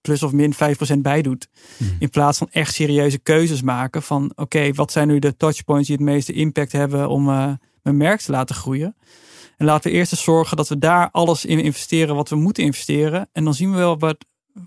plus 0.00 0.22
of 0.22 0.32
min 0.32 0.54
5% 0.54 0.98
bij 0.98 1.22
doet. 1.22 1.48
Hmm. 1.76 1.96
In 1.98 2.10
plaats 2.10 2.38
van 2.38 2.48
echt 2.50 2.74
serieuze 2.74 3.18
keuzes 3.18 3.62
maken 3.62 4.02
van 4.02 4.32
oké, 4.34 4.72
wat 4.72 4.92
zijn 4.92 5.08
nu 5.08 5.18
de 5.18 5.36
touchpoints 5.36 5.86
die 5.86 5.96
het 5.96 6.04
meeste 6.04 6.32
impact 6.32 6.72
hebben 6.72 7.08
om 7.08 7.28
uh, 7.28 7.52
mijn 7.82 7.96
merk 7.96 8.20
te 8.20 8.30
laten 8.30 8.54
groeien. 8.54 8.96
En 9.56 9.66
laten 9.66 9.90
we 9.90 9.96
eerst 9.96 10.12
eens 10.12 10.22
zorgen 10.22 10.56
dat 10.56 10.68
we 10.68 10.78
daar 10.78 11.10
alles 11.10 11.44
in 11.44 11.60
investeren 11.60 12.14
wat 12.14 12.28
we 12.28 12.36
moeten 12.36 12.64
investeren. 12.64 13.28
En 13.32 13.44
dan 13.44 13.54
zien 13.54 13.70
we 13.70 13.76
wel 13.76 13.98
wat 13.98 14.24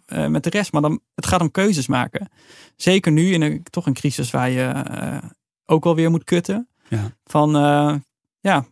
uh, 0.08 0.28
met 0.28 0.44
de 0.44 0.50
rest. 0.50 0.72
Maar 0.72 0.82
dan, 0.82 1.00
het 1.16 1.26
gaat 1.26 1.42
om 1.42 1.52
keuzes 1.52 1.88
maken. 1.88 2.30
Zeker 2.76 3.12
nu 3.12 3.34
in 3.34 3.42
een, 3.42 3.64
toch 3.64 3.86
een 3.86 3.94
crisis 3.94 4.32
waar 4.32 4.50
je 4.50 4.84
uh, 4.92 5.18
ook 5.66 5.84
wel 5.84 5.96
weer 5.96 6.10
moet 6.10 6.24
kutten. 6.24 6.70
Ja. 6.88 7.12
Van 7.24 7.56
uh, 7.56 7.96
ja, 8.40 8.66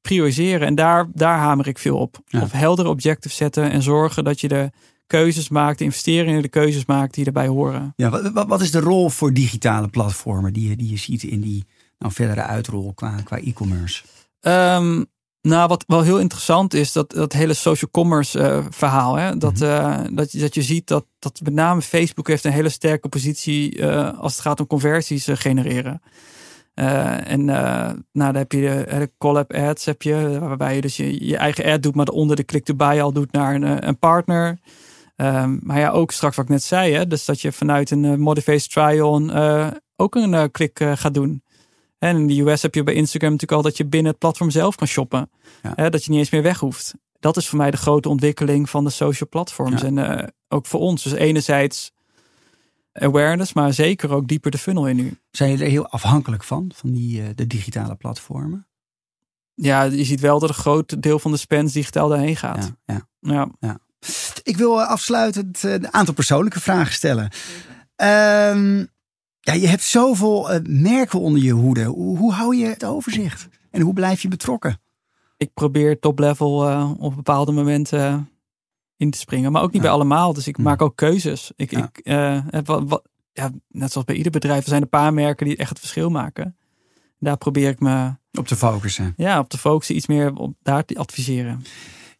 prioriseren. 0.00 0.66
En 0.66 0.74
daar, 0.74 1.08
daar 1.12 1.38
hamer 1.38 1.66
ik 1.66 1.78
veel 1.78 1.96
op. 1.96 2.18
Ja. 2.26 2.42
Op 2.42 2.52
heldere 2.52 2.88
objectives 2.88 3.36
zetten 3.36 3.70
en 3.70 3.82
zorgen 3.82 4.24
dat 4.24 4.40
je 4.40 4.48
de 4.48 4.70
keuzes 5.06 5.48
maakt, 5.48 5.78
de 5.78 5.84
investeringen 5.84 6.42
de 6.42 6.48
keuzes 6.48 6.86
maakt 6.86 7.14
die 7.14 7.24
erbij 7.24 7.46
horen. 7.46 7.92
Ja, 7.96 8.10
wat, 8.10 8.46
wat 8.46 8.60
is 8.60 8.70
de 8.70 8.80
rol 8.80 9.08
voor 9.08 9.32
digitale 9.32 9.88
platformen 9.88 10.52
die 10.52 10.68
je, 10.68 10.76
die 10.76 10.90
je 10.90 10.96
ziet 10.96 11.22
in 11.22 11.40
die 11.40 11.64
nou, 11.98 12.12
verdere 12.12 12.42
uitrol 12.42 12.94
qua, 12.94 13.22
qua 13.24 13.38
e-commerce? 13.38 14.04
Um, 14.40 15.06
nou, 15.42 15.68
wat 15.68 15.84
wel 15.86 16.02
heel 16.02 16.18
interessant 16.18 16.74
is, 16.74 16.92
dat, 16.92 17.10
dat 17.10 17.32
hele 17.32 17.54
social 17.54 17.90
commerce 17.90 18.38
uh, 18.38 18.66
verhaal. 18.70 19.14
Hè? 19.14 19.36
Dat, 19.36 19.58
-hmm. 19.58 19.68
uh, 19.68 19.98
dat, 20.10 20.30
dat 20.32 20.54
je 20.54 20.62
ziet 20.62 20.86
dat, 20.86 21.04
dat 21.18 21.40
met 21.42 21.52
name 21.52 21.82
Facebook 21.82 22.28
heeft 22.28 22.44
een 22.44 22.52
hele 22.52 22.68
sterke 22.68 23.08
positie 23.08 23.76
uh, 23.76 24.18
als 24.18 24.32
het 24.32 24.40
gaat 24.40 24.60
om 24.60 24.66
conversies 24.66 25.28
genereren. 25.30 26.02
en 26.74 27.44
nou, 27.44 28.02
dan 28.12 28.34
heb 28.34 28.52
je 28.52 28.60
de, 28.60 28.98
de 28.98 29.10
collab 29.18 29.52
ads, 29.52 29.84
heb 29.84 30.02
je, 30.02 30.38
waarbij 30.40 30.74
je 30.74 30.80
dus 30.80 30.96
je, 30.96 31.26
je 31.26 31.36
eigen 31.36 31.72
ad 31.72 31.82
doet, 31.82 31.94
maar 31.94 32.06
onder 32.06 32.36
de 32.36 32.44
click-to-buy 32.44 33.00
al 33.00 33.12
doet 33.12 33.32
naar 33.32 33.54
een, 33.54 33.88
een 33.88 33.98
partner. 33.98 34.58
Um, 35.16 35.60
maar 35.62 35.78
ja, 35.78 35.90
ook 35.90 36.10
straks 36.10 36.36
wat 36.36 36.44
ik 36.44 36.50
net 36.50 36.62
zei, 36.62 36.94
hè? 36.94 37.06
dus 37.06 37.24
dat 37.24 37.40
je 37.40 37.52
vanuit 37.52 37.90
een 37.90 38.20
Motivate 38.20 38.68
Try-on 38.68 39.32
ook 39.96 40.14
een 40.14 40.50
klik 40.50 40.80
gaat 40.94 41.14
doen. 41.14 41.42
En 42.00 42.16
in 42.16 42.26
de 42.26 42.40
US 42.40 42.62
heb 42.62 42.74
je 42.74 42.82
bij 42.82 42.94
Instagram 42.94 43.30
natuurlijk 43.30 43.58
al 43.58 43.68
dat 43.68 43.76
je 43.76 43.86
binnen 43.86 44.10
het 44.10 44.20
platform 44.20 44.50
zelf 44.50 44.74
kan 44.74 44.86
shoppen. 44.86 45.30
Ja. 45.62 45.72
Hè, 45.74 45.90
dat 45.90 46.04
je 46.04 46.10
niet 46.10 46.18
eens 46.18 46.30
meer 46.30 46.42
weg 46.42 46.58
hoeft. 46.58 46.94
Dat 47.18 47.36
is 47.36 47.48
voor 47.48 47.58
mij 47.58 47.70
de 47.70 47.76
grote 47.76 48.08
ontwikkeling 48.08 48.70
van 48.70 48.84
de 48.84 48.90
social 48.90 49.28
platforms. 49.28 49.80
Ja. 49.80 49.86
En 49.86 49.96
uh, 49.96 50.28
ook 50.48 50.66
voor 50.66 50.80
ons. 50.80 51.02
Dus 51.02 51.12
enerzijds 51.12 51.92
awareness, 52.92 53.52
maar 53.52 53.72
zeker 53.72 54.12
ook 54.12 54.28
dieper 54.28 54.50
de 54.50 54.58
funnel 54.58 54.88
in 54.88 54.96
nu. 54.96 55.18
Zijn 55.30 55.50
jullie 55.50 55.64
er 55.64 55.70
heel 55.70 55.88
afhankelijk 55.88 56.44
van, 56.44 56.72
van 56.74 56.92
die, 56.92 57.20
uh, 57.20 57.28
de 57.34 57.46
digitale 57.46 57.94
platformen? 57.94 58.66
Ja, 59.54 59.82
je 59.82 60.04
ziet 60.04 60.20
wel 60.20 60.38
dat 60.38 60.48
een 60.48 60.54
groot 60.54 61.02
deel 61.02 61.18
van 61.18 61.30
de 61.30 61.36
spends 61.36 61.72
digitaal 61.72 62.08
daarheen 62.08 62.36
gaat. 62.36 62.72
Ja, 62.84 63.06
ja. 63.20 63.48
ja. 63.58 63.78
Ik 64.42 64.56
wil 64.56 64.82
afsluitend 64.82 65.62
een 65.62 65.92
aantal 65.92 66.14
persoonlijke 66.14 66.60
vragen 66.60 66.92
stellen. 66.92 67.30
Um, 67.96 68.88
ja, 69.54 69.60
je 69.60 69.68
hebt 69.68 69.82
zoveel 69.82 70.52
uh, 70.54 70.58
merken 70.64 71.20
onder 71.20 71.42
je 71.42 71.52
hoede. 71.52 71.84
Hoe, 71.84 72.16
hoe, 72.18 72.32
hou 72.32 72.56
je 72.56 72.66
het 72.66 72.84
overzicht? 72.84 73.48
En 73.70 73.80
hoe 73.80 73.92
blijf 73.92 74.22
je 74.22 74.28
betrokken? 74.28 74.80
Ik 75.36 75.50
probeer 75.54 75.98
top 75.98 76.18
level 76.18 76.68
uh, 76.70 76.90
op 76.98 77.14
bepaalde 77.16 77.52
momenten 77.52 78.00
uh, 78.12 78.18
in 78.96 79.10
te 79.10 79.18
springen. 79.18 79.52
Maar 79.52 79.62
ook 79.62 79.72
niet 79.72 79.82
Ja. 79.82 79.88
bij 79.88 79.90
allemaal. 79.96 80.32
Dus 80.32 80.46
ik 80.48 80.56
Ja. 80.56 80.62
maak 80.62 80.82
ook 80.82 80.96
keuzes. 80.96 81.52
Ik, 81.56 81.70
Ja. 81.70 81.84
ik, 81.84 81.98
eh, 81.98 82.40
heb 82.46 82.66
wat, 82.66 82.82
wat, 82.86 83.02
ja, 83.32 83.50
net 83.68 83.92
zoals 83.92 84.06
bij 84.06 84.16
ieder 84.16 84.32
bedrijf. 84.32 84.62
Er 84.62 84.68
zijn 84.68 84.82
een 84.82 84.88
paar 84.88 85.14
merken 85.14 85.46
die 85.46 85.56
echt 85.56 85.68
het 85.68 85.78
verschil 85.78 86.10
maken. 86.10 86.56
Daar 87.18 87.36
probeer 87.36 87.68
ik 87.68 87.80
me 87.80 88.14
Op 88.32 88.46
te 88.46 88.56
focussen. 88.56 89.14
ja, 89.16 89.38
op 89.38 89.48
te 89.48 89.58
focussen. 89.58 89.96
Iets 89.96 90.06
meer 90.06 90.34
op 90.34 90.54
daar 90.62 90.84
te 90.84 90.96
adviseren. 90.96 91.62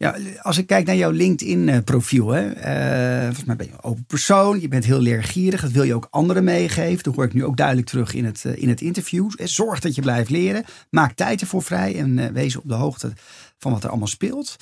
Ja, 0.01 0.17
als 0.43 0.59
ik 0.59 0.67
kijk 0.67 0.87
naar 0.87 0.97
jouw 0.97 1.11
LinkedIn-profiel, 1.11 2.29
hè, 2.29 2.51
eh, 2.51 3.25
volgens 3.25 3.45
mij 3.45 3.57
ben 3.57 3.67
je 3.67 3.73
een 3.73 3.83
open 3.83 4.05
persoon, 4.05 4.61
je 4.61 4.69
bent 4.69 4.85
heel 4.85 5.01
leergierig, 5.01 5.61
dat 5.61 5.71
wil 5.71 5.83
je 5.83 5.95
ook 5.95 6.07
anderen 6.11 6.45
meegeven. 6.45 7.03
Dat 7.03 7.15
hoor 7.15 7.25
ik 7.25 7.35
nu 7.35 7.45
ook 7.45 7.57
duidelijk 7.57 7.87
terug 7.87 8.15
in 8.15 8.25
het, 8.25 8.45
eh, 8.45 8.63
in 8.63 8.69
het 8.69 8.81
interview. 8.81 9.31
Eh, 9.37 9.47
Zorg 9.47 9.81
dat 9.81 9.95
je 9.95 10.01
blijft 10.01 10.31
leren, 10.31 10.65
maak 10.91 11.13
tijd 11.13 11.41
ervoor 11.41 11.63
vrij 11.63 11.99
en 11.99 12.19
eh, 12.19 12.33
wees 12.33 12.57
op 12.57 12.63
de 12.67 12.75
hoogte 12.75 13.13
van 13.59 13.73
wat 13.73 13.85
er 13.85 13.91
allemaal 13.91 14.07
speelt. 14.07 14.57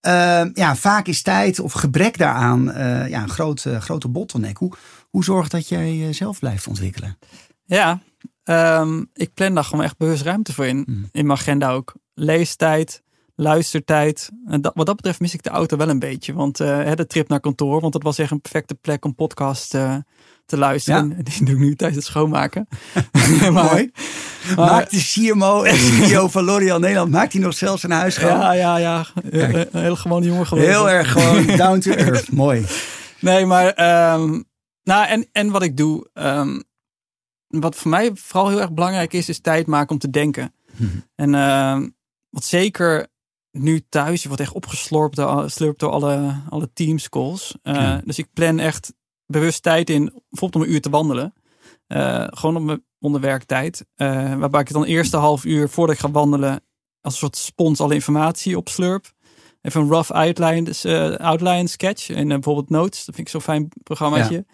Eh, 0.00 0.44
ja, 0.54 0.76
vaak 0.76 1.06
is 1.06 1.22
tijd 1.22 1.58
of 1.58 1.72
gebrek 1.72 2.18
daaraan 2.18 2.70
eh, 2.70 3.08
ja, 3.08 3.22
een 3.22 3.28
grote, 3.28 3.80
grote 3.80 4.08
bottleneck. 4.08 4.56
Hoe, 4.56 4.72
hoe 5.10 5.24
zorg 5.24 5.48
dat 5.48 5.68
jij 5.68 5.96
jezelf 5.96 6.38
blijft 6.38 6.66
ontwikkelen? 6.66 7.18
Ja, 7.64 8.00
ehm, 8.44 9.04
ik 9.14 9.34
plan 9.34 9.54
daar 9.54 9.64
gewoon 9.64 9.84
echt 9.84 9.96
bewust 9.96 10.22
ruimte 10.22 10.52
voor 10.52 10.66
in. 10.66 10.82
Hmm. 10.86 11.08
In 11.12 11.26
mijn 11.26 11.38
agenda 11.38 11.70
ook. 11.70 11.94
Leestijd, 12.14 13.02
luistertijd. 13.40 14.30
Dat, 14.60 14.72
wat 14.74 14.86
dat 14.86 14.96
betreft 14.96 15.20
mis 15.20 15.34
ik 15.34 15.42
de 15.42 15.50
auto 15.50 15.76
wel 15.76 15.88
een 15.88 15.98
beetje. 15.98 16.32
Want 16.32 16.60
eh, 16.60 16.92
de 16.94 17.06
trip 17.06 17.28
naar 17.28 17.40
kantoor, 17.40 17.80
want 17.80 17.92
dat 17.92 18.02
was 18.02 18.18
echt 18.18 18.30
een 18.30 18.40
perfecte 18.40 18.74
plek 18.74 19.04
om 19.04 19.14
podcast 19.14 19.74
eh, 19.74 19.96
te 20.46 20.56
luisteren. 20.56 21.16
En 21.16 21.24
Die 21.24 21.44
doe 21.44 21.54
ik 21.54 21.60
nu 21.60 21.76
tijdens 21.76 21.98
het 22.00 22.08
schoonmaken. 22.10 22.68
maar, 23.40 23.52
Mooi. 23.52 23.90
maar- 24.56 24.70
Maakt 24.70 24.90
de 24.90 25.10
CMO 25.12 25.62
en 25.62 25.76
CEO 25.76 26.28
van 26.34 26.44
L'Oréal 26.44 26.78
Nederland, 26.78 27.10
maakt 27.10 27.32
hij 27.32 27.42
nog 27.42 27.54
zelfs 27.54 27.80
zijn 27.80 27.92
huis 27.92 28.14
schoon? 28.14 28.28
ja, 28.38 28.52
ja, 28.52 28.76
ja. 28.76 29.06
Een 29.22 29.54
een 29.54 29.82
hele 29.82 29.96
gewone 29.96 30.26
jongen 30.26 30.46
geworden. 30.46 30.74
Heel 30.74 30.90
erg 30.90 31.12
gewoon 31.12 31.46
down 31.56 31.78
to 31.78 31.90
earth. 31.90 32.32
Mooi. 32.32 32.66
Nee, 33.20 33.46
maar 33.46 33.68
ehm, 33.68 34.40
nou, 34.82 35.06
en, 35.06 35.28
en 35.32 35.50
wat 35.50 35.62
ik 35.62 35.76
doe, 35.76 36.08
ehm, 36.12 36.60
wat 37.46 37.76
voor 37.76 37.90
mij 37.90 38.10
vooral 38.14 38.48
heel 38.48 38.60
erg 38.60 38.72
belangrijk 38.72 39.12
is, 39.12 39.28
is 39.28 39.40
tijd 39.40 39.66
maken 39.66 39.90
om 39.90 39.98
te 39.98 40.10
denken. 40.10 40.54
Mhm. 40.76 40.90
En 41.14 41.34
ehm, 41.34 41.88
wat 42.30 42.44
zeker 42.44 43.06
nu 43.52 43.82
thuis, 43.88 44.22
je 44.22 44.28
wordt 44.28 44.42
echt 44.42 44.52
opgeslorpt 44.52 45.16
door, 45.16 45.74
door 45.76 45.90
alle, 45.90 46.40
alle 46.48 46.70
teams 46.72 47.08
calls. 47.08 47.54
Eh, 47.62 47.74
Ja. 47.74 48.00
Dus 48.04 48.18
ik 48.18 48.26
plan 48.32 48.58
echt 48.58 48.92
bewust 49.26 49.62
tijd 49.62 49.90
in, 49.90 50.04
bijvoorbeeld 50.28 50.54
om 50.54 50.68
een 50.68 50.74
uur 50.74 50.80
te 50.80 50.90
wandelen. 50.90 51.34
Eh, 51.86 52.26
gewoon 52.30 52.56
op 52.56 52.62
mijn 52.62 52.84
onder 53.00 53.20
werktijd. 53.20 53.86
Eh, 53.94 54.34
waarbij 54.34 54.60
ik 54.60 54.72
dan 54.72 54.84
eerste 54.84 55.16
half 55.16 55.44
uur 55.44 55.68
voordat 55.68 55.94
ik 55.94 56.00
ga 56.00 56.10
wandelen 56.10 56.60
als 57.00 57.12
een 57.12 57.18
soort 57.18 57.36
spons 57.36 57.80
alle 57.80 57.94
informatie 57.94 58.56
opslurp. 58.56 59.12
Even 59.62 59.80
een 59.80 59.88
rough 59.88 60.10
outline, 60.10 60.70
eh, 60.82 61.26
outline 61.26 61.66
sketch 61.66 62.08
in 62.08 62.16
eh, 62.16 62.28
bijvoorbeeld 62.28 62.70
Notes. 62.70 63.04
Dat 63.04 63.14
vind 63.14 63.26
ik 63.26 63.32
zo'n 63.32 63.40
fijn 63.40 63.68
programmaatje. 63.82 64.44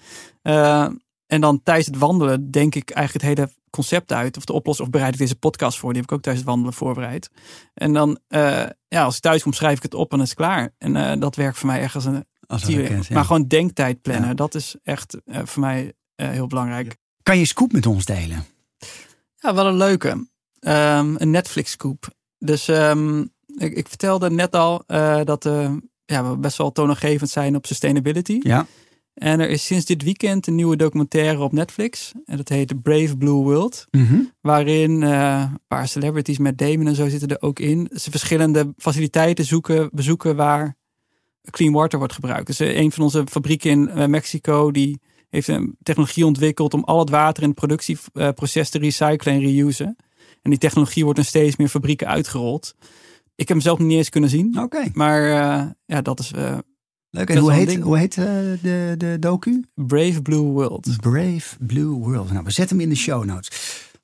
En 1.26 1.40
dan 1.40 1.62
tijdens 1.62 1.86
het 1.86 1.98
wandelen 1.98 2.50
denk 2.50 2.74
ik 2.74 2.90
eigenlijk 2.90 3.26
het 3.26 3.38
hele 3.38 3.52
concept 3.76 4.12
uit. 4.12 4.36
Of 4.36 4.44
de 4.44 4.52
oplossing, 4.52 4.86
of 4.88 4.94
bereid 4.94 5.12
ik 5.12 5.18
deze 5.18 5.36
podcast 5.36 5.78
voor. 5.78 5.92
Die 5.92 6.00
heb 6.00 6.10
ik 6.10 6.16
ook 6.16 6.22
tijdens 6.22 6.44
het 6.44 6.54
wandelen 6.54 6.76
voorbereid. 6.78 7.30
En 7.74 7.92
dan, 7.92 8.18
eh, 8.28 8.64
ja, 8.88 9.02
als 9.04 9.16
ik 9.16 9.22
thuis 9.22 9.42
kom, 9.42 9.52
schrijf 9.52 9.76
ik 9.76 9.82
het 9.82 9.94
op 9.94 10.10
en 10.10 10.16
dan 10.16 10.26
is 10.26 10.32
het 10.32 10.38
klaar. 10.38 10.74
En 10.78 10.96
eh, 10.96 11.20
dat 11.20 11.36
werkt 11.36 11.58
voor 11.58 11.66
mij 11.66 11.80
echt 11.80 11.94
als 11.94 12.04
een 12.04 12.24
Als 12.46 12.62
ja. 12.62 13.00
Maar 13.10 13.24
gewoon 13.24 13.46
denktijd 13.46 14.02
plannen, 14.02 14.28
Ja. 14.28 14.34
dat 14.34 14.54
is 14.54 14.76
echt 14.82 15.16
eh, 15.24 15.40
voor 15.44 15.60
mij 15.60 15.92
heel 16.16 16.46
belangrijk. 16.46 16.96
Kan 17.22 17.38
je 17.38 17.44
scoop 17.44 17.72
met 17.72 17.86
ons 17.86 18.04
delen? 18.04 18.44
Ja, 19.36 19.54
wel 19.54 19.66
een 19.66 19.76
leuke. 19.76 20.26
Ehm, 20.60 21.14
een 21.18 21.30
Netflix 21.30 21.70
scoop. 21.70 22.08
Dus 22.38 22.68
ehm, 22.68 23.20
ik, 23.56 23.76
ik 23.76 23.88
vertelde 23.88 24.30
net 24.30 24.54
al 24.54 24.84
dat 25.24 25.48
ja, 26.04 26.30
we 26.30 26.36
best 26.36 26.56
wel 26.56 26.72
toonaangevend 26.72 27.30
zijn 27.30 27.56
op 27.56 27.66
sustainability. 27.66 28.38
Ja. 28.42 28.66
En 29.16 29.40
er 29.40 29.48
is 29.48 29.66
sinds 29.66 29.84
dit 29.84 30.02
weekend 30.02 30.46
een 30.46 30.54
nieuwe 30.54 30.76
documentaire 30.76 31.42
op 31.42 31.52
Netflix. 31.52 32.12
En 32.24 32.36
dat 32.36 32.48
heet 32.48 32.82
Brave 32.82 33.16
Blue 33.16 33.42
World. 33.42 33.86
Mhm. 33.90 34.20
Waarin 34.40 35.02
eh, 35.02 35.48
een 35.52 35.60
paar 35.68 35.88
celebrities 35.88 36.38
met 36.38 36.58
Damon 36.58 36.86
en 36.86 36.94
zo 36.94 37.08
zitten 37.08 37.28
er 37.28 37.42
ook 37.42 37.58
in. 37.58 37.90
Ze 37.94 38.10
verschillende 38.10 38.72
faciliteiten 38.76 39.44
zoeken, 39.44 39.88
bezoeken 39.92 40.36
waar 40.36 40.76
clean 41.50 41.72
water 41.72 41.98
wordt 41.98 42.12
gebruikt. 42.12 42.46
Dus 42.46 42.60
eh, 42.60 42.76
een 42.76 42.92
van 42.92 43.02
onze 43.02 43.24
fabrieken 43.30 43.70
in 43.70 43.88
eh, 43.88 44.06
Mexico 44.06 44.70
die 44.70 45.00
heeft 45.28 45.48
een 45.48 45.76
technologie 45.82 46.26
ontwikkeld 46.26 46.74
om 46.74 46.84
al 46.84 46.98
het 46.98 47.10
water 47.10 47.42
in 47.42 47.48
het 47.48 47.58
productieproces 47.58 48.70
te 48.70 48.78
recyclen 48.78 49.34
en 49.34 49.40
reusen. 49.40 49.96
En 50.42 50.50
die 50.50 50.58
technologie 50.58 51.04
wordt 51.04 51.18
in 51.18 51.24
steeds 51.24 51.56
meer 51.56 51.68
fabrieken 51.68 52.06
uitgerold. 52.06 52.74
Ik 53.34 53.48
heb 53.48 53.56
hem 53.56 53.60
zelf 53.60 53.78
niet 53.78 53.96
eens 53.96 54.08
kunnen 54.08 54.30
zien. 54.30 54.58
Oké, 54.62 54.84
Maar 54.92 55.20
ja, 55.86 56.02
dat 56.02 56.20
is 56.20 56.30
leuk. 57.10 57.30
En 57.30 57.38
hoe 57.38 57.52
heet, 57.52 57.68
ding. 57.68 57.82
hoe 57.82 57.98
heet 57.98 58.16
eh, 58.18 58.24
de, 58.62 58.94
de 58.98 59.16
docu? 59.20 59.64
Brave 59.74 60.22
Blue 60.22 60.40
World. 60.42 60.96
Brave 61.00 61.56
Blue 61.58 61.88
World. 61.88 62.32
Nou, 62.32 62.44
we 62.44 62.50
zetten 62.50 62.76
hem 62.76 62.86
in 62.88 62.92
de 62.94 63.00
show 63.00 63.24
notes. 63.24 63.50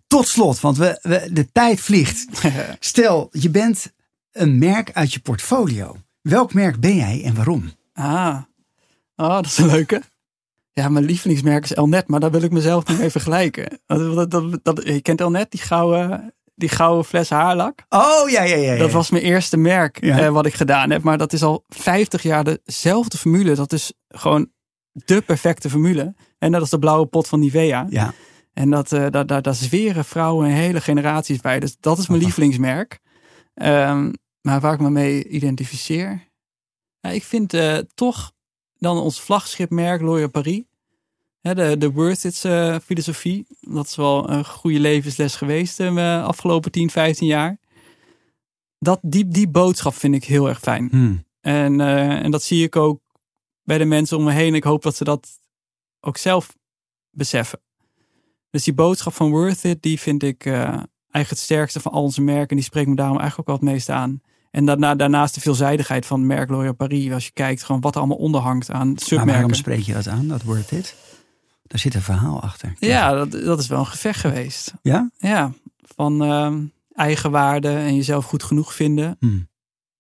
Tot 0.07 0.29
slot, 0.29 0.61
want 0.61 0.77
we, 0.77 0.99
we, 1.03 1.29
de 1.33 1.53
tijd 1.53 1.81
vliegt. 1.81 2.27
Stel, 2.81 3.29
je 3.33 3.51
bent 3.51 3.93
een 4.33 4.59
merk 4.59 4.93
uit 4.93 5.12
je 5.12 5.21
portfolio. 5.21 5.97
Welk 6.23 6.55
merk 6.55 6.81
ben 6.81 6.97
jij 6.97 7.23
en 7.25 7.35
waarom? 7.35 7.73
Ah, 7.93 8.38
oh, 9.17 9.35
dat 9.35 9.45
is 9.47 9.59
een 9.59 9.67
leuke. 9.67 10.03
Ja, 10.73 10.88
mijn 10.88 11.05
lievelingsmerk 11.05 11.65
is 11.65 11.73
Elnet, 11.75 12.09
maar 12.09 12.21
daar 12.21 12.31
wil 12.31 12.43
ik 12.43 12.51
mezelf 12.51 12.87
niet 12.87 12.99
mee 12.99 13.11
vergelijken. 13.11 13.81
Dat, 13.87 14.31
dat, 14.31 14.31
dat, 14.31 14.59
dat- 14.62 14.85
je 14.85 15.01
kent 15.03 15.21
Elnet, 15.21 15.51
die 15.51 15.61
gouden, 15.61 16.35
die 16.62 16.70
gouden 16.70 17.05
fles 17.05 17.31
haarlak? 17.31 17.85
Oh, 17.88 18.31
ja, 18.31 18.42
ja, 18.42 18.57
ja. 18.57 18.72
ja. 18.72 18.79
Dat 18.79 18.90
was 18.92 19.11
mijn 19.11 19.22
eerste 19.22 19.57
merk 19.57 20.05
Ja. 20.05 20.18
eh, 20.18 20.29
wat 20.29 20.46
ik 20.46 20.55
gedaan 20.55 20.90
heb. 20.90 21.03
Maar 21.03 21.18
dat 21.18 21.33
is 21.33 21.42
al 21.42 21.64
50 21.68 22.22
jaar 22.22 22.44
dezelfde 22.64 23.18
formule. 23.18 23.55
Dat 23.55 23.72
is 23.72 23.92
gewoon 24.09 24.51
de 24.92 25.20
perfecte 25.20 25.70
formule. 25.70 26.14
En 26.38 26.53
dat 26.53 26.62
is 26.62 26.70
de 26.70 26.79
blauwe 26.79 27.07
pot 27.07 27.29
van 27.29 27.40
Nivea. 27.40 27.87
Ja, 27.90 28.12
En 28.53 28.70
dat, 28.70 28.92
eh, 28.92 29.07
daar, 29.11 29.27
daar, 29.27 29.42
daar 29.42 29.55
zweren 29.55 30.05
vrouwen 30.05 30.48
hele 30.51 30.81
generaties 30.81 31.40
bij. 31.40 31.61
Dus 31.61 31.77
dat 31.81 31.98
is 31.98 32.09
mijn 32.09 32.20
lievelingsmerk. 32.20 32.98
Ehm, 33.55 34.12
maar 34.40 34.61
waar 34.61 34.75
ik 34.75 34.81
me 34.81 34.90
mee 34.90 35.29
identificeer. 35.29 36.31
Ja, 37.01 37.11
ik 37.11 37.22
vind 37.25 37.55
eh, 37.55 37.79
toch 37.94 38.33
dan 38.79 38.96
ons 38.98 39.20
vlagschipmerk 39.20 40.01
L'Oréal 40.01 40.31
Paris. 40.31 40.62
De, 41.42 41.76
de 41.78 41.90
worth 41.90 42.24
it 42.24 42.44
eh, 42.44 42.76
filosofie. 42.85 43.46
Dat 43.61 43.87
is 43.87 43.96
wel 43.96 44.31
een 44.31 44.44
goede 44.44 44.81
levensles 44.81 45.37
geweest 45.37 45.76
de 45.76 46.22
afgelopen 46.24 46.70
10, 46.70 46.90
15 46.90 47.26
jaar. 47.26 47.59
Dat, 48.78 48.98
die, 49.02 49.28
die 49.28 49.48
boodschap 49.48 49.94
vind 49.94 50.14
ik 50.14 50.24
heel 50.24 50.48
erg 50.48 50.61
fijn. 50.61 50.88
Hm. 50.90 51.14
En, 51.40 51.81
eh, 51.81 52.24
en 52.24 52.31
dat 52.31 52.42
zie 52.42 52.64
ik 52.64 52.76
ook 52.76 53.00
bij 53.62 53.78
de 53.78 53.85
mensen 53.85 54.16
om 54.16 54.24
me 54.24 54.33
heen. 54.33 54.55
Ik 54.55 54.64
hoop 54.64 54.83
dat 54.83 54.96
ze 54.96 55.05
dat 55.05 55.28
ook 56.00 56.16
zelf 56.16 56.57
beseffen. 57.11 57.61
Dus 58.50 58.64
die 58.64 58.74
boodschap 58.74 59.14
van 59.14 59.31
Worth 59.31 59.64
It, 59.64 59.83
die 59.83 60.00
vind 60.00 60.22
ik 60.22 60.44
eh, 60.44 60.55
eigenlijk 60.55 61.28
het 61.28 61.38
sterkste 61.38 61.81
van 61.81 61.92
al 61.92 62.02
onze 62.02 62.22
merken. 62.22 62.48
En 62.48 62.57
die 62.57 62.64
spreekt 62.64 62.88
me 62.88 62.94
daarom 62.94 63.18
eigenlijk 63.18 63.48
ook 63.48 63.57
wel 63.57 63.66
het 63.66 63.74
meest 63.74 63.88
aan. 63.88 64.20
En 64.50 64.64
daarna, 64.64 64.94
daarnaast 64.94 65.35
de 65.35 65.40
veelzijdigheid 65.40 66.07
van 66.07 66.26
merk 66.26 66.50
L'Oréal 66.50 66.74
Paris. 66.74 67.12
Als 67.12 67.24
je 67.24 67.33
kijkt 67.33 67.62
gewoon 67.62 67.81
wat 67.81 67.94
er 67.94 67.98
allemaal 67.98 68.16
onderhangt 68.16 68.70
aan 68.70 68.88
Maar 68.88 69.00
submerken. 69.00 69.33
waarom 69.33 69.55
spreek 69.55 69.81
je 69.81 69.92
dat 69.92 70.09
aan, 70.09 70.28
dat 70.28 70.42
worth 70.42 70.70
it? 70.70 70.94
Daar 71.73 71.81
zit 71.81 71.95
een 71.95 72.03
verhaal 72.03 72.43
achter. 72.43 72.75
Ja, 72.79 73.13
dat, 73.13 73.31
dat 73.31 73.59
is 73.59 73.67
wel 73.67 73.79
een 73.79 73.87
gevecht 73.87 74.21
geweest. 74.21 74.73
Ja? 74.83 75.11
Ja, 75.19 75.53
van 75.97 76.23
ehm, 76.23 76.65
eigenwaarde 76.95 77.69
en 77.69 77.95
jezelf 77.95 78.25
goed 78.25 78.43
genoeg 78.43 78.75
vinden. 78.75 79.17
Hm. 79.21 79.27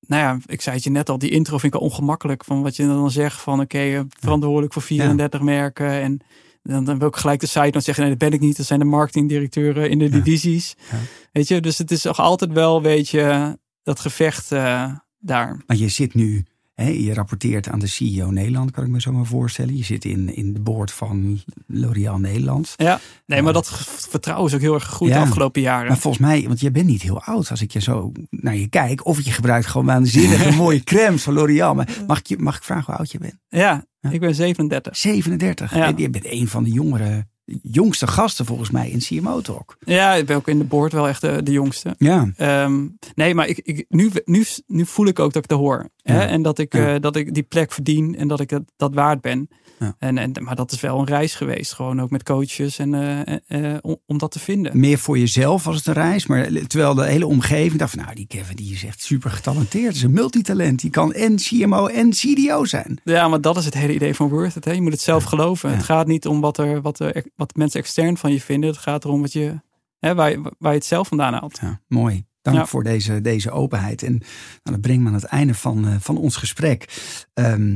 Nou 0.06 0.22
ja, 0.22 0.38
ik 0.46 0.60
zei 0.60 0.74
het 0.74 0.84
je 0.84 0.90
net 0.90 1.08
al, 1.08 1.18
die 1.18 1.30
intro 1.30 1.58
vind 1.58 1.74
ik 1.74 1.80
al 1.80 1.86
ongemakkelijk. 1.86 2.44
Van 2.44 2.62
wat 2.62 2.76
je 2.76 2.86
dan 2.86 3.10
zegt 3.10 3.40
van 3.40 3.60
oké, 3.60 3.78
eh, 3.78 4.00
verantwoordelijk 4.08 4.72
voor 4.72 4.82
34 4.82 5.40
merken. 5.40 5.90
En 5.90 6.20
dan, 6.62 6.84
dan 6.84 6.98
wil 6.98 7.08
ik 7.08 7.16
gelijk 7.16 7.40
de 7.40 7.46
site 7.46 7.70
dan 7.70 7.82
zeggen, 7.82 8.04
nee 8.04 8.16
dat 8.16 8.28
ben 8.28 8.38
ik 8.38 8.40
niet. 8.40 8.56
Dat 8.56 8.66
zijn 8.66 8.78
de 8.78 8.84
marketingdirecteuren 8.84 9.90
in 9.90 9.98
de 9.98 10.08
divisies. 10.08 10.74
Ja. 10.90 10.96
Weet 11.32 11.48
je, 11.48 11.60
dus 11.60 11.78
het 11.78 11.90
is 11.90 12.02
toch 12.02 12.20
altijd 12.20 12.52
wel, 12.52 12.82
weet 12.82 13.08
je, 13.08 13.58
dat 13.82 14.00
gevecht 14.00 14.52
eh, 14.52 14.92
daar. 15.18 15.62
Maar 15.66 15.76
je 15.76 15.88
zit 15.88 16.14
nu, 16.14 16.44
je 16.90 17.14
rapporteert 17.14 17.68
aan 17.68 17.78
de 17.78 17.86
CEO 17.86 18.30
Nederland, 18.30 18.70
kan 18.70 18.84
ik 18.84 18.90
me 18.90 19.00
zo 19.00 19.12
maar 19.12 19.24
voorstellen. 19.26 19.76
Je 19.76 19.84
zit 19.84 20.04
in, 20.04 20.34
in 20.36 20.52
de 20.52 20.60
board 20.60 20.92
van 20.92 21.40
L'Oréal 21.66 22.18
Nederland. 22.18 22.74
Ja, 22.76 23.00
nee, 23.26 23.42
maar 23.42 23.52
dat 23.52 23.68
ge- 23.68 23.84
vertrouwen 24.10 24.48
is 24.48 24.54
ook 24.54 24.60
heel 24.60 24.74
erg 24.74 24.98
Ja. 25.00 25.06
de 25.06 25.18
afgelopen 25.18 25.60
jaren. 25.62 25.88
Maar 25.88 25.98
volgens 25.98 26.22
mij, 26.26 26.44
want 26.46 26.60
jij 26.60 26.72
bent 26.72 26.86
niet 26.86 27.02
heel 27.02 27.22
oud 27.22 27.50
als 27.50 27.62
ik 27.62 27.70
je 27.72 27.80
zo 27.80 28.12
naar 28.30 28.56
je 28.56 28.68
kijk. 28.68 29.06
Of 29.06 29.20
je 29.24 29.30
gebruikt 29.30 29.66
gewoon 29.66 29.86
waanzinnige 29.86 30.52
mooie 30.62 30.84
crèmes 30.84 31.22
van 31.22 31.32
L'Oréal. 31.34 31.74
Maar 31.74 31.88
mag 32.06 32.18
ik, 32.18 32.26
je, 32.26 32.38
mag 32.38 32.56
ik 32.56 32.62
vragen 32.62 32.84
hoe 32.86 32.94
oud 32.96 33.10
je 33.12 33.18
bent? 33.18 33.36
Ja, 33.48 33.84
Ja. 34.00 34.10
ik 34.10 34.20
ben 34.20 34.34
37. 34.34 34.96
37. 34.96 35.74
Ja. 35.74 35.86
En 35.86 35.94
je 35.96 36.10
bent 36.10 36.26
een 36.32 36.48
van 36.48 36.64
de 36.64 36.70
jongere, 36.70 37.26
jongste 37.62 38.06
gasten 38.06 38.44
volgens 38.46 38.70
mij 38.70 38.90
in 38.90 38.98
CMO 38.98 39.40
Talk. 39.40 39.76
Ja, 39.84 40.14
ik 40.14 40.26
ben 40.26 40.36
ook 40.36 40.48
in 40.48 40.58
de 40.58 40.64
board 40.64 40.92
wel 40.92 41.08
echt 41.08 41.20
de, 41.20 41.42
de 41.42 41.52
jongste. 41.52 41.94
Ja, 41.98 42.30
Ehm, 42.36 42.86
nee, 43.14 43.34
maar 43.34 43.46
ik, 43.48 43.58
ik, 43.58 43.84
nu, 43.88 44.10
nu, 44.24 44.44
nu 44.66 44.86
voel 44.86 45.06
ik 45.06 45.18
ook 45.18 45.32
dat 45.32 45.42
ik 45.42 45.48
dat 45.48 45.58
hoor. 45.58 45.88
Hè? 46.02 46.22
Ja. 46.22 46.26
En 46.28 46.42
dat 46.42 46.58
ik, 46.58 46.72
Ja. 46.74 46.94
eh, 46.94 47.00
dat 47.00 47.16
ik 47.16 47.34
die 47.34 47.42
plek 47.42 47.72
verdien 47.72 48.16
en 48.16 48.28
dat 48.28 48.40
ik 48.40 48.48
dat, 48.48 48.62
dat 48.76 48.94
waard 48.94 49.20
ben. 49.20 49.48
Ja. 49.78 49.94
En, 49.98 50.18
en, 50.18 50.32
maar 50.40 50.56
dat 50.56 50.72
is 50.72 50.80
wel 50.80 50.98
een 50.98 51.06
reis 51.06 51.34
geweest. 51.34 51.72
Gewoon 51.72 52.00
ook 52.00 52.10
met 52.10 52.22
coaches 52.22 52.78
en, 52.78 52.94
eh, 52.94 53.72
eh, 53.74 53.78
om, 53.80 53.96
om 54.06 54.18
dat 54.18 54.30
te 54.30 54.38
vinden. 54.38 54.78
meer 54.80 54.98
voor 54.98 55.18
jezelf 55.18 55.64
was 55.64 55.76
het 55.76 55.86
een 55.86 55.92
reis. 55.92 56.26
Maar 56.26 56.48
terwijl 56.66 56.94
de 56.94 57.04
hele 57.06 57.26
omgeving 57.26 57.78
dacht 57.78 57.94
van, 57.94 58.02
nou 58.02 58.14
die 58.14 58.26
Kevin 58.26 58.56
die 58.56 58.72
is 58.72 58.84
echt 58.84 59.02
super 59.02 59.30
getalenteerd. 59.30 59.86
Het 59.86 59.96
is 59.96 60.02
een 60.02 60.12
multitalent. 60.12 60.80
Die 60.80 60.90
kan 60.90 61.12
en 61.12 61.36
CMO 61.36 61.86
en 61.86 62.10
CDO 62.10 62.64
zijn. 62.64 63.00
Ja, 63.04 63.28
maar 63.28 63.40
dat 63.40 63.56
is 63.56 63.64
het 63.64 63.74
hele 63.74 63.94
idee 63.94 64.14
van 64.14 64.28
Worth 64.28 64.56
It. 64.56 64.64
Hè? 64.64 64.72
Je 64.72 64.82
moet 64.82 64.92
het 64.92 65.00
zelf 65.00 65.24
geloven. 65.24 65.70
Het 65.74 65.82
gaat 65.84 66.06
niet 66.06 66.26
om 66.26 66.40
wat, 66.40 66.58
er, 66.58 66.80
wat, 66.80 66.98
er, 67.00 67.24
wat 67.36 67.54
mensen 67.56 67.80
extern 67.80 68.16
van 68.16 68.32
je 68.32 68.40
vinden. 68.40 68.70
Het 68.70 68.78
gaat 68.78 69.04
erom 69.04 69.20
wat 69.20 69.32
je, 69.32 69.60
hè, 69.98 70.14
waar, 70.14 70.30
je, 70.30 70.40
waar 70.58 70.72
je 70.72 70.78
het 70.78 70.86
zelf 70.86 71.08
vandaan 71.08 71.32
haalt. 71.32 71.58
Ja, 71.62 71.80
mooi. 71.88 72.24
Dank 72.42 72.56
Ja. 72.56 72.66
voor 72.66 72.82
deze, 72.82 73.20
deze 73.20 73.50
openheid. 73.50 74.02
En 74.02 74.12
nou, 74.12 74.22
dat 74.62 74.80
brengt 74.80 75.02
me 75.02 75.08
aan 75.08 75.14
het 75.14 75.24
einde 75.24 75.54
van, 75.54 75.86
eh, 75.88 75.94
van 76.00 76.16
ons 76.16 76.36
gesprek. 76.36 76.88
Ehm, 77.34 77.68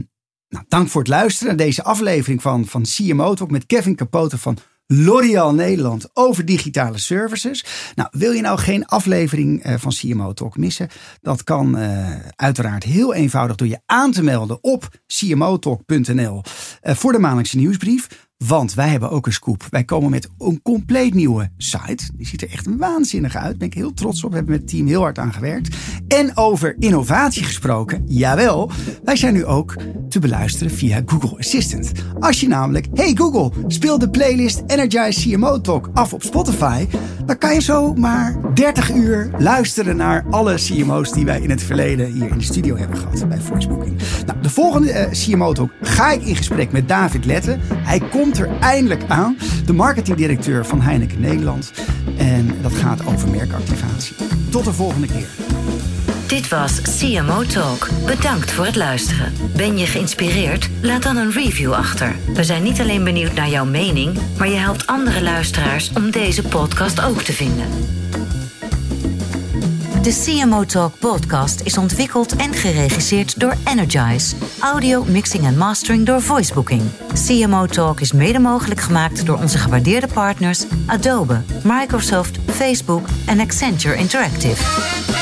nou, 0.48 0.64
dank 0.68 0.88
voor 0.88 1.00
het 1.00 1.11
luisteren 1.11 1.57
naar 1.57 1.66
deze 1.66 1.83
aflevering 1.83 2.42
van, 2.42 2.66
van 2.66 2.83
CMO 2.83 3.35
Talk 3.35 3.50
met 3.50 3.66
Kevin 3.66 3.96
Capote 3.96 4.38
van 4.38 4.59
L'Oréal 4.87 5.55
Nederland 5.55 6.09
over 6.12 6.44
digitale 6.44 6.98
services. 6.98 7.64
Nou, 7.94 8.09
wil 8.12 8.33
je 8.33 8.40
nou 8.40 8.59
geen 8.59 8.87
aflevering 8.87 9.62
eh, 9.62 9.74
van 9.79 9.92
CMO 9.92 10.33
Talk 10.33 10.57
missen? 10.57 10.88
Dat 11.20 11.44
kan 11.44 11.79
eh, 11.79 12.16
uiteraard 12.37 12.85
heel 12.85 13.14
eenvoudig 13.14 13.57
door 13.57 13.68
je 13.68 13.81
aan 13.87 14.12
te 14.12 14.22
melden 14.22 14.59
op 14.62 14.88
cmotalk.nl 15.07 16.42
voor 16.83 17.12
de 17.12 17.18
maandelijkse 17.18 17.57
nieuwsbrief. 17.57 18.26
Want 18.44 18.75
wij 18.75 18.88
hebben 18.88 19.11
ook 19.11 19.27
een 19.27 19.33
scoop. 19.33 19.66
Wij 19.70 19.85
komen 19.85 20.11
met 20.11 20.29
een 20.38 20.62
compleet 20.62 21.14
nieuwe 21.14 21.51
site. 21.57 22.11
Die 22.14 22.27
ziet 22.27 22.42
er 22.42 22.51
echt 22.51 22.66
waanzinnig 22.77 23.37
uit. 23.37 23.59
Ben 23.59 23.66
ik 23.66 23.75
heel 23.75 23.94
trots 23.94 24.25
op. 24.25 24.31
We 24.31 24.37
hebben 24.37 24.53
met 24.53 24.62
het 24.62 24.70
team 24.70 24.87
heel 24.87 25.01
hard 25.01 25.18
aan 25.18 25.33
gewerkt. 25.33 25.77
En 26.09 26.37
over 26.37 26.77
innovatie 26.79 27.44
gesproken. 27.44 28.03
Jawel, 28.07 28.70
wij 29.05 29.16
zijn 29.16 29.35
nu 29.35 29.44
ook 29.44 29.77
te 30.09 30.18
beluisteren 30.18 30.72
via 30.72 31.03
Google 31.07 31.38
Assistant. 31.38 31.92
Als 32.20 32.40
je 32.40 32.49
namelijk, 32.49 32.87
hey 32.94 33.14
Google, 33.14 33.53
speel 33.66 33.99
de 33.99 34.11
playlist 34.11 34.62
Energize 34.66 35.31
CMO 35.31 35.61
Talk 35.61 35.90
af 35.94 36.12
op 36.12 36.22
Spotify. 36.22 36.87
Dan 37.27 37.38
kan 37.38 37.55
je 37.55 37.61
zo 37.61 37.94
maar 37.94 38.55
30 38.55 38.94
uur 38.94 39.31
luisteren 39.38 39.96
naar 39.96 40.25
alle 40.31 40.55
CMO's 40.55 41.12
die 41.12 41.25
wij 41.25 41.40
in 41.40 41.51
het 41.51 41.62
verleden 41.62 42.12
hier 42.12 42.29
in 42.29 42.38
de 42.38 42.44
studio 42.44 42.77
hebben 42.77 42.96
gehad 42.99 43.29
bij 43.29 43.40
Voicebooking. 43.40 43.99
Nou, 44.27 44.40
de 44.40 44.51
volgende 44.51 44.92
eh, 44.92 45.11
CMO 45.11 45.53
Talk 45.53 45.70
ga 45.81 46.11
ik 46.11 46.22
in 46.22 46.37
gesprek 46.37 46.72
met 46.72 46.88
David 46.88 47.25
Letten. 47.25 47.61
Hij 47.75 48.01
komt 48.27 48.39
er 48.39 48.59
eindelijk 48.61 49.03
aan. 49.09 49.37
De 49.65 49.73
marketingdirecteur 49.73 50.67
van 50.67 50.81
Heineken 50.81 51.21
Nederland. 51.21 51.73
En 52.17 52.51
dat 52.62 52.75
gaat 52.75 53.07
over 53.07 53.29
merkactivatie. 53.29 54.17
Tot 54.51 54.65
de 54.65 54.73
volgende 54.73 55.07
keer. 55.07 55.29
Dit 56.27 56.49
was 56.49 56.81
CMO 56.99 57.43
Talk. 57.43 57.89
Bedankt 58.07 58.53
voor 58.53 58.65
het 58.65 58.77
luisteren. 58.77 59.33
Ben 59.57 59.79
je 59.79 59.87
geïnspireerd? 59.87 60.69
Laat 60.83 61.03
dan 61.03 61.17
een 61.17 61.31
review 61.31 61.73
achter. 61.73 62.17
We 62.35 62.45
zijn 62.45 62.62
niet 62.62 62.81
alleen 62.81 63.05
benieuwd 63.05 63.35
naar 63.35 63.49
jouw 63.49 63.65
mening, 63.65 64.19
maar 64.39 64.49
je 64.49 64.57
helpt 64.57 64.87
andere 64.87 65.23
luisteraars 65.23 65.93
om 65.93 66.11
deze 66.11 66.43
podcast 66.43 67.05
ook 67.05 67.23
te 67.23 67.33
vinden. 67.33 67.67
De 70.07 70.25
CMO 70.25 70.64
Talk 70.64 70.99
podcast 70.99 71.61
is 71.61 71.79
ontwikkeld 71.79 72.37
en 72.37 72.55
geregisseerd 72.55 73.40
door 73.40 73.55
Energize. 73.64 74.37
Audio, 74.61 75.05
mixing 75.05 75.45
en 75.45 75.57
mastering 75.57 76.07
door 76.07 76.23
Voicebooking. 76.23 76.83
CMO 77.27 77.66
Talk 77.66 78.01
is 78.01 78.12
mede 78.12 78.38
mogelijk 78.38 78.81
gemaakt 78.81 79.27
door 79.27 79.38
onze 79.38 79.59
gewaardeerde 79.59 80.09
partners 80.12 80.64
Adobe, 80.87 81.42
Microsoft, 81.64 82.38
Facebook 82.47 83.07
en 83.27 83.40
Accenture 83.40 83.97
Interactive. 83.97 85.15